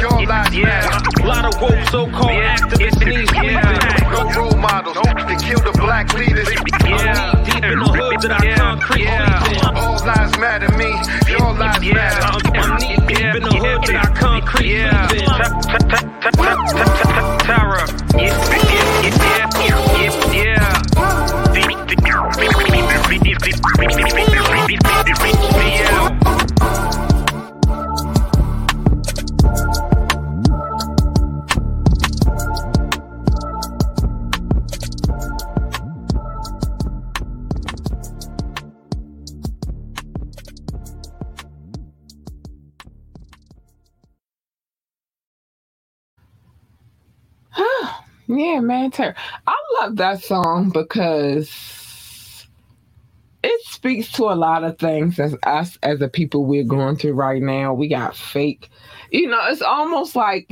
Your 0.00 0.26
lives 0.26 0.56
matter. 0.56 1.24
Lot 1.26 1.44
of 1.46 1.60
woke 1.60 1.84
so-called 1.88 2.42
activists 2.42 3.00
need 3.06 3.28
sleeping. 3.28 4.10
No 4.10 4.30
role 4.36 4.56
models. 4.84 5.06
They 5.26 5.36
kill 5.46 5.60
the 5.60 5.72
black 5.78 6.12
leaders. 6.14 6.48
I'm 6.48 6.64
knee 6.64 7.44
deep 7.44 7.64
in 7.64 7.78
the 7.78 7.84
hood 7.84 8.20
that 8.22 8.32
I 8.32 8.54
concrete 8.56 9.06
sleeping. 9.06 9.76
All 9.76 10.04
lives 10.04 10.38
matter, 10.38 10.70
me. 10.76 10.90
Your 11.30 11.52
lives 11.54 11.86
matter. 11.92 12.22
I'm 12.58 12.76
knee 12.78 12.96
deep 13.08 13.34
in 13.34 13.42
the 13.42 13.50
hood 13.50 13.82
that 13.84 13.96
I 13.96 14.14
concrete 14.14 14.68
sleeping. 14.68 15.08
Terror. 17.44 17.86
Yeah, 18.16 18.34
yeah, 18.52 19.00
yeah, 19.02 19.28
yeah. 19.34 19.84
Yeah, 20.32 20.74
man. 48.60 48.90
Ter- 48.90 49.14
I 49.46 49.56
love 49.80 49.96
that 49.96 50.22
song 50.22 50.70
because 50.70 52.46
it 53.42 53.60
speaks 53.66 54.10
to 54.12 54.24
a 54.24 54.34
lot 54.34 54.64
of 54.64 54.78
things 54.78 55.20
as 55.20 55.36
us 55.42 55.78
as 55.82 56.00
a 56.00 56.08
people 56.08 56.46
we're 56.46 56.64
going 56.64 56.96
through 56.96 57.12
right 57.12 57.42
now. 57.42 57.74
We 57.74 57.88
got 57.88 58.16
fake, 58.16 58.70
you 59.10 59.28
know, 59.28 59.40
it's 59.48 59.62
almost 59.62 60.16
like 60.16 60.50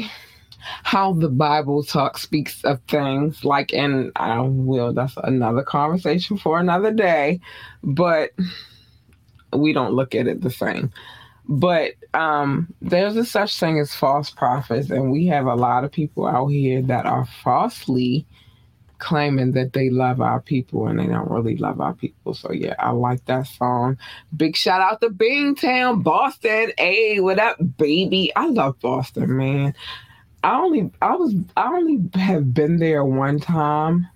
how 0.84 1.14
the 1.14 1.28
Bible 1.28 1.82
talk 1.82 2.18
speaks 2.18 2.62
of 2.64 2.80
things 2.88 3.44
like 3.44 3.72
and 3.72 4.12
I 4.16 4.40
will 4.40 4.92
that's 4.92 5.16
another 5.24 5.62
conversation 5.62 6.36
for 6.36 6.60
another 6.60 6.92
day, 6.92 7.40
but 7.82 8.30
we 9.52 9.72
don't 9.72 9.94
look 9.94 10.14
at 10.14 10.26
it 10.26 10.42
the 10.42 10.50
same. 10.50 10.92
But 11.52 11.92
um 12.14 12.72
there's 12.80 13.14
a 13.16 13.26
such 13.26 13.58
thing 13.60 13.78
as 13.78 13.94
false 13.94 14.30
prophets 14.30 14.88
and 14.88 15.12
we 15.12 15.26
have 15.26 15.44
a 15.46 15.54
lot 15.54 15.84
of 15.84 15.92
people 15.92 16.26
out 16.26 16.46
here 16.46 16.80
that 16.80 17.04
are 17.04 17.26
falsely 17.44 18.26
claiming 18.98 19.52
that 19.52 19.74
they 19.74 19.90
love 19.90 20.22
our 20.22 20.40
people 20.40 20.86
and 20.86 20.98
they 20.98 21.06
don't 21.06 21.30
really 21.30 21.56
love 21.58 21.78
our 21.78 21.92
people. 21.92 22.32
So 22.32 22.52
yeah, 22.52 22.74
I 22.78 22.92
like 22.92 23.26
that 23.26 23.48
song. 23.48 23.98
Big 24.34 24.56
shout 24.56 24.80
out 24.80 25.02
to 25.02 25.10
Beantown, 25.10 26.02
Boston. 26.02 26.72
Hey, 26.78 27.20
what 27.20 27.38
up, 27.38 27.58
baby? 27.76 28.32
I 28.34 28.46
love 28.48 28.80
Boston, 28.80 29.36
man. 29.36 29.74
I 30.42 30.58
only 30.58 30.90
I 31.02 31.16
was 31.16 31.34
I 31.54 31.66
only 31.68 32.00
have 32.18 32.54
been 32.54 32.78
there 32.78 33.04
one 33.04 33.40
time. 33.40 34.08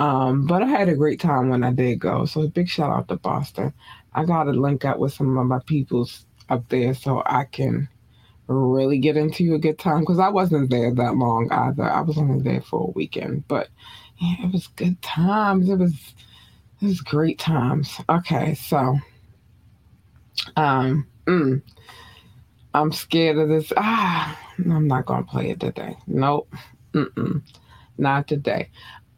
Um, 0.00 0.46
but 0.46 0.62
I 0.64 0.66
had 0.66 0.88
a 0.88 0.96
great 0.96 1.20
time 1.20 1.48
when 1.48 1.62
I 1.62 1.72
did 1.72 2.00
go. 2.00 2.24
So 2.24 2.48
big 2.48 2.68
shout 2.68 2.90
out 2.90 3.08
to 3.08 3.16
Boston. 3.16 3.72
I 4.14 4.24
gotta 4.24 4.50
link 4.50 4.84
up 4.84 4.98
with 4.98 5.12
some 5.14 5.38
of 5.38 5.46
my 5.46 5.60
peoples 5.66 6.25
up 6.48 6.68
there 6.68 6.94
so 6.94 7.22
I 7.26 7.44
can 7.44 7.88
really 8.48 8.98
get 8.98 9.16
into 9.16 9.54
a 9.54 9.58
good 9.58 9.78
time 9.78 10.00
because 10.00 10.18
I 10.18 10.28
wasn't 10.28 10.70
there 10.70 10.94
that 10.94 11.16
long 11.16 11.50
either. 11.50 11.82
I 11.82 12.00
was 12.00 12.16
only 12.18 12.42
there 12.42 12.60
for 12.60 12.88
a 12.88 12.92
weekend, 12.92 13.46
but 13.48 13.68
yeah, 14.18 14.34
it 14.44 14.52
was 14.52 14.68
good 14.68 15.00
times. 15.02 15.68
It 15.68 15.78
was 15.78 16.14
it 16.80 16.86
was 16.86 17.00
great 17.00 17.38
times. 17.38 18.00
Okay, 18.08 18.54
so 18.54 18.98
um 20.56 21.06
mm, 21.26 21.60
I'm 22.74 22.92
scared 22.92 23.38
of 23.38 23.48
this. 23.48 23.72
Ah, 23.76 24.38
I'm 24.58 24.86
not 24.86 25.06
gonna 25.06 25.24
play 25.24 25.50
it 25.50 25.60
today. 25.60 25.96
Nope. 26.06 26.52
Mm-mm. 26.92 27.42
Not 27.98 28.28
today. 28.28 28.70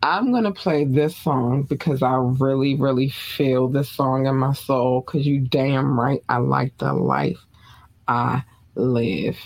I'm 0.02 0.32
gonna 0.32 0.52
play 0.52 0.84
this 0.84 1.16
song 1.16 1.64
because 1.64 2.02
I 2.02 2.14
really, 2.14 2.76
really 2.76 3.08
feel 3.08 3.68
this 3.68 3.90
song 3.90 4.26
in 4.26 4.36
my 4.36 4.52
soul. 4.52 5.02
Cause 5.02 5.26
you 5.26 5.40
damn 5.40 5.98
right 5.98 6.22
I 6.28 6.36
like 6.38 6.76
the 6.78 6.92
life 6.92 7.40
I 8.06 8.44
live. 8.76 9.36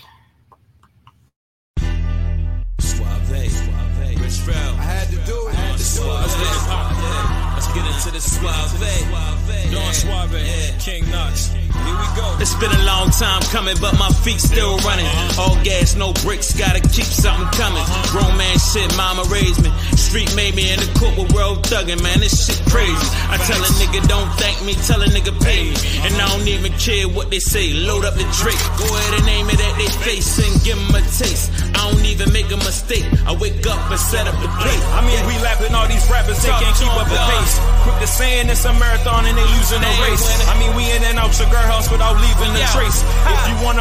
Suave, 2.79 3.49
suave. 3.49 4.21
Rich 4.21 4.47
I 4.47 4.53
had 4.53 5.07
to 5.09 5.15
do 5.25 5.47
it. 5.47 5.53
I 5.53 5.55
had 5.55 5.77
to 5.77 5.95
do 5.95 6.03
it. 6.05 6.62
Let's 8.13 8.37
get 8.37 8.45
into 8.45 8.77
the 8.77 8.85
suave. 9.09 9.71
Don 9.73 9.93
Suave, 9.93 10.77
King 10.77 11.09
Knox. 11.09 11.49
Here 11.49 11.97
we 11.97 12.07
go. 12.13 12.37
It's 12.37 12.53
been 12.61 12.69
a 12.69 12.83
long 12.85 13.09
time 13.09 13.41
coming, 13.49 13.75
but 13.81 13.97
my 13.97 14.09
feet 14.21 14.39
still 14.39 14.77
running. 14.85 15.09
Uh-huh. 15.09 15.41
All 15.41 15.57
gas, 15.65 15.95
no 15.95 16.13
bricks, 16.21 16.53
gotta 16.53 16.79
keep 16.79 17.09
something 17.09 17.49
coming. 17.57 17.81
Uh-huh. 17.81 18.13
Grown 18.13 18.37
man 18.37 18.53
shit, 18.61 18.85
mama 18.95 19.25
raised 19.33 19.65
me. 19.65 19.73
Street 19.97 20.29
made 20.37 20.53
me 20.53 20.69
in 20.69 20.77
the 20.77 20.89
court 20.93 21.17
with 21.17 21.33
world 21.33 21.65
thugging, 21.65 21.97
man. 22.05 22.21
This 22.21 22.37
shit 22.45 22.61
crazy. 22.69 22.93
I 23.33 23.41
tell 23.49 23.57
a 23.57 23.71
nigga 23.81 24.05
don't 24.05 24.29
thank 24.37 24.61
me, 24.61 24.77
tell 24.85 25.01
a 25.01 25.09
nigga 25.09 25.33
pay 25.41 25.73
me. 25.73 25.77
And 26.05 26.13
I 26.21 26.29
don't 26.29 26.47
even 26.47 26.71
care 26.77 27.09
what 27.09 27.33
they 27.33 27.41
say. 27.41 27.73
Load 27.73 28.05
up 28.05 28.13
the 28.13 28.29
Drake, 28.37 28.61
go 28.77 28.85
ahead 28.85 29.13
and 29.17 29.25
name 29.25 29.49
it 29.49 29.57
at 29.57 29.73
their 29.81 29.95
face 30.05 30.37
and 30.37 30.53
give 30.61 30.77
them 30.77 30.93
a 30.93 31.01
taste. 31.17 31.49
I 31.73 31.89
don't 31.89 32.05
even 32.05 32.29
make 32.29 32.53
a 32.53 32.61
mistake. 32.61 33.09
I 33.25 33.33
wake 33.33 33.65
up 33.65 33.81
and 33.89 33.99
set 33.99 34.29
up 34.29 34.37
the 34.37 34.49
plate. 34.61 34.83
I 34.93 35.01
mean, 35.01 35.17
we 35.25 35.33
lapping 35.41 35.73
all 35.73 35.89
these 35.89 36.05
rappers, 36.13 36.37
they 36.45 36.53
can't 36.61 36.77
keep 36.77 36.93
up 36.93 37.09
the 37.09 37.17
pace. 37.33 37.57
Quick 37.81 38.02
to 38.03 38.07
saying 38.07 38.49
it's 38.49 38.65
a 38.65 38.73
marathon 38.75 39.23
and 39.23 39.37
they 39.37 39.47
losing 39.55 39.79
the 39.79 39.93
race. 40.03 40.27
I 40.51 40.59
mean, 40.59 40.75
we 40.75 40.83
in 40.91 41.03
and 41.07 41.15
out 41.15 41.31
your 41.39 41.47
girl 41.47 41.63
house 41.71 41.87
without 41.87 42.19
leaving 42.19 42.51
a 42.51 42.63
trace. 42.75 42.99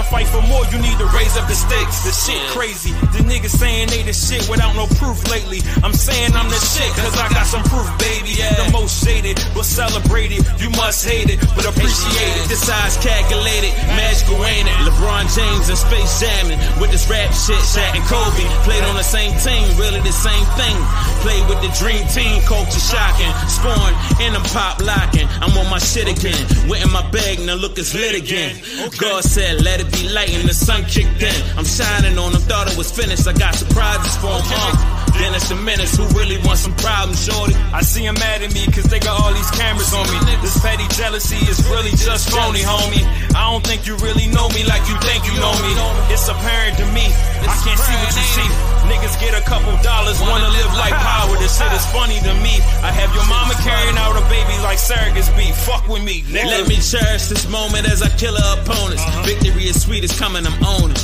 Wanna 0.02 0.26
fight 0.26 0.28
for 0.34 0.42
more, 0.50 0.66
you 0.74 0.82
need 0.82 0.98
to 0.98 1.06
raise 1.14 1.36
up 1.38 1.46
the 1.46 1.54
stakes. 1.54 2.02
The 2.02 2.10
shit 2.10 2.42
crazy. 2.50 2.90
The 3.14 3.22
niggas 3.22 3.54
saying 3.54 3.88
they 3.88 4.02
the 4.02 4.12
shit 4.12 4.48
without 4.50 4.74
no 4.74 4.86
proof 4.98 5.22
lately. 5.30 5.62
I'm 5.84 5.92
saying 5.94 6.34
I'm 6.34 6.48
the 6.50 6.58
shit, 6.58 6.90
cause 6.98 7.14
I 7.14 7.28
got 7.30 7.46
some 7.46 7.62
proof, 7.70 7.86
baby. 8.02 8.34
The 8.34 8.66
most 8.72 9.04
shaded, 9.04 9.38
but 9.54 9.62
celebrated. 9.62 10.42
You 10.58 10.70
must 10.74 11.06
hate 11.06 11.30
it, 11.30 11.38
but 11.54 11.70
appreciate 11.70 12.34
it. 12.34 12.50
This 12.50 12.66
size 12.66 12.98
calculated, 12.98 13.70
magical 13.94 14.42
ain't 14.42 14.66
it? 14.66 14.74
LeBron 14.82 15.30
James 15.30 15.70
and 15.70 15.78
Space 15.78 16.18
Jamming 16.18 16.58
with 16.82 16.90
this 16.90 17.06
rap 17.06 17.30
shit. 17.30 17.62
Shaq 17.62 17.94
and 17.94 18.02
Kobe 18.10 18.42
played 18.66 18.82
on 18.90 18.98
the 18.98 19.06
same 19.06 19.38
team, 19.38 19.62
really 19.78 20.00
the 20.02 20.10
same 20.10 20.46
thing. 20.58 20.74
Played 21.22 21.46
with 21.46 21.62
the 21.62 21.70
dream 21.78 22.02
team, 22.10 22.42
culture 22.42 22.82
shocking. 22.82 23.30
Scoring 23.46 23.94
and 24.18 24.34
I'm 24.34 24.42
pop 24.50 24.82
locking. 24.82 25.28
I'm 25.38 25.54
on 25.54 25.70
my 25.70 25.78
shit 25.78 26.10
again. 26.10 26.42
Went 26.66 26.82
in 26.82 26.90
my 26.90 27.06
bag, 27.14 27.38
now 27.38 27.54
look, 27.54 27.78
it's 27.78 27.94
lit 27.94 28.18
again. 28.18 28.58
God 28.98 29.22
said, 29.22 29.62
let 29.62 29.78
it 29.78 29.91
be 29.92 30.08
light, 30.08 30.34
and 30.34 30.48
the 30.48 30.54
sun 30.54 30.84
kicked 30.84 31.22
in. 31.22 31.34
I'm 31.56 31.64
shining 31.64 32.18
on 32.18 32.32
them, 32.32 32.42
thought 32.42 32.70
it 32.70 32.76
was 32.76 32.90
finished. 32.90 33.26
I 33.28 33.32
got 33.32 33.54
surprises 33.54 34.16
for 34.16 34.32
them. 34.32 34.42
Uh. 34.50 35.01
Then 35.18 35.34
it's 35.34 35.52
menace 35.54 35.96
who 35.96 36.04
really 36.18 36.38
want 36.42 36.58
some 36.58 36.74
problems, 36.76 37.24
shorty. 37.24 37.54
I 37.72 37.82
see 37.82 38.04
them 38.04 38.14
mad 38.18 38.42
at 38.42 38.52
me 38.52 38.66
cause 38.72 38.84
they 38.90 38.98
got 38.98 39.20
all 39.20 39.32
these 39.32 39.50
cameras 39.52 39.92
on 39.94 40.04
me. 40.10 40.18
This 40.42 40.58
petty 40.58 40.86
jealousy 40.96 41.38
is 41.46 41.62
really 41.68 41.94
just 41.94 42.30
phony, 42.30 42.60
homie. 42.60 43.04
I 43.36 43.50
don't 43.50 43.64
think 43.64 43.86
you 43.86 43.96
really 44.02 44.26
know 44.28 44.48
me 44.50 44.64
like 44.64 44.82
you 44.90 44.96
think 45.04 45.24
you 45.24 45.34
know 45.38 45.54
me. 45.62 45.72
It's 46.12 46.26
apparent 46.28 46.76
to 46.78 46.86
me. 46.90 47.06
I 47.46 47.54
can't 47.62 47.78
see 47.78 47.96
what 48.02 48.12
you 48.12 48.26
see. 48.36 48.50
Niggas 48.90 49.14
get 49.22 49.32
a 49.38 49.44
couple 49.46 49.70
dollars, 49.82 50.20
wanna 50.20 50.50
live 50.50 50.72
like 50.74 50.94
power. 50.94 51.36
This 51.38 51.56
shit 51.56 51.70
is 51.72 51.86
funny 51.94 52.18
to 52.26 52.34
me. 52.42 52.58
I 52.82 52.90
have 52.90 53.14
your 53.14 53.26
mama 53.30 53.54
carrying 53.62 53.96
out 53.96 54.18
a 54.18 54.24
baby 54.26 54.56
like 54.66 54.78
surrogates 54.78 55.30
be. 55.36 55.52
Fuck 55.52 55.86
with 55.88 56.02
me, 56.02 56.22
nigga. 56.26 56.50
Let 56.50 56.68
me 56.68 56.76
cherish 56.76 57.30
this 57.30 57.48
moment 57.48 57.86
as 57.86 58.02
I 58.02 58.10
kill 58.16 58.34
her 58.34 58.50
opponents. 58.60 59.02
Uh-huh. 59.06 59.22
Victory 59.22 59.68
is 59.70 59.80
sweet, 59.80 60.02
it's 60.04 60.18
coming, 60.18 60.46
I'm 60.46 60.58
owning. 60.64 60.98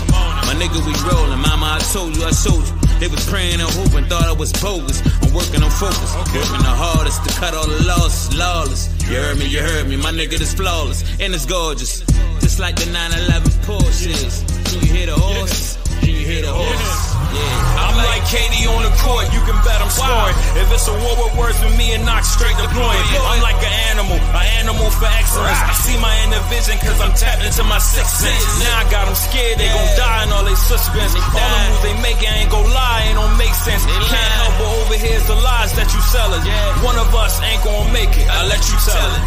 My 0.48 0.54
nigga, 0.58 0.80
we 0.82 0.92
rolling. 1.06 1.38
Mama, 1.38 1.78
I 1.78 1.80
told 1.92 2.16
you, 2.16 2.24
I 2.24 2.32
showed 2.32 2.66
you. 2.66 2.77
They 2.98 3.06
was 3.06 3.24
praying 3.28 3.60
and 3.60 3.70
hoping, 3.70 4.04
thought 4.06 4.24
I 4.24 4.32
was 4.32 4.52
bogus. 4.54 5.00
I'm 5.22 5.32
working 5.32 5.62
on 5.62 5.70
focus, 5.70 6.14
working 6.34 6.62
the 6.66 6.74
hardest 6.74 7.24
to 7.24 7.30
cut 7.38 7.54
all 7.54 7.66
the 7.66 7.82
losses, 7.84 8.36
lawless. 8.36 8.90
You 9.08 9.16
heard 9.16 9.38
me, 9.38 9.46
you 9.46 9.60
heard 9.60 9.88
me, 9.88 9.96
my 9.96 10.10
nigga, 10.10 10.36
this 10.38 10.52
flawless 10.52 11.02
and 11.20 11.32
it's 11.34 11.46
gorgeous. 11.46 12.00
Just 12.40 12.58
like 12.58 12.76
the 12.76 12.86
911 12.90 13.50
Porsches. 13.62 14.42
Can 14.70 14.86
you 14.86 14.92
hear 14.92 15.06
the 15.06 15.14
horses? 15.14 15.87
Can 16.00 16.14
you 16.14 16.24
hear 16.26 16.42
the 16.42 16.52
horses? 16.52 17.18
Yeah. 17.28 17.84
I'm 17.84 17.96
like 18.00 18.24
KD 18.24 18.64
on 18.72 18.82
the 18.88 18.94
court, 19.04 19.28
you 19.36 19.40
can 19.44 19.56
bet 19.60 19.78
I'm 19.80 19.92
scoring. 19.92 20.36
If 20.56 20.72
it's 20.72 20.88
a 20.88 20.96
war 20.96 21.14
with 21.20 21.36
words 21.36 21.58
with 21.60 21.76
me 21.76 21.92
and 21.92 22.04
knock 22.04 22.24
straight 22.24 22.56
deploying. 22.56 23.04
I'm 23.28 23.40
like 23.44 23.60
an 23.60 23.74
animal, 23.92 24.16
an 24.16 24.46
animal 24.64 24.88
for 24.90 25.06
excellence. 25.06 25.60
I 25.60 25.74
see 25.76 25.96
my 26.00 26.12
inner 26.24 26.40
vision 26.48 26.80
cause 26.80 26.98
I'm 27.00 27.12
tapped 27.12 27.44
into 27.44 27.62
my 27.68 27.78
sixth 27.78 28.24
sense. 28.24 28.44
Now 28.64 28.80
I 28.80 28.84
got 28.90 29.06
them 29.06 29.18
scared, 29.18 29.60
they 29.60 29.68
gon' 29.68 29.92
die 29.96 30.24
in 30.24 30.32
all 30.32 30.44
they 30.44 30.56
suspense. 30.56 31.12
All 31.14 31.36
the 31.36 31.60
moves 31.68 31.80
they 31.84 31.96
make, 32.00 32.20
I 32.24 32.44
ain't 32.44 32.50
gon' 32.50 32.68
lie, 32.72 33.12
ain't 33.12 33.18
gon' 33.20 33.36
make 33.36 33.54
sense. 33.54 33.84
Can't 33.84 34.32
help 34.40 34.54
but 34.58 34.70
overhear 34.82 35.20
the 35.28 35.38
lies 35.38 35.76
that 35.76 35.88
you 35.92 36.00
sellin'. 36.08 36.42
One 36.82 36.96
of 36.96 37.12
us 37.14 37.40
ain't 37.44 37.62
gon' 37.62 37.92
make 37.92 38.16
it, 38.16 38.28
I 38.28 38.48
let 38.48 38.62
you 38.66 38.76
tell 38.82 39.10
it. 39.14 39.24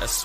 That's 0.00 0.24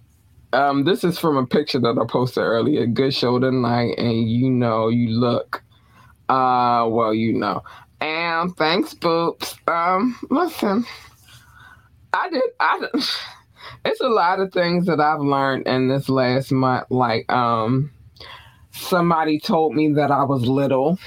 um, 0.53 0.83
this 0.83 1.03
is 1.03 1.17
from 1.17 1.37
a 1.37 1.45
picture 1.45 1.79
that 1.79 1.97
I 2.01 2.05
posted 2.05 2.43
earlier. 2.43 2.85
Good 2.85 3.13
show 3.13 3.39
tonight, 3.39 3.95
and 3.97 4.29
you 4.29 4.49
know 4.49 4.89
you 4.89 5.09
look. 5.09 5.63
Uh, 6.29 6.87
well, 6.89 7.13
you 7.13 7.33
know. 7.33 7.63
And 7.99 8.55
thanks, 8.57 8.93
Boops. 8.93 9.55
Um, 9.69 10.17
listen, 10.29 10.85
I 12.13 12.29
did. 12.29 12.43
I. 12.59 12.87
It's 13.83 14.01
a 14.01 14.09
lot 14.09 14.39
of 14.39 14.51
things 14.51 14.85
that 14.87 14.99
I've 14.99 15.21
learned 15.21 15.65
in 15.65 15.87
this 15.87 16.07
last 16.09 16.51
month. 16.51 16.85
Like, 16.91 17.31
um, 17.31 17.91
somebody 18.71 19.39
told 19.39 19.75
me 19.75 19.93
that 19.93 20.11
I 20.11 20.23
was 20.23 20.45
little. 20.45 20.99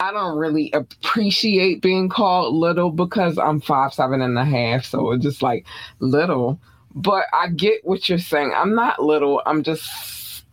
I 0.00 0.12
don't 0.12 0.36
really 0.36 0.70
appreciate 0.72 1.82
being 1.82 2.08
called 2.08 2.54
little 2.54 2.90
because 2.90 3.38
I'm 3.38 3.60
five 3.60 3.94
seven 3.94 4.20
and 4.20 4.38
a 4.38 4.44
half, 4.44 4.84
so 4.84 5.12
it's 5.12 5.22
just 5.22 5.42
like 5.42 5.64
little. 6.00 6.60
But 6.96 7.26
I 7.34 7.48
get 7.48 7.84
what 7.84 8.08
you're 8.08 8.18
saying. 8.18 8.52
I'm 8.56 8.74
not 8.74 9.02
little. 9.02 9.42
I'm 9.44 9.62
just 9.62 10.44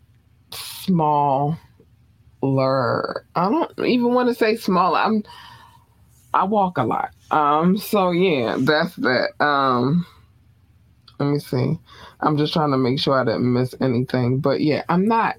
smaller. 0.51 1.57
I 2.41 3.49
don't 3.49 3.79
even 3.79 4.13
want 4.13 4.27
to 4.27 4.35
say 4.35 4.57
small. 4.57 4.95
I'm. 4.95 5.23
I 6.33 6.43
walk 6.43 6.77
a 6.77 6.83
lot. 6.83 7.11
Um. 7.31 7.77
So 7.77 8.11
yeah, 8.11 8.57
that's 8.59 8.95
that. 8.97 9.29
Um. 9.39 10.05
Let 11.19 11.29
me 11.29 11.39
see. 11.39 11.79
I'm 12.19 12.37
just 12.37 12.51
trying 12.51 12.71
to 12.71 12.77
make 12.77 12.99
sure 12.99 13.17
I 13.17 13.23
didn't 13.23 13.53
miss 13.53 13.73
anything. 13.79 14.39
But 14.39 14.59
yeah, 14.59 14.83
I'm 14.89 15.07
not 15.07 15.37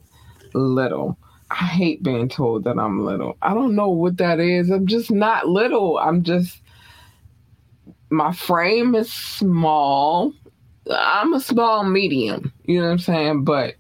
little. 0.55 1.18
I 1.50 1.66
hate 1.66 2.02
being 2.02 2.30
told 2.30 2.64
that 2.64 2.78
I'm 2.78 3.05
little. 3.05 3.36
I 3.42 3.52
don't 3.52 3.74
know 3.74 3.90
what 3.90 4.16
that 4.16 4.40
is. 4.40 4.70
I'm 4.70 4.86
just 4.86 5.11
not 5.11 5.48
little. 5.48 5.98
I'm 5.98 6.22
just 6.22 6.62
my 8.09 8.32
frame 8.32 8.94
is 8.94 9.12
small. 9.12 10.32
I'm 10.91 11.32
a 11.32 11.41
small 11.41 11.85
medium. 11.85 12.53
You 12.64 12.80
know 12.80 12.87
what 12.87 12.93
I'm 12.93 12.99
saying? 12.99 13.45
But 13.45 13.74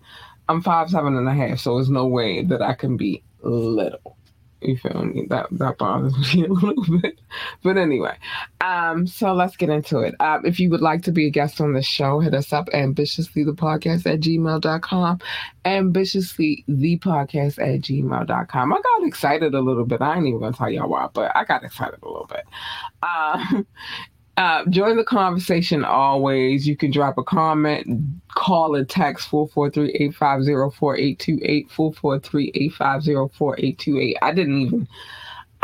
I'm 0.48 0.62
five 0.62 0.90
seven 0.90 1.16
and 1.16 1.28
a 1.28 1.34
half, 1.34 1.58
so 1.58 1.76
there's 1.76 1.90
no 1.90 2.06
way 2.06 2.42
that 2.44 2.62
I 2.62 2.74
can 2.74 2.96
be 2.96 3.22
little. 3.42 4.16
You 4.64 4.78
feel 4.78 5.04
me? 5.04 5.26
That 5.28 5.46
that 5.52 5.76
bothers 5.76 6.14
me 6.34 6.44
a 6.44 6.48
little 6.48 7.00
bit. 7.00 7.20
But 7.62 7.76
anyway, 7.76 8.16
um, 8.62 9.06
so 9.06 9.34
let's 9.34 9.56
get 9.56 9.68
into 9.68 9.98
it. 9.98 10.14
Um, 10.20 10.46
if 10.46 10.58
you 10.58 10.70
would 10.70 10.80
like 10.80 11.02
to 11.02 11.12
be 11.12 11.26
a 11.26 11.30
guest 11.30 11.60
on 11.60 11.74
the 11.74 11.82
show, 11.82 12.20
hit 12.20 12.34
us 12.34 12.52
up 12.52 12.68
ambitiously 12.72 13.44
the 13.44 13.52
podcast 13.52 14.06
at 14.10 14.20
gmail.com. 14.20 15.18
Ambitiously 15.66 16.64
the 16.66 16.98
podcast 16.98 17.58
at 17.58 17.82
gmail.com. 17.82 18.72
I 18.72 18.80
got 18.80 19.06
excited 19.06 19.54
a 19.54 19.60
little 19.60 19.84
bit. 19.84 20.00
I 20.00 20.16
ain't 20.16 20.26
even 20.26 20.40
gonna 20.40 20.56
tell 20.56 20.70
y'all 20.70 20.88
why, 20.88 21.08
but 21.12 21.30
I 21.36 21.44
got 21.44 21.62
excited 21.62 21.98
a 22.02 22.08
little 22.08 22.26
bit. 22.26 22.44
Um, 23.02 23.66
uh, 24.36 24.64
join 24.66 24.96
the 24.96 25.04
conversation 25.04 25.84
always. 25.84 26.66
You 26.66 26.76
can 26.76 26.90
drop 26.90 27.18
a 27.18 27.22
comment, 27.22 27.86
call 28.34 28.74
or 28.74 28.84
text 28.84 29.30
443-850-4828, 29.30 31.70
443-850-4828. 31.70 34.14
I 34.22 34.32
didn't 34.32 34.60
even 34.60 34.88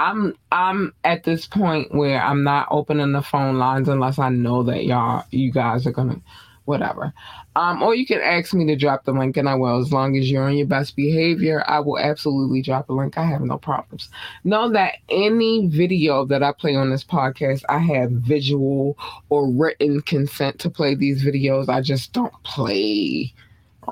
I'm 0.00 0.34
I'm 0.50 0.94
at 1.04 1.24
this 1.24 1.46
point 1.46 1.94
where 1.94 2.22
I'm 2.22 2.42
not 2.42 2.68
opening 2.70 3.12
the 3.12 3.20
phone 3.20 3.58
lines 3.58 3.86
unless 3.86 4.18
I 4.18 4.30
know 4.30 4.62
that 4.62 4.86
y'all 4.86 5.24
you 5.30 5.52
guys 5.52 5.86
are 5.86 5.92
gonna 5.92 6.18
whatever. 6.64 7.12
Um, 7.56 7.82
or 7.82 7.94
you 7.94 8.06
can 8.06 8.20
ask 8.20 8.54
me 8.54 8.66
to 8.66 8.76
drop 8.76 9.04
the 9.04 9.12
link, 9.12 9.36
and 9.36 9.48
I 9.48 9.54
will. 9.54 9.80
As 9.80 9.92
long 9.92 10.16
as 10.16 10.30
you're 10.30 10.44
on 10.44 10.56
your 10.56 10.66
best 10.66 10.96
behavior, 10.96 11.64
I 11.66 11.80
will 11.80 11.98
absolutely 11.98 12.62
drop 12.62 12.88
a 12.88 12.92
link. 12.92 13.18
I 13.18 13.24
have 13.24 13.42
no 13.42 13.58
problems. 13.58 14.08
Know 14.44 14.70
that 14.70 14.94
any 15.08 15.66
video 15.66 16.24
that 16.26 16.42
I 16.42 16.52
play 16.52 16.76
on 16.76 16.90
this 16.90 17.04
podcast, 17.04 17.62
I 17.68 17.78
have 17.78 18.10
visual 18.10 18.96
or 19.28 19.50
written 19.50 20.00
consent 20.02 20.58
to 20.60 20.70
play 20.70 20.94
these 20.94 21.24
videos. 21.24 21.68
I 21.68 21.80
just 21.80 22.12
don't 22.12 22.32
play 22.44 23.34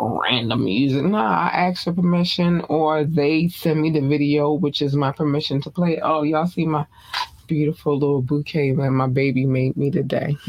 random 0.01 0.65
music. 0.65 1.05
Nah, 1.05 1.49
I 1.49 1.49
ask 1.49 1.85
for 1.85 1.93
permission, 1.93 2.61
or 2.69 3.05
they 3.05 3.49
send 3.49 3.81
me 3.81 3.91
the 3.91 4.01
video, 4.01 4.53
which 4.53 4.83
is 4.83 4.95
my 4.95 5.13
permission 5.13 5.61
to 5.63 5.71
play. 5.71 6.01
Oh, 6.01 6.23
y'all 6.23 6.47
see 6.47 6.67
my 6.67 6.87
beautiful 7.49 7.95
little 7.95 8.23
bouquet 8.23 8.73
that 8.73 8.91
my 8.91 9.07
baby 9.09 9.47
made 9.47 9.77
me 9.77 9.91
today. 9.91 10.37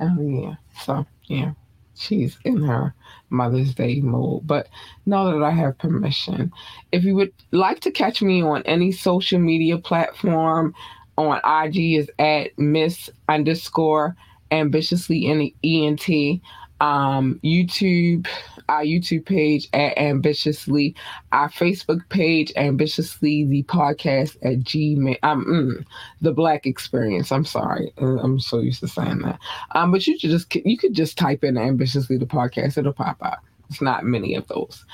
oh 0.00 0.20
yeah. 0.20 0.54
So 0.82 1.06
yeah 1.28 1.52
she's 1.98 2.38
in 2.44 2.62
her 2.62 2.94
Mother's 3.30 3.74
Day 3.74 4.00
mode. 4.00 4.46
But 4.46 4.68
know 5.06 5.32
that 5.32 5.44
I 5.44 5.50
have 5.50 5.78
permission. 5.78 6.52
If 6.92 7.04
you 7.04 7.14
would 7.16 7.32
like 7.50 7.80
to 7.80 7.90
catch 7.90 8.22
me 8.22 8.42
on 8.42 8.62
any 8.62 8.92
social 8.92 9.38
media 9.38 9.78
platform, 9.78 10.74
on 11.16 11.40
IG 11.44 11.98
is 11.98 12.10
at 12.18 12.56
Miss 12.58 13.10
underscore 13.28 14.16
ambitiously 14.50 15.26
in 15.26 15.38
the 15.38 15.54
ENT 15.64 16.40
um, 16.80 17.40
YouTube, 17.44 18.26
our 18.68 18.82
YouTube 18.82 19.26
page 19.26 19.68
at 19.72 19.96
Ambitiously, 19.98 20.94
our 21.32 21.48
Facebook 21.48 22.08
page, 22.08 22.52
Ambitiously, 22.56 23.44
the 23.44 23.62
podcast 23.64 24.36
at 24.42 24.60
Gmail, 24.60 25.18
um, 25.22 25.44
mm, 25.44 25.86
the 26.20 26.32
Black 26.32 26.66
Experience. 26.66 27.32
I'm 27.32 27.44
sorry, 27.44 27.92
uh, 28.00 28.18
I'm 28.18 28.40
so 28.40 28.60
used 28.60 28.80
to 28.80 28.88
saying 28.88 29.20
that. 29.20 29.38
Um, 29.72 29.90
but 29.90 30.06
you 30.06 30.18
should 30.18 30.30
just 30.30 30.54
you 30.54 30.78
could 30.78 30.94
just 30.94 31.18
type 31.18 31.44
in 31.44 31.56
Ambitiously 31.56 32.16
the 32.18 32.26
podcast, 32.26 32.78
it'll 32.78 32.92
pop 32.92 33.18
up. 33.22 33.44
It's 33.68 33.82
not 33.82 34.04
many 34.04 34.34
of 34.34 34.48
those. 34.48 34.84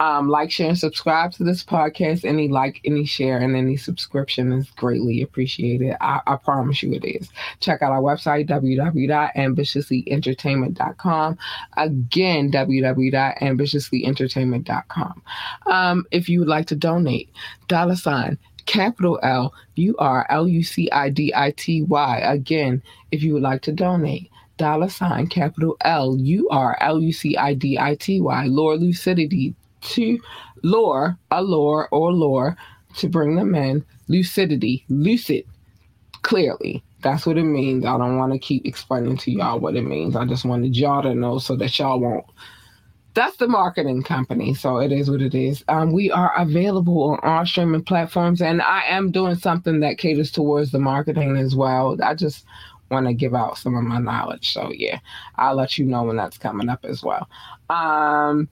Um, 0.00 0.28
like, 0.28 0.50
share, 0.50 0.68
and 0.68 0.78
subscribe 0.78 1.32
to 1.34 1.44
this 1.44 1.62
podcast. 1.62 2.24
Any 2.24 2.48
like, 2.48 2.80
any 2.84 3.04
share, 3.04 3.38
and 3.38 3.54
any 3.54 3.76
subscription 3.76 4.50
is 4.52 4.68
greatly 4.70 5.22
appreciated. 5.22 5.96
I, 6.00 6.20
I 6.26 6.34
promise 6.36 6.82
you 6.82 6.94
it 6.94 7.04
is. 7.04 7.28
Check 7.60 7.82
out 7.82 7.92
our 7.92 8.00
website, 8.00 8.48
www.ambitiouslyentertainment.com. 8.48 11.38
Again, 11.76 12.50
www.ambitiouslyentertainment.com. 12.50 15.22
Um, 15.66 16.06
if 16.10 16.28
you 16.28 16.40
would 16.40 16.48
like 16.48 16.66
to 16.66 16.76
donate, 16.76 17.30
dollar 17.68 17.96
sign 17.96 18.38
capital 18.66 19.18
L 19.22 19.54
U 19.76 19.94
R 19.98 20.26
L 20.30 20.48
U 20.48 20.62
C 20.62 20.90
I 20.90 21.10
D 21.10 21.32
I 21.34 21.52
T 21.52 21.82
Y. 21.82 22.18
Again, 22.18 22.82
if 23.10 23.22
you 23.22 23.34
would 23.34 23.42
like 23.42 23.62
to 23.62 23.72
donate, 23.72 24.30
dollar 24.56 24.88
sign 24.88 25.26
capital 25.26 25.76
L 25.82 26.16
U 26.18 26.48
R 26.50 26.76
L 26.80 27.00
U 27.00 27.12
C 27.12 27.36
I 27.36 27.54
D 27.54 27.78
I 27.78 27.94
T 27.96 28.20
Y, 28.20 28.44
lore 28.46 28.76
lucidity 28.76 29.54
to 29.80 30.18
lore, 30.62 31.18
a 31.30 31.42
lore 31.42 31.88
or 31.90 32.12
lore 32.12 32.56
to 32.96 33.08
bring 33.08 33.36
them 33.36 33.54
in, 33.54 33.84
lucidity, 34.08 34.84
lucid, 34.88 35.44
clearly. 36.22 36.82
That's 37.02 37.26
what 37.26 37.36
it 37.36 37.44
means. 37.44 37.84
I 37.84 37.98
don't 37.98 38.16
want 38.16 38.32
to 38.32 38.38
keep 38.38 38.64
explaining 38.64 39.18
to 39.18 39.30
y'all 39.30 39.60
what 39.60 39.76
it 39.76 39.82
means. 39.82 40.16
I 40.16 40.24
just 40.24 40.44
wanted 40.44 40.74
y'all 40.76 41.02
to 41.02 41.14
know 41.14 41.38
so 41.38 41.54
that 41.56 41.78
y'all 41.78 42.00
won't. 42.00 42.24
That's 43.12 43.36
the 43.36 43.46
marketing 43.46 44.02
company, 44.02 44.54
so 44.54 44.78
it 44.78 44.90
is 44.90 45.08
what 45.08 45.22
it 45.22 45.36
is. 45.36 45.62
Um, 45.68 45.92
we 45.92 46.10
are 46.10 46.32
available 46.36 47.10
on 47.10 47.20
all 47.22 47.46
streaming 47.46 47.84
platforms, 47.84 48.42
and 48.42 48.60
I 48.60 48.82
am 48.86 49.12
doing 49.12 49.36
something 49.36 49.80
that 49.80 49.98
caters 49.98 50.32
towards 50.32 50.72
the 50.72 50.80
marketing 50.80 51.36
as 51.36 51.54
well. 51.54 51.96
I 52.02 52.14
just 52.14 52.44
want 52.90 53.06
to 53.06 53.14
give 53.14 53.34
out 53.34 53.58
some 53.58 53.76
of 53.76 53.84
my 53.84 53.98
knowledge. 53.98 54.52
So 54.52 54.70
yeah, 54.72 54.98
I'll 55.36 55.56
let 55.56 55.78
you 55.78 55.84
know 55.84 56.04
when 56.04 56.16
that's 56.16 56.38
coming 56.38 56.68
up 56.68 56.84
as 56.84 57.02
well. 57.02 57.28
Um, 57.70 58.48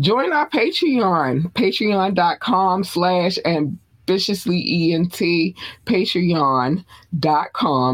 join 0.00 0.32
our 0.32 0.48
Patreon, 0.48 1.52
patreon.com 1.52 2.84
slash 2.84 3.38
ambitiously 3.44 4.92
ENT, 4.92 5.54
patreon.com 5.86 6.80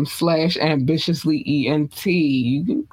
slash 0.07 0.57
ambitiously 0.57 1.67
ENT. 1.69 2.07
You 2.07 2.65
can 2.65 2.89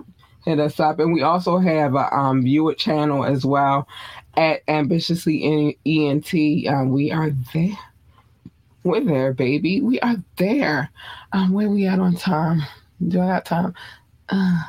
hit 0.46 0.60
us 0.60 0.80
up. 0.80 1.00
And 1.00 1.14
we 1.14 1.22
also 1.22 1.58
have 1.58 1.96
a 1.96 2.14
um, 2.16 2.44
viewer 2.44 2.74
channel 2.74 3.26
as 3.26 3.46
well 3.46 3.88
at 4.36 4.62
ambitiously 4.68 5.78
ENT. 5.86 6.34
Um, 6.68 6.90
we 6.92 7.12
are 7.12 7.32
there. 7.54 7.78
We're 8.90 9.06
there, 9.06 9.34
baby. 9.34 9.82
We 9.82 10.00
are 10.00 10.16
there. 10.38 10.90
Um, 11.32 11.54
where 11.54 11.70
we 11.70 11.86
at 11.86 12.00
on 12.00 12.16
time? 12.16 12.64
Do 13.08 13.22
I 13.22 13.28
got 13.28 13.46
time? 13.46 13.76
Uh, 14.30 14.64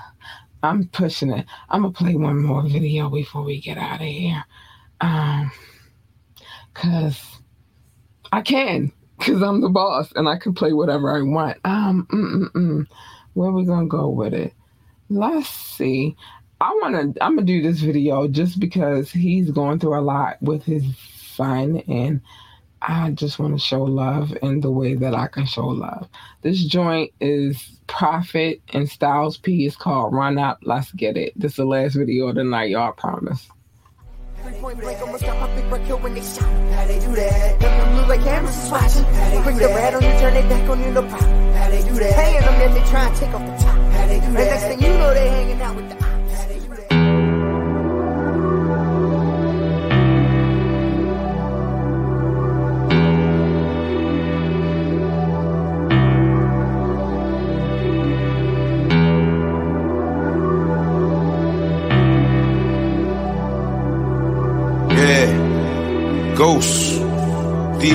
I'm 0.63 0.89
pushing 0.89 1.33
it. 1.33 1.47
I'm 1.71 1.81
gonna 1.81 1.95
play 1.95 2.15
one 2.17 2.43
more 2.43 2.63
video 2.69 3.09
before 3.09 3.43
we 3.45 3.63
get 3.63 3.79
out 3.79 4.03
of 4.03 4.07
here. 4.07 4.45
Um, 5.01 5.51
cause 6.75 7.19
I 8.31 8.43
can, 8.43 8.93
cause 9.21 9.43
I'm 9.43 9.63
the 9.63 9.71
boss 9.71 10.13
and 10.15 10.29
I 10.29 10.37
can 10.37 10.53
play 10.53 10.75
whatever 10.75 11.17
I 11.17 11.23
want. 11.23 11.57
Um, 11.65 12.07
mm-mm-mm. 12.13 12.87
where 13.33 13.53
we 13.53 13.65
gonna 13.65 13.87
go 13.87 14.11
with 14.11 14.35
it? 14.35 14.53
Let's 15.09 15.49
see. 15.49 16.15
I 16.61 16.79
wanna. 16.83 17.15
I'm 17.23 17.37
gonna 17.37 17.45
do 17.45 17.63
this 17.63 17.81
video 17.81 18.29
just 18.29 18.61
because 18.61 19.11
he's 19.11 19.51
going 19.51 19.79
through 19.79 19.99
a 19.99 20.03
lot 20.03 20.43
with 20.43 20.63
his 20.63 20.85
son 21.37 21.79
and 21.89 22.21
I 22.83 23.11
just 23.11 23.39
want 23.39 23.53
to 23.55 23.59
show 23.59 23.83
love 23.83 24.35
in 24.43 24.61
the 24.61 24.71
way 24.71 24.95
that 24.95 25.15
I 25.15 25.27
can 25.27 25.45
show 25.45 25.67
love. 25.67 26.09
This 26.43 26.65
joint 26.65 27.13
is 27.21 27.79
Prophet 27.87 28.63
and 28.73 28.89
Styles 28.89 29.37
P. 29.37 29.67
It's 29.67 29.77
called 29.77 30.15
Run 30.15 30.39
Up. 30.39 30.61
Let's 30.63 30.91
get 30.93 31.17
it. 31.17 31.35
This 31.37 31.53
is 31.53 31.57
the 31.57 31.67
last 31.67 31.95
video 31.95 32.29
of 32.29 32.37
the 32.37 32.45
night, 32.45 32.71
y'all. 32.71 32.89
I 32.89 32.93
promise. 32.93 33.49
Point 34.61 34.81
blank, 34.81 35.01
almost 35.01 35.25
got 35.25 35.39
my 35.39 35.55
big 35.55 35.69
break 35.69 36.03
when 36.03 36.15
they 36.15 36.23
shot. 36.23 36.43
How 36.73 36.87
they 36.87 36.99
do 36.99 37.15
that? 37.15 37.61
Them 37.61 37.93
blue 37.95 38.09
like 38.09 38.23
cameras 38.23 38.57
is 38.57 38.71
watching. 38.71 39.05
Bring 39.43 39.57
the 39.59 39.69
red 39.69 39.95
on 39.95 40.03
you, 40.03 40.11
turn 40.19 40.35
it 40.35 40.49
back 40.49 40.69
on 40.71 40.81
you, 40.81 40.91
no 40.91 41.03
problem. 41.07 41.53
How 41.53 41.69
they 41.69 41.83
do 41.83 41.95
that? 41.95 42.13
Hanging 42.15 42.41
them, 42.41 42.59
then 42.59 42.75
they 42.75 42.91
try 42.91 43.07
and 43.07 43.17
take 43.17 43.35
off 43.35 43.45
the 43.47 43.65
top. 43.65 43.77
How 43.93 44.07
they 44.07 44.21
do 44.21 44.21
that? 44.21 44.29
And 44.29 44.35
next 44.35 44.65
thing 44.65 44.81
you 44.83 44.99
know, 44.99 45.15
they 45.15 45.29
hanging 45.29 45.61
out 45.61 45.77
with 45.77 45.89
the 45.91 46.10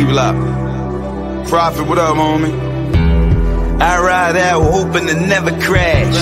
D-Block. 0.06 1.48
Prophet, 1.48 1.88
what 1.88 1.98
up, 1.98 2.16
homie? 2.16 2.54
I 3.82 4.00
ride 4.02 4.38
out 4.38 4.62
hoping 4.62 5.08
to 5.08 5.16
never 5.16 5.52
crash. 5.62 6.16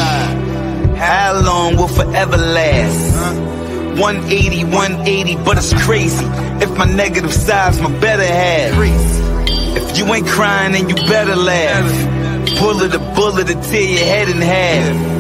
How 0.98 1.42
long 1.44 1.76
will 1.76 1.90
forever 1.90 2.38
last? 2.38 4.00
180, 4.00 4.64
180, 4.64 5.36
but 5.44 5.58
it's 5.58 5.74
crazy. 5.84 6.26
If 6.64 6.78
my 6.78 6.86
negative 6.86 7.34
side's 7.34 7.82
my 7.82 7.92
better 8.00 8.26
half. 8.26 8.74
If 9.76 9.98
you 9.98 10.06
ain't 10.14 10.28
crying, 10.28 10.74
then 10.74 10.90
you 10.90 10.96
better 10.96 11.36
laugh. 11.36 12.60
Bullet 12.60 12.96
a 12.96 13.00
bullet 13.16 13.48
to 13.48 13.56
tear 13.70 13.82
your 13.82 14.06
head 14.06 14.30
in 14.30 14.42
half. 14.42 15.12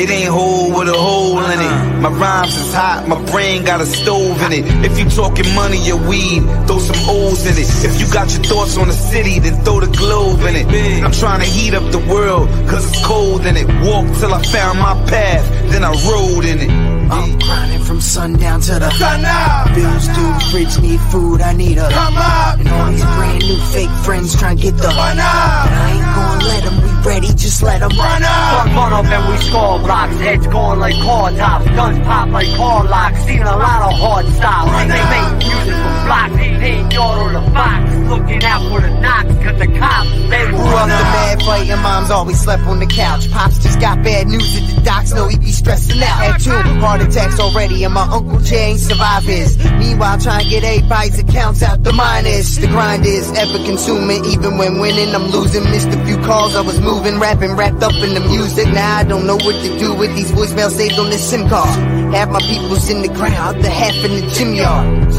It 0.00 0.08
ain't 0.08 0.30
whole 0.30 0.70
with 0.70 0.88
a 0.88 0.96
hole 0.96 1.44
in 1.44 1.60
it. 1.60 1.66
Uh-huh. 1.66 2.00
My 2.00 2.08
rhymes 2.08 2.56
is 2.56 2.72
hot, 2.72 3.06
my 3.06 3.22
brain 3.30 3.64
got 3.64 3.82
a 3.82 3.86
stove 3.86 4.40
in 4.40 4.52
it. 4.52 4.64
If 4.82 4.98
you 4.98 5.04
talking 5.10 5.54
money 5.54 5.92
or 5.92 5.98
weed, 6.08 6.40
throw 6.66 6.78
some 6.78 6.96
O's 7.06 7.44
in 7.44 7.52
it. 7.52 7.68
If 7.84 8.00
you 8.00 8.10
got 8.10 8.32
your 8.32 8.42
thoughts 8.42 8.78
on 8.78 8.88
the 8.88 8.94
city, 8.94 9.40
then 9.40 9.62
throw 9.62 9.78
the 9.80 9.94
globe 9.94 10.40
in 10.48 10.56
it. 10.56 11.04
I'm 11.04 11.12
trying 11.12 11.40
to 11.40 11.46
heat 11.46 11.74
up 11.74 11.84
the 11.92 11.98
world, 11.98 12.48
cause 12.66 12.88
it's 12.88 13.04
cold 13.04 13.44
in 13.44 13.58
it. 13.58 13.66
Walk 13.84 14.06
till 14.20 14.32
I 14.32 14.42
found 14.42 14.78
my 14.78 14.94
path, 15.04 15.44
then 15.70 15.84
I 15.84 15.92
rode 16.08 16.46
in 16.46 16.60
it. 16.60 16.99
I'm 17.10 17.38
grinding 17.38 17.82
from 17.82 18.00
sundown 18.00 18.60
to 18.60 18.78
the 18.78 18.90
sun 18.90 19.24
up. 19.24 19.74
Bills 19.74 20.06
due, 20.08 20.32
fridge 20.50 20.80
need 20.80 21.00
food, 21.10 21.40
I 21.40 21.52
need 21.52 21.78
a 21.78 21.90
come 21.90 22.16
up. 22.16 22.60
And 22.60 22.68
all 22.68 22.90
these 22.90 23.02
brand 23.02 23.42
new 23.42 23.60
fake 23.74 23.90
friends 24.04 24.38
trying 24.38 24.56
to 24.56 24.62
get 24.62 24.76
the 24.76 24.88
run 24.88 25.18
up. 25.18 25.66
And 25.66 25.74
I 25.74 25.90
ain't 25.90 26.10
gonna 26.14 26.44
let 26.44 26.62
them, 26.64 26.76
we 26.82 26.90
ready, 27.10 27.28
just 27.34 27.62
let 27.62 27.80
them 27.80 27.90
run 27.98 28.22
up. 28.22 28.64
Fuck 28.64 28.76
run 28.76 28.92
up 28.92 29.04
and 29.06 29.24
we 29.28 29.36
score 29.42 29.78
blocks, 29.80 30.16
heads 30.18 30.46
going 30.46 30.78
like 30.78 30.94
car 31.02 31.32
tops, 31.32 31.66
guns 31.66 31.98
pop 32.06 32.28
like 32.30 32.48
car 32.56 32.84
locks. 32.84 33.18
Seen 33.24 33.42
a 33.42 33.56
lot 33.56 33.90
of 33.90 33.98
hard 33.98 34.26
styles. 34.26 34.70
Run 34.70 34.88
they 34.88 35.00
up. 35.00 35.10
make 35.10 35.48
music 35.48 35.74
for 35.74 36.04
blocks, 36.06 36.36
paying 36.36 36.90
yard 36.90 37.18
on 37.18 37.32
the 37.34 37.50
box, 37.50 37.99
looking 38.10 38.42
out 38.44 38.60
for 38.68 38.80
the 38.80 38.90
knocks, 39.00 39.32
cause 39.42 39.58
the 39.58 39.70
cops, 39.78 40.10
they 40.28 40.44
will 40.50 40.58
Grew 40.58 40.76
up 40.76 40.90
the 40.90 41.02
mad 41.14 41.42
fighting, 41.42 41.82
moms 41.82 42.10
always 42.10 42.40
slept 42.40 42.64
on 42.64 42.80
the 42.80 42.86
couch. 42.86 43.30
Pops 43.30 43.62
just 43.62 43.80
got 43.80 44.02
bad 44.02 44.26
news 44.26 44.56
at 44.58 44.74
the 44.74 44.82
docs, 44.82 45.12
know 45.12 45.28
he 45.28 45.38
be 45.38 45.52
stressing 45.52 46.02
out. 46.02 46.18
Had 46.18 46.40
two 46.40 46.50
heart 46.80 47.00
attacks 47.00 47.38
already, 47.38 47.84
and 47.84 47.94
my 47.94 48.02
uncle 48.02 48.40
Jay 48.40 48.70
ain't 48.70 48.80
survive 48.80 49.24
his. 49.24 49.56
Meanwhile, 49.78 50.18
trying 50.18 50.44
to 50.44 50.50
get 50.50 50.64
everybody's 50.64 51.18
accounts 51.18 51.62
out 51.62 51.82
the 51.84 51.92
minus. 51.92 52.56
The 52.56 52.66
grind 52.66 53.06
is 53.06 53.30
ever 53.38 53.58
consuming, 53.64 54.24
even 54.24 54.58
when 54.58 54.80
winning, 54.80 55.14
I'm 55.14 55.30
losing. 55.30 55.62
Missed 55.70 55.88
a 55.88 56.04
few 56.04 56.16
calls, 56.18 56.56
I 56.56 56.62
was 56.62 56.80
moving, 56.80 57.18
rapping, 57.20 57.52
wrapped 57.52 57.82
up 57.82 57.94
in 57.94 58.14
the 58.14 58.20
music. 58.20 58.66
Now 58.68 58.98
I 58.98 59.04
don't 59.04 59.26
know 59.26 59.36
what 59.36 59.54
to 59.62 59.78
do 59.78 59.94
with 59.94 60.14
these 60.16 60.32
voicemails 60.32 60.72
saved 60.72 60.98
on 60.98 61.10
this 61.10 61.22
SIM 61.28 61.48
card. 61.48 61.78
Half 62.12 62.30
my 62.30 62.40
people's 62.40 62.90
in 62.90 63.02
the 63.02 63.08
ground, 63.08 63.62
the 63.62 63.70
half 63.70 63.94
in 64.04 64.20
the 64.20 64.26
gym 64.34 64.54
yard. 64.54 65.09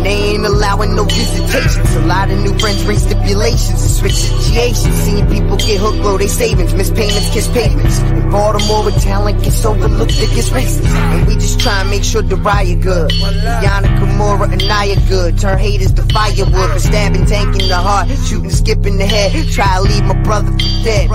And 0.00 0.06
they 0.06 0.32
ain't 0.32 0.46
allowing 0.46 0.96
no 0.96 1.04
visitations. 1.04 1.94
A 1.96 2.06
lot 2.06 2.30
of 2.30 2.38
new 2.38 2.58
friends 2.58 2.82
bring 2.84 2.98
stipulations 2.98 3.82
and 3.82 3.90
switch 3.90 4.14
situations. 4.14 4.94
Seeing 4.94 5.26
people 5.28 5.58
get 5.58 5.78
hooked, 5.78 5.98
blow 6.00 6.16
they 6.16 6.26
savings, 6.26 6.72
miss 6.72 6.90
payments, 6.90 7.28
kiss 7.28 7.48
pavements. 7.48 7.98
In 8.00 8.30
Baltimore, 8.30 8.90
talent 8.92 9.44
gets 9.44 9.62
overlooked, 9.62 10.12
it 10.16 10.34
gets 10.34 10.48
racist. 10.48 10.86
And 10.86 11.26
we 11.26 11.34
just 11.34 11.60
try 11.60 11.82
and 11.82 11.90
make 11.90 12.02
sure 12.02 12.22
the 12.22 12.36
riot 12.36 12.80
good. 12.80 13.10
Yana 13.10 13.92
Kimura 13.98 14.50
and 14.50 14.66
Naya 14.66 14.96
good. 15.06 15.36
Turn 15.38 15.58
haters 15.58 15.92
to 15.92 16.02
firewood 16.04 16.70
for 16.70 16.78
stabbing, 16.78 17.26
tank 17.26 17.60
in 17.60 17.68
the 17.68 17.76
heart, 17.76 18.08
shooting, 18.24 18.48
skipping 18.48 18.96
the 18.96 19.04
head. 19.04 19.32
Try 19.52 19.76
to 19.76 19.82
leave 19.82 20.04
my 20.04 20.14
brother 20.22 20.50
for 20.52 20.82
dead. 20.82 21.10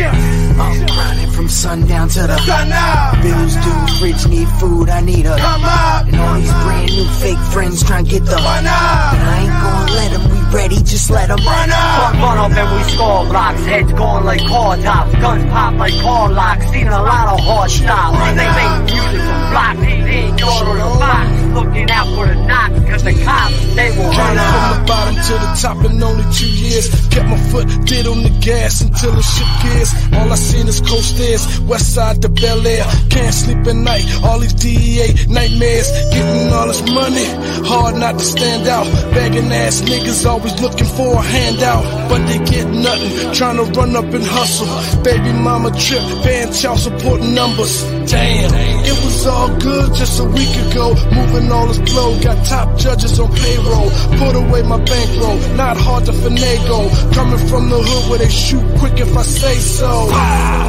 I'm 0.00 0.86
grinding 0.86 1.30
from 1.32 1.48
sundown 1.48 2.08
to 2.08 2.20
the 2.26 2.38
sun. 2.38 3.22
Bills 3.22 3.54
due, 3.54 3.86
fridge 3.98 4.26
need 4.28 4.48
food, 4.60 4.88
I 4.88 5.00
need 5.00 5.26
a 5.26 5.36
come 5.36 5.64
up. 5.64 6.06
And 6.06 6.16
all 6.16 6.34
these 6.34 6.52
brand 6.52 6.90
new 6.92 7.04
fake 7.20 7.38
friends 7.52 7.82
trying 7.82 8.04
to 8.04 8.10
get 8.10 8.24
the 8.24 8.36
run 8.36 8.66
up. 8.66 9.12
And 9.14 9.22
I 9.22 9.38
ain't 9.42 9.58
gonna 9.62 9.92
let 9.98 10.10
them, 10.12 10.24
we 10.30 10.38
ready, 10.56 10.76
just 10.82 11.10
let 11.10 11.28
them 11.28 11.38
run 11.38 11.68
Fuck 11.68 12.14
up. 12.14 12.22
run 12.22 12.38
up 12.38 12.52
and 12.56 12.68
we 12.76 12.82
score 12.92 13.24
blocks, 13.26 13.64
heads 13.64 13.92
going 13.92 14.24
like 14.24 14.40
car 14.46 14.76
tops, 14.78 15.12
guns 15.16 15.44
pop 15.50 15.74
like 15.74 15.94
car 16.00 16.30
locks. 16.30 16.66
Seen 16.70 16.88
a 16.88 17.02
lot 17.02 17.26
of 17.34 17.40
hard 17.40 17.70
styles. 17.70 18.16
They 18.38 18.48
make 18.58 18.76
music 18.86 19.22
for 19.26 19.40
blocks, 19.50 19.80
paying 19.80 20.38
yard 20.38 20.68
on 20.68 20.78
the 20.78 20.98
box, 20.98 21.37
looking 21.54 21.90
out 21.90 22.06
for 22.14 22.26
the 22.26 22.34
knocks, 22.46 22.78
cause 22.90 23.04
the 23.04 23.14
cops, 23.24 23.74
they 23.74 23.90
will 23.90 24.10
run 24.10 24.36
Came 24.36 24.52
from 24.52 24.66
the 24.72 24.84
bottom 24.86 25.14
to 25.14 25.34
the 25.44 25.50
top 25.60 25.78
in 25.84 26.02
only 26.02 26.24
two 26.32 26.50
years. 26.50 26.86
Kept 27.08 27.28
my 27.28 27.38
foot 27.50 27.66
dead 27.86 28.06
on 28.06 28.22
the 28.22 28.34
gas 28.40 28.80
until 28.80 29.12
the 29.12 29.22
shit 29.22 29.50
gears. 29.62 29.90
All 30.14 30.32
I 30.32 30.36
seen 30.36 30.66
is 30.68 30.80
coast 30.80 31.14
stairs, 31.14 31.60
west 31.60 31.94
side 31.94 32.22
to 32.22 32.28
Bel 32.28 32.66
Air. 32.66 32.84
Can't 33.10 33.34
sleep 33.34 33.66
at 33.66 33.76
night, 33.76 34.04
all 34.24 34.38
these 34.38 34.54
DEA 34.54 35.26
nightmares. 35.28 35.88
Getting 36.12 36.52
all 36.52 36.66
this 36.68 36.82
money, 36.90 37.28
hard 37.66 37.96
not 37.96 38.18
to 38.18 38.24
stand 38.24 38.66
out. 38.68 38.86
Begging 39.14 39.52
ass 39.52 39.80
niggas 39.82 40.26
always 40.26 40.60
looking 40.60 40.86
for 40.86 41.14
a 41.14 41.22
handout. 41.22 41.84
But 42.08 42.26
they 42.26 42.38
get 42.44 42.66
nothing, 42.68 43.32
trying 43.34 43.56
to 43.56 43.64
run 43.78 43.94
up 43.96 44.12
and 44.12 44.24
hustle. 44.24 44.68
Baby 45.02 45.32
mama 45.32 45.70
trip, 45.70 46.02
paying 46.24 46.52
child 46.52 46.78
support 46.78 47.20
numbers. 47.20 47.84
Damn, 48.10 48.54
it 48.84 49.04
was 49.04 49.26
all 49.26 49.48
good 49.58 49.94
just 49.94 50.20
a 50.20 50.24
week 50.24 50.54
ago. 50.66 50.94
Moving 51.12 51.37
all 51.52 51.66
this 51.66 51.78
blow, 51.78 52.18
got 52.20 52.44
top 52.46 52.76
judges 52.78 53.18
on 53.20 53.30
payroll. 53.34 53.90
Put 54.18 54.34
away 54.34 54.62
my 54.62 54.78
bankroll, 54.82 55.38
not 55.56 55.76
hard 55.76 56.04
to 56.06 56.12
finagle. 56.12 56.88
Coming 57.14 57.46
from 57.48 57.70
the 57.70 57.78
hood 57.78 58.10
where 58.10 58.18
they 58.18 58.28
shoot 58.28 58.64
quick 58.78 58.98
if 58.98 59.16
I 59.16 59.22
say 59.22 59.54
so. 59.58 60.08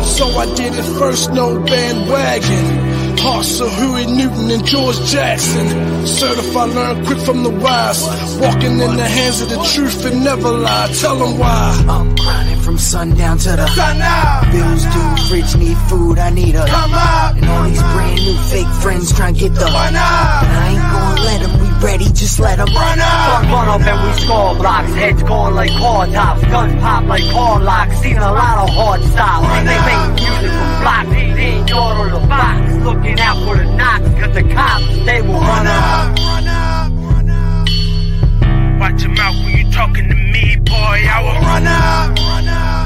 So 0.03 0.27
I 0.37 0.45
did 0.55 0.73
it 0.73 0.99
first, 0.99 1.31
no 1.31 1.59
bandwagon. 1.63 2.98
Hearts 3.19 3.59
of 3.59 3.69
Huey 3.75 4.05
Newton 4.05 4.49
and 4.49 4.65
George 4.65 4.95
Jackson. 5.05 5.67
Certified 6.07 6.69
learn 6.69 7.05
quick 7.05 7.19
from 7.19 7.43
the 7.43 7.49
wise. 7.49 8.01
Walking 8.39 8.79
in 8.79 8.95
the 8.95 9.03
hands 9.03 9.41
of 9.41 9.49
the 9.49 9.61
truth 9.73 10.05
and 10.05 10.23
never 10.23 10.49
lie. 10.49 10.87
Tell 10.99 11.17
them 11.17 11.37
why. 11.37 11.85
I'm 11.87 12.15
grinding 12.15 12.61
from 12.61 12.77
sundown 12.77 13.37
to 13.39 13.51
the 13.57 13.67
sun 13.67 13.99
up. 14.01 14.51
Bills 14.51 14.83
due, 14.85 15.27
fridge 15.27 15.55
need 15.57 15.77
food, 15.89 16.17
I 16.17 16.29
need 16.29 16.55
a 16.55 16.65
come 16.65 16.93
up. 16.93 17.35
And 17.35 17.45
all 17.45 17.63
these 17.67 17.81
brand 17.91 18.23
new 18.23 18.37
fake 18.47 18.71
friends 18.81 19.11
trying 19.11 19.33
to 19.33 19.39
get 19.39 19.53
the 19.53 19.65
run 19.65 19.95
up. 19.95 20.43
And 20.43 20.53
I 20.55 20.69
ain't 20.69 20.87
gonna 20.87 21.21
let 21.21 21.39
them, 21.41 21.53
we 21.59 21.67
ready, 21.85 22.05
just 22.05 22.39
let 22.39 22.57
them 22.57 22.71
run 22.73 22.99
up. 22.99 23.43
Fuck 23.43 23.43
run 23.51 23.67
up 23.67 23.81
and 23.81 23.99
we 24.07 24.21
score 24.21 24.55
blocks, 24.55 24.93
heads 24.93 25.23
going 25.23 25.55
like 25.55 25.71
car 25.71 26.07
tops, 26.07 26.41
guns 26.45 26.79
pop 26.81 27.03
like 27.05 27.23
car 27.31 27.59
locks. 27.59 27.99
Seen 27.99 28.17
a 28.17 28.31
lot 28.31 28.63
of 28.63 28.69
hard 28.69 29.03
styles. 29.11 29.45
They 29.67 29.79
make 29.83 30.03
music 30.15 30.51
for 30.55 30.71
blocks, 30.79 31.28
paying 31.39 31.67
yard 31.67 31.97
on 31.97 32.21
the 32.21 32.27
box, 32.27 32.59
looking 32.83 33.19
out 33.19 33.37
for 33.45 33.55
the 33.55 33.65
knocks, 33.79 34.09
cause 34.19 34.33
the 34.35 34.43
cops, 34.53 35.05
they 35.05 35.21
will 35.21 35.39
run 35.39 35.67
up. 35.67 36.17
Run 36.19 36.47
up. 36.47 36.91
Run 37.11 37.29
up. 37.29 38.79
Watch 38.79 39.01
your 39.03 39.11
mouth 39.11 39.37
when 39.43 39.53
you 39.57 39.71
talking 39.71 40.09
to 40.09 40.15
me, 40.15 40.57
boy. 40.57 40.97
I 41.15 41.19
will 41.23 41.39
Run 41.49 41.67
up. 41.67 42.17
Run 42.19 42.47
up. 42.47 42.79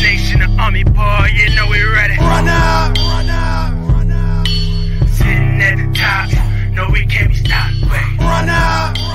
Nation, 0.00 0.40
army, 0.58 0.84
boy. 0.84 1.26
You 1.34 1.54
know 1.56 1.66
we 1.68 1.82
ready. 1.82 2.16
Run 2.16 2.48
up. 2.48 2.96
Run 2.96 3.28
up. 3.28 3.72
Run 3.92 4.10
up. 4.12 4.46
Sitting 5.08 5.60
at 5.60 5.76
the 5.76 5.88
top. 5.92 6.30
No, 6.72 6.88
we 6.90 7.04
can't 7.06 7.28
be 7.28 7.36
stopped. 7.36 7.74
Run 8.18 8.48
up. 8.48 9.09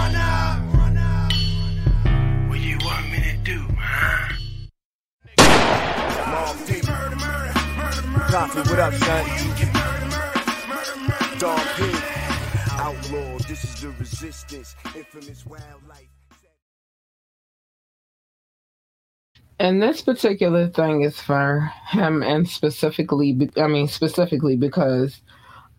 Prophet, 8.35 8.69
what 8.69 8.79
up, 8.79 8.93
son? 8.95 9.25
Dog 11.39 11.61
P. 11.77 11.83
Outlaw, 12.71 13.37
this 13.47 13.63
is 13.63 13.81
the 13.81 13.95
resistance. 13.97 14.75
Infamous 14.93 15.45
wildlife. 15.45 16.09
And 19.57 19.81
this 19.81 20.01
particular 20.01 20.67
thing 20.67 21.03
is 21.03 21.17
for 21.17 21.71
him, 21.87 22.23
and 22.23 22.45
specifically, 22.45 23.49
I 23.55 23.67
mean, 23.67 23.87
specifically 23.87 24.57
because 24.57 25.21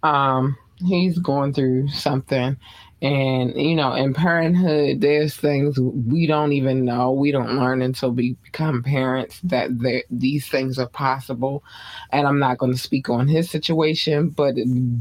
um, 0.02 0.56
he's 0.78 1.18
going 1.18 1.52
through 1.52 1.88
something. 1.88 2.56
And, 3.02 3.54
you 3.60 3.76
know, 3.76 3.92
in 3.92 4.14
parenthood, 4.14 5.02
there's 5.02 5.36
things 5.36 5.78
we 5.78 6.26
don't 6.26 6.52
even 6.52 6.84
know. 6.84 7.12
We 7.12 7.30
don't 7.30 7.58
learn 7.58 7.82
until 7.82 8.10
we 8.10 8.36
become 8.42 8.82
parents 8.82 9.38
that 9.44 9.70
these 10.10 10.48
things 10.48 10.78
are 10.78 10.88
possible. 10.88 11.62
And 12.10 12.26
I'm 12.26 12.38
not 12.38 12.56
going 12.58 12.72
to 12.72 12.78
speak 12.78 13.10
on 13.10 13.28
his 13.28 13.50
situation, 13.50 14.30
but 14.30 14.54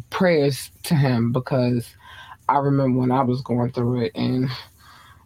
prayers 0.10 0.72
to 0.84 0.96
him 0.96 1.32
because 1.32 1.96
I 2.50 2.58
remember 2.58 3.00
when 3.00 3.12
I 3.12 3.24
was 3.24 3.41
going 3.41 3.72
through 3.72 4.02
it 4.02 4.12
and 4.14 4.50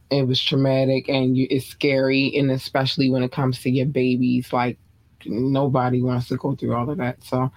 it 0.09 0.27
was 0.27 0.41
traumatic 0.41 1.09
and 1.09 1.37
you, 1.37 1.47
it's 1.49 1.65
scary 1.65 2.35
and 2.35 2.51
especially 2.51 3.09
when 3.09 3.23
it 3.23 3.31
comes 3.31 3.61
to 3.61 3.69
your 3.69 3.85
babies 3.85 4.51
like 4.51 4.77
nobody 5.25 6.01
wants 6.01 6.27
to 6.29 6.37
go 6.37 6.55
through 6.55 6.73
all 6.73 6.89
of 6.89 6.97
that 6.97 7.21
so 7.23 7.51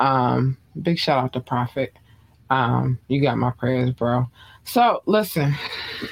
um 0.00 0.56
big 0.80 0.98
shout 0.98 1.22
out 1.22 1.32
to 1.32 1.40
prophet 1.40 1.92
um 2.52 2.98
you 3.08 3.20
got 3.20 3.38
my 3.38 3.50
prayers 3.52 3.90
bro 3.92 4.26
so 4.64 5.02
listen 5.06 5.54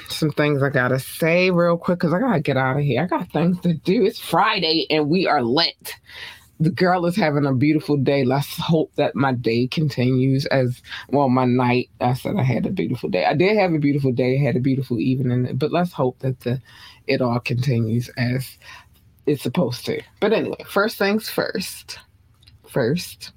some 0.09 0.31
things 0.31 0.63
i 0.63 0.69
gotta 0.69 0.99
say 0.99 1.51
real 1.51 1.77
quick 1.77 1.99
because 1.99 2.13
i 2.13 2.19
gotta 2.19 2.39
get 2.39 2.57
out 2.57 2.77
of 2.77 2.83
here 2.83 3.03
i 3.03 3.05
got 3.05 3.31
things 3.31 3.59
to 3.61 3.73
do 3.73 4.05
it's 4.05 4.19
friday 4.19 4.85
and 4.89 5.09
we 5.09 5.27
are 5.27 5.41
lit 5.41 5.95
the 6.61 6.69
girl 6.69 7.07
is 7.07 7.15
having 7.15 7.47
a 7.47 7.53
beautiful 7.55 7.97
day. 7.97 8.23
Let's 8.23 8.55
hope 8.55 8.93
that 8.95 9.15
my 9.15 9.33
day 9.33 9.65
continues 9.65 10.45
as 10.45 10.79
well. 11.09 11.27
My 11.27 11.45
night. 11.45 11.89
I 11.99 12.13
said 12.13 12.35
I 12.37 12.43
had 12.43 12.67
a 12.67 12.69
beautiful 12.69 13.09
day. 13.09 13.25
I 13.25 13.33
did 13.33 13.57
have 13.57 13.73
a 13.73 13.79
beautiful 13.79 14.11
day. 14.11 14.37
Had 14.37 14.55
a 14.55 14.59
beautiful 14.59 14.99
evening. 14.99 15.57
But 15.57 15.71
let's 15.71 15.91
hope 15.91 16.19
that 16.19 16.39
the 16.41 16.61
it 17.07 17.19
all 17.19 17.39
continues 17.39 18.09
as 18.09 18.59
it's 19.25 19.41
supposed 19.41 19.87
to. 19.87 20.01
But 20.19 20.33
anyway, 20.33 20.63
first 20.67 20.99
things 20.99 21.29
first. 21.29 21.97
First, 22.67 23.31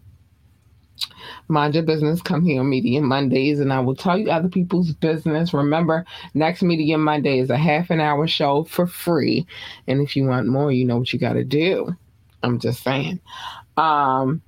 mind 1.49 1.75
your 1.75 1.85
business. 1.85 2.23
Come 2.23 2.45
here 2.45 2.61
on 2.61 2.69
Media 2.69 3.01
Mondays, 3.01 3.61
and 3.61 3.73
I 3.73 3.81
will 3.81 3.95
tell 3.95 4.19
you 4.19 4.31
other 4.31 4.49
people's 4.49 4.93
business. 4.93 5.55
Remember, 5.55 6.05
next 6.35 6.63
Media 6.63 6.99
Monday 6.99 7.39
is 7.39 7.51
a 7.51 7.57
half 7.57 7.91
an 7.91 8.01
hour 8.01 8.27
show 8.27 8.65
for 8.65 8.87
free, 8.87 9.47
and 9.87 10.01
if 10.01 10.17
you 10.17 10.27
want 10.27 10.47
more, 10.47 10.73
you 10.73 10.85
know 10.85 10.99
what 10.99 11.13
you 11.13 11.19
got 11.19 11.35
to 11.35 11.45
do. 11.45 11.95
I'm 12.43 12.59
just 12.59 12.83
saying. 12.83 13.21
Um, 13.77 14.43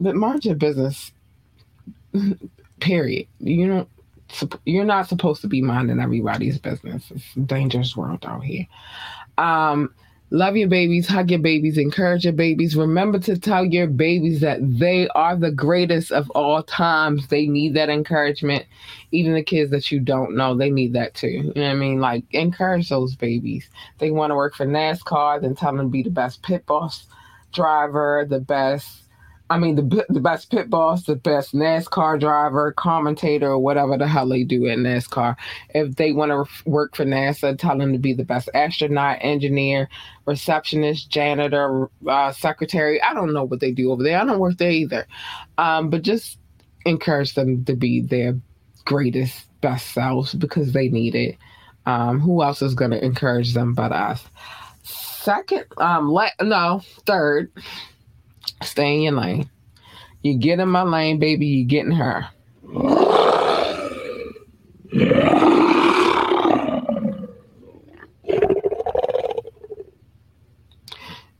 but 0.00 0.14
mind 0.14 0.44
your 0.44 0.56
business. 0.56 1.12
Period. 2.80 3.26
You 3.38 3.68
don't. 3.68 3.88
You're 4.64 4.84
not 4.84 5.08
supposed 5.08 5.40
to 5.42 5.46
be 5.48 5.62
minding 5.62 6.00
everybody's 6.00 6.58
business. 6.58 7.10
It's 7.14 7.36
a 7.36 7.40
dangerous 7.40 7.96
world 7.96 8.24
out 8.26 8.42
here. 8.42 8.66
Um, 9.38 9.94
Love 10.30 10.56
your 10.56 10.68
babies, 10.68 11.06
hug 11.06 11.30
your 11.30 11.38
babies, 11.38 11.78
encourage 11.78 12.24
your 12.24 12.32
babies. 12.32 12.74
Remember 12.74 13.18
to 13.20 13.38
tell 13.38 13.64
your 13.64 13.86
babies 13.86 14.40
that 14.40 14.58
they 14.60 15.06
are 15.10 15.36
the 15.36 15.52
greatest 15.52 16.10
of 16.10 16.28
all 16.30 16.64
times. 16.64 17.28
They 17.28 17.46
need 17.46 17.74
that 17.74 17.88
encouragement. 17.88 18.66
Even 19.12 19.34
the 19.34 19.42
kids 19.44 19.70
that 19.70 19.92
you 19.92 20.00
don't 20.00 20.36
know, 20.36 20.56
they 20.56 20.70
need 20.70 20.94
that 20.94 21.14
too. 21.14 21.28
You 21.28 21.42
know 21.54 21.62
what 21.62 21.70
I 21.70 21.74
mean? 21.74 22.00
Like, 22.00 22.24
encourage 22.32 22.88
those 22.88 23.14
babies. 23.14 23.70
They 23.98 24.10
want 24.10 24.32
to 24.32 24.34
work 24.34 24.56
for 24.56 24.66
NASCAR, 24.66 25.40
then 25.40 25.54
tell 25.54 25.76
them 25.76 25.86
to 25.86 25.90
be 25.90 26.02
the 26.02 26.10
best 26.10 26.42
pit 26.42 26.66
boss 26.66 27.06
driver, 27.52 28.26
the 28.28 28.40
best 28.40 29.02
I 29.48 29.58
mean, 29.58 29.76
the 29.76 30.04
the 30.08 30.20
best 30.20 30.50
pit 30.50 30.68
boss, 30.68 31.04
the 31.04 31.14
best 31.14 31.54
NASCAR 31.54 32.18
driver, 32.18 32.72
commentator, 32.72 33.50
or 33.50 33.58
whatever 33.58 33.96
the 33.96 34.08
hell 34.08 34.28
they 34.28 34.42
do 34.42 34.66
at 34.66 34.78
NASCAR. 34.78 35.36
If 35.70 35.96
they 35.96 36.12
want 36.12 36.32
to 36.32 36.68
work 36.68 36.96
for 36.96 37.04
NASA, 37.04 37.56
tell 37.56 37.78
them 37.78 37.92
to 37.92 37.98
be 37.98 38.12
the 38.12 38.24
best 38.24 38.48
astronaut, 38.54 39.18
engineer, 39.20 39.88
receptionist, 40.26 41.10
janitor, 41.10 41.88
uh, 42.08 42.32
secretary. 42.32 43.00
I 43.00 43.14
don't 43.14 43.32
know 43.32 43.44
what 43.44 43.60
they 43.60 43.70
do 43.70 43.92
over 43.92 44.02
there. 44.02 44.18
I 44.18 44.24
don't 44.24 44.40
work 44.40 44.58
there 44.58 44.70
either. 44.70 45.06
Um, 45.58 45.90
but 45.90 46.02
just 46.02 46.38
encourage 46.84 47.34
them 47.34 47.64
to 47.66 47.76
be 47.76 48.00
their 48.00 48.36
greatest, 48.84 49.46
best 49.60 49.92
selves 49.92 50.34
because 50.34 50.72
they 50.72 50.88
need 50.88 51.14
it. 51.14 51.36
Um, 51.86 52.18
who 52.18 52.42
else 52.42 52.62
is 52.62 52.74
going 52.74 52.90
to 52.90 53.04
encourage 53.04 53.54
them 53.54 53.74
but 53.74 53.92
us? 53.92 54.24
Second, 54.82 55.66
um, 55.78 56.12
le- 56.12 56.32
no, 56.42 56.82
third 57.06 57.50
Stay 58.62 58.96
in 58.96 59.02
your 59.02 59.12
lane. 59.12 59.50
You 60.22 60.38
get 60.38 60.60
in 60.60 60.68
my 60.68 60.82
lane, 60.82 61.18
baby, 61.18 61.46
you 61.46 61.64
getting 61.64 61.92
her. 61.92 62.28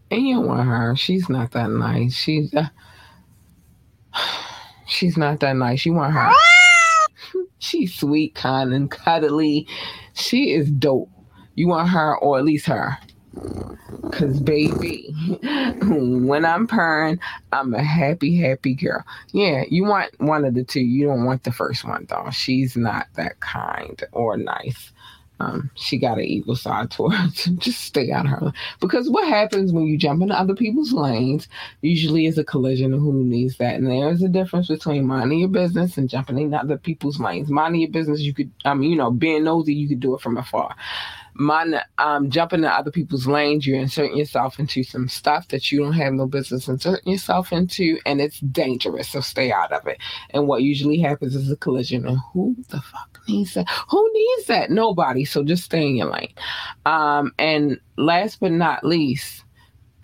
And 0.09 0.29
you 0.29 0.41
want 0.41 0.69
her. 0.69 0.95
She's 0.97 1.29
not 1.29 1.51
that 1.53 1.69
nice. 1.71 2.15
She's 2.15 2.55
uh, 2.55 2.69
she's 4.87 5.17
not 5.17 5.41
that 5.41 5.57
nice. 5.57 5.85
You 5.85 5.95
want 5.95 6.15
her. 6.15 6.33
she's 7.59 7.95
sweet, 7.95 8.35
kind, 8.35 8.73
and 8.73 8.91
cuddly. 8.91 9.67
She 10.15 10.53
is 10.53 10.71
dope. 10.71 11.11
You 11.57 11.69
want 11.69 11.89
her, 11.89 12.17
or 12.19 12.39
at 12.39 12.45
least 12.45 12.67
her. 12.67 12.99
Cause 14.17 14.41
baby, 14.41 15.15
when 15.83 16.47
I'm 16.47 16.67
purring, 16.67 17.21
I'm 17.53 17.75
a 17.75 17.83
happy, 17.83 18.35
happy 18.41 18.75
girl. 18.75 19.05
Yeah, 19.33 19.65
you 19.69 19.85
want 19.85 20.19
one 20.19 20.47
of 20.47 20.55
the 20.55 20.65
two. 20.65 20.81
You 20.81 21.07
don't 21.07 21.27
want 21.27 21.45
the 21.45 21.53
first 21.53 21.85
one 21.85 22.07
though. 22.09 22.31
She's 22.33 22.79
not 22.79 23.09
that 23.17 23.41
kind 23.41 24.03
or 24.13 24.39
nice. 24.39 24.93
Um, 25.39 25.71
she 25.75 25.99
got 25.99 26.17
an 26.17 26.25
evil 26.25 26.57
side 26.57 26.91
to 26.93 27.11
her. 27.11 27.29
Just 27.59 27.83
stay 27.83 28.11
out 28.11 28.25
of 28.25 28.31
her. 28.31 28.53
Because 28.81 29.11
what 29.11 29.29
happens 29.29 29.71
when 29.71 29.85
you 29.85 29.99
jump 29.99 30.23
into 30.23 30.39
other 30.39 30.55
people's 30.55 30.95
lanes 30.95 31.47
usually 31.83 32.25
is 32.25 32.39
a 32.39 32.45
collision 32.45 32.95
of 32.95 33.01
who 33.01 33.23
needs 33.23 33.59
that. 33.59 33.75
And 33.75 33.87
there's 33.87 34.23
a 34.23 34.29
difference 34.29 34.69
between 34.69 35.07
minding 35.07 35.41
your 35.41 35.49
business 35.51 35.99
and 35.99 36.09
jumping 36.09 36.39
in 36.39 36.55
other 36.55 36.79
people's 36.79 37.21
lanes. 37.21 37.51
Minding 37.51 37.83
your 37.83 37.91
business, 37.91 38.21
you 38.21 38.33
could, 38.33 38.51
I 38.65 38.73
mean, 38.73 38.91
you 38.91 38.97
know, 38.97 39.11
being 39.11 39.45
nosy, 39.45 39.75
you 39.75 39.89
could 39.89 40.01
do 40.01 40.15
it 40.15 40.23
from 40.23 40.39
afar 40.39 40.75
mind 41.39 41.81
um, 41.99 42.31
jumping 42.31 42.61
in 42.61 42.67
other 42.67 42.91
people's 42.91 43.27
lanes, 43.27 43.67
you're 43.67 43.79
inserting 43.79 44.17
yourself 44.17 44.59
into 44.59 44.83
some 44.83 45.09
stuff 45.09 45.49
that 45.49 45.71
you 45.71 45.79
don't 45.79 45.93
have 45.93 46.13
no 46.13 46.27
business 46.27 46.69
inserting 46.69 47.13
yourself 47.13 47.53
into, 47.53 47.99
and 48.07 48.21
it's 48.21 48.41
dangerous. 48.41 49.09
So 49.09 49.21
stay 49.21 49.53
out 49.53 49.73
of 49.73 49.87
it. 49.87 49.99
And 50.31 50.49
what 50.49 50.63
usually 50.63 50.99
happens 50.99 51.35
is 51.35 51.51
a 51.51 51.57
collision. 51.57 52.07
And 52.07 52.19
who 52.33 52.57
the 52.69 52.81
fuck 52.81 53.21
needs 53.29 53.55
that? 53.55 53.69
Who 53.91 54.11
needs 54.13 54.47
that? 54.47 54.71
Nobody. 54.71 55.25
So 55.25 55.45
just 55.45 55.65
stay 55.65 55.87
in 55.87 55.97
your 55.97 56.11
lane. 56.11 56.33
Um, 56.85 57.33
and 57.39 57.79
last 57.97 58.41
but 58.41 58.53
not 58.53 58.85
least, 58.85 59.45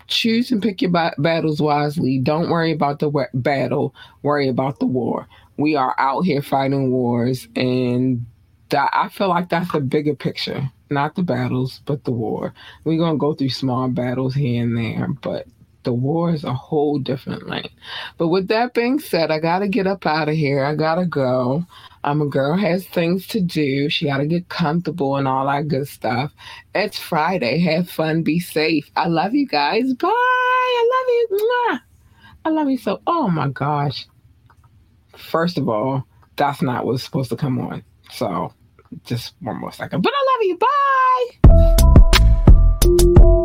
choose 0.07 0.51
and 0.51 0.61
pick 0.61 0.81
your 0.81 0.91
ba- 0.91 1.15
battles 1.17 1.61
wisely. 1.61 2.19
Don't 2.19 2.49
worry 2.49 2.71
about 2.71 2.99
the 2.99 3.09
wa- 3.09 3.25
battle. 3.33 3.95
Worry 4.21 4.47
about 4.47 4.79
the 4.79 4.85
war. 4.85 5.27
We 5.57 5.75
are 5.75 5.95
out 5.99 6.21
here 6.21 6.41
fighting 6.41 6.91
wars, 6.91 7.47
and 7.55 8.25
that, 8.69 8.89
I 8.91 9.09
feel 9.09 9.29
like 9.29 9.49
that's 9.49 9.71
the 9.71 9.81
bigger 9.81 10.15
picture 10.15 10.71
not 10.93 11.15
the 11.15 11.23
battles, 11.23 11.81
but 11.85 12.03
the 12.03 12.11
war. 12.11 12.53
We're 12.83 12.97
gonna 12.97 13.17
go 13.17 13.33
through 13.33 13.49
small 13.49 13.87
battles 13.89 14.35
here 14.35 14.63
and 14.63 14.77
there, 14.77 15.07
but 15.21 15.47
the 15.83 15.93
war 15.93 16.33
is 16.33 16.43
a 16.43 16.53
whole 16.53 16.97
different 16.97 17.47
lane. 17.47 17.69
But 18.17 18.29
with 18.29 18.47
that 18.47 18.73
being 18.73 18.99
said, 18.99 19.31
I 19.31 19.39
gotta 19.39 19.67
get 19.67 19.87
up 19.87 20.05
out 20.05 20.29
of 20.29 20.35
here. 20.35 20.63
I 20.63 20.75
gotta 20.75 21.05
go. 21.05 21.65
I'm 22.03 22.21
a 22.21 22.25
girl 22.25 22.57
has 22.57 22.85
things 22.87 23.27
to 23.27 23.41
do. 23.41 23.89
She 23.89 24.05
gotta 24.05 24.25
get 24.25 24.49
comfortable 24.49 25.17
and 25.17 25.27
all 25.27 25.45
that 25.47 25.67
good 25.67 25.87
stuff. 25.87 26.31
It's 26.73 26.97
Friday. 26.97 27.59
Have 27.59 27.89
fun. 27.89 28.23
Be 28.23 28.39
safe. 28.39 28.89
I 28.95 29.07
love 29.07 29.33
you 29.33 29.47
guys. 29.47 29.93
Bye. 29.93 30.09
I 30.09 30.89
love 30.93 31.07
you. 31.07 31.27
Mwah. 31.31 31.79
I 32.45 32.49
love 32.49 32.69
you 32.69 32.77
so. 32.77 33.01
Oh 33.07 33.29
my 33.29 33.49
gosh. 33.49 34.07
First 35.15 35.57
of 35.57 35.69
all, 35.69 36.05
that's 36.35 36.61
not 36.61 36.85
what's 36.85 37.03
supposed 37.03 37.29
to 37.29 37.35
come 37.35 37.59
on. 37.59 37.83
So 38.11 38.53
just 39.03 39.35
one 39.39 39.59
more 39.59 39.71
second. 39.71 40.01
But 40.01 40.13
I 40.15 40.23
love 40.31 40.41
you. 40.41 40.57
Bye. 43.29 43.39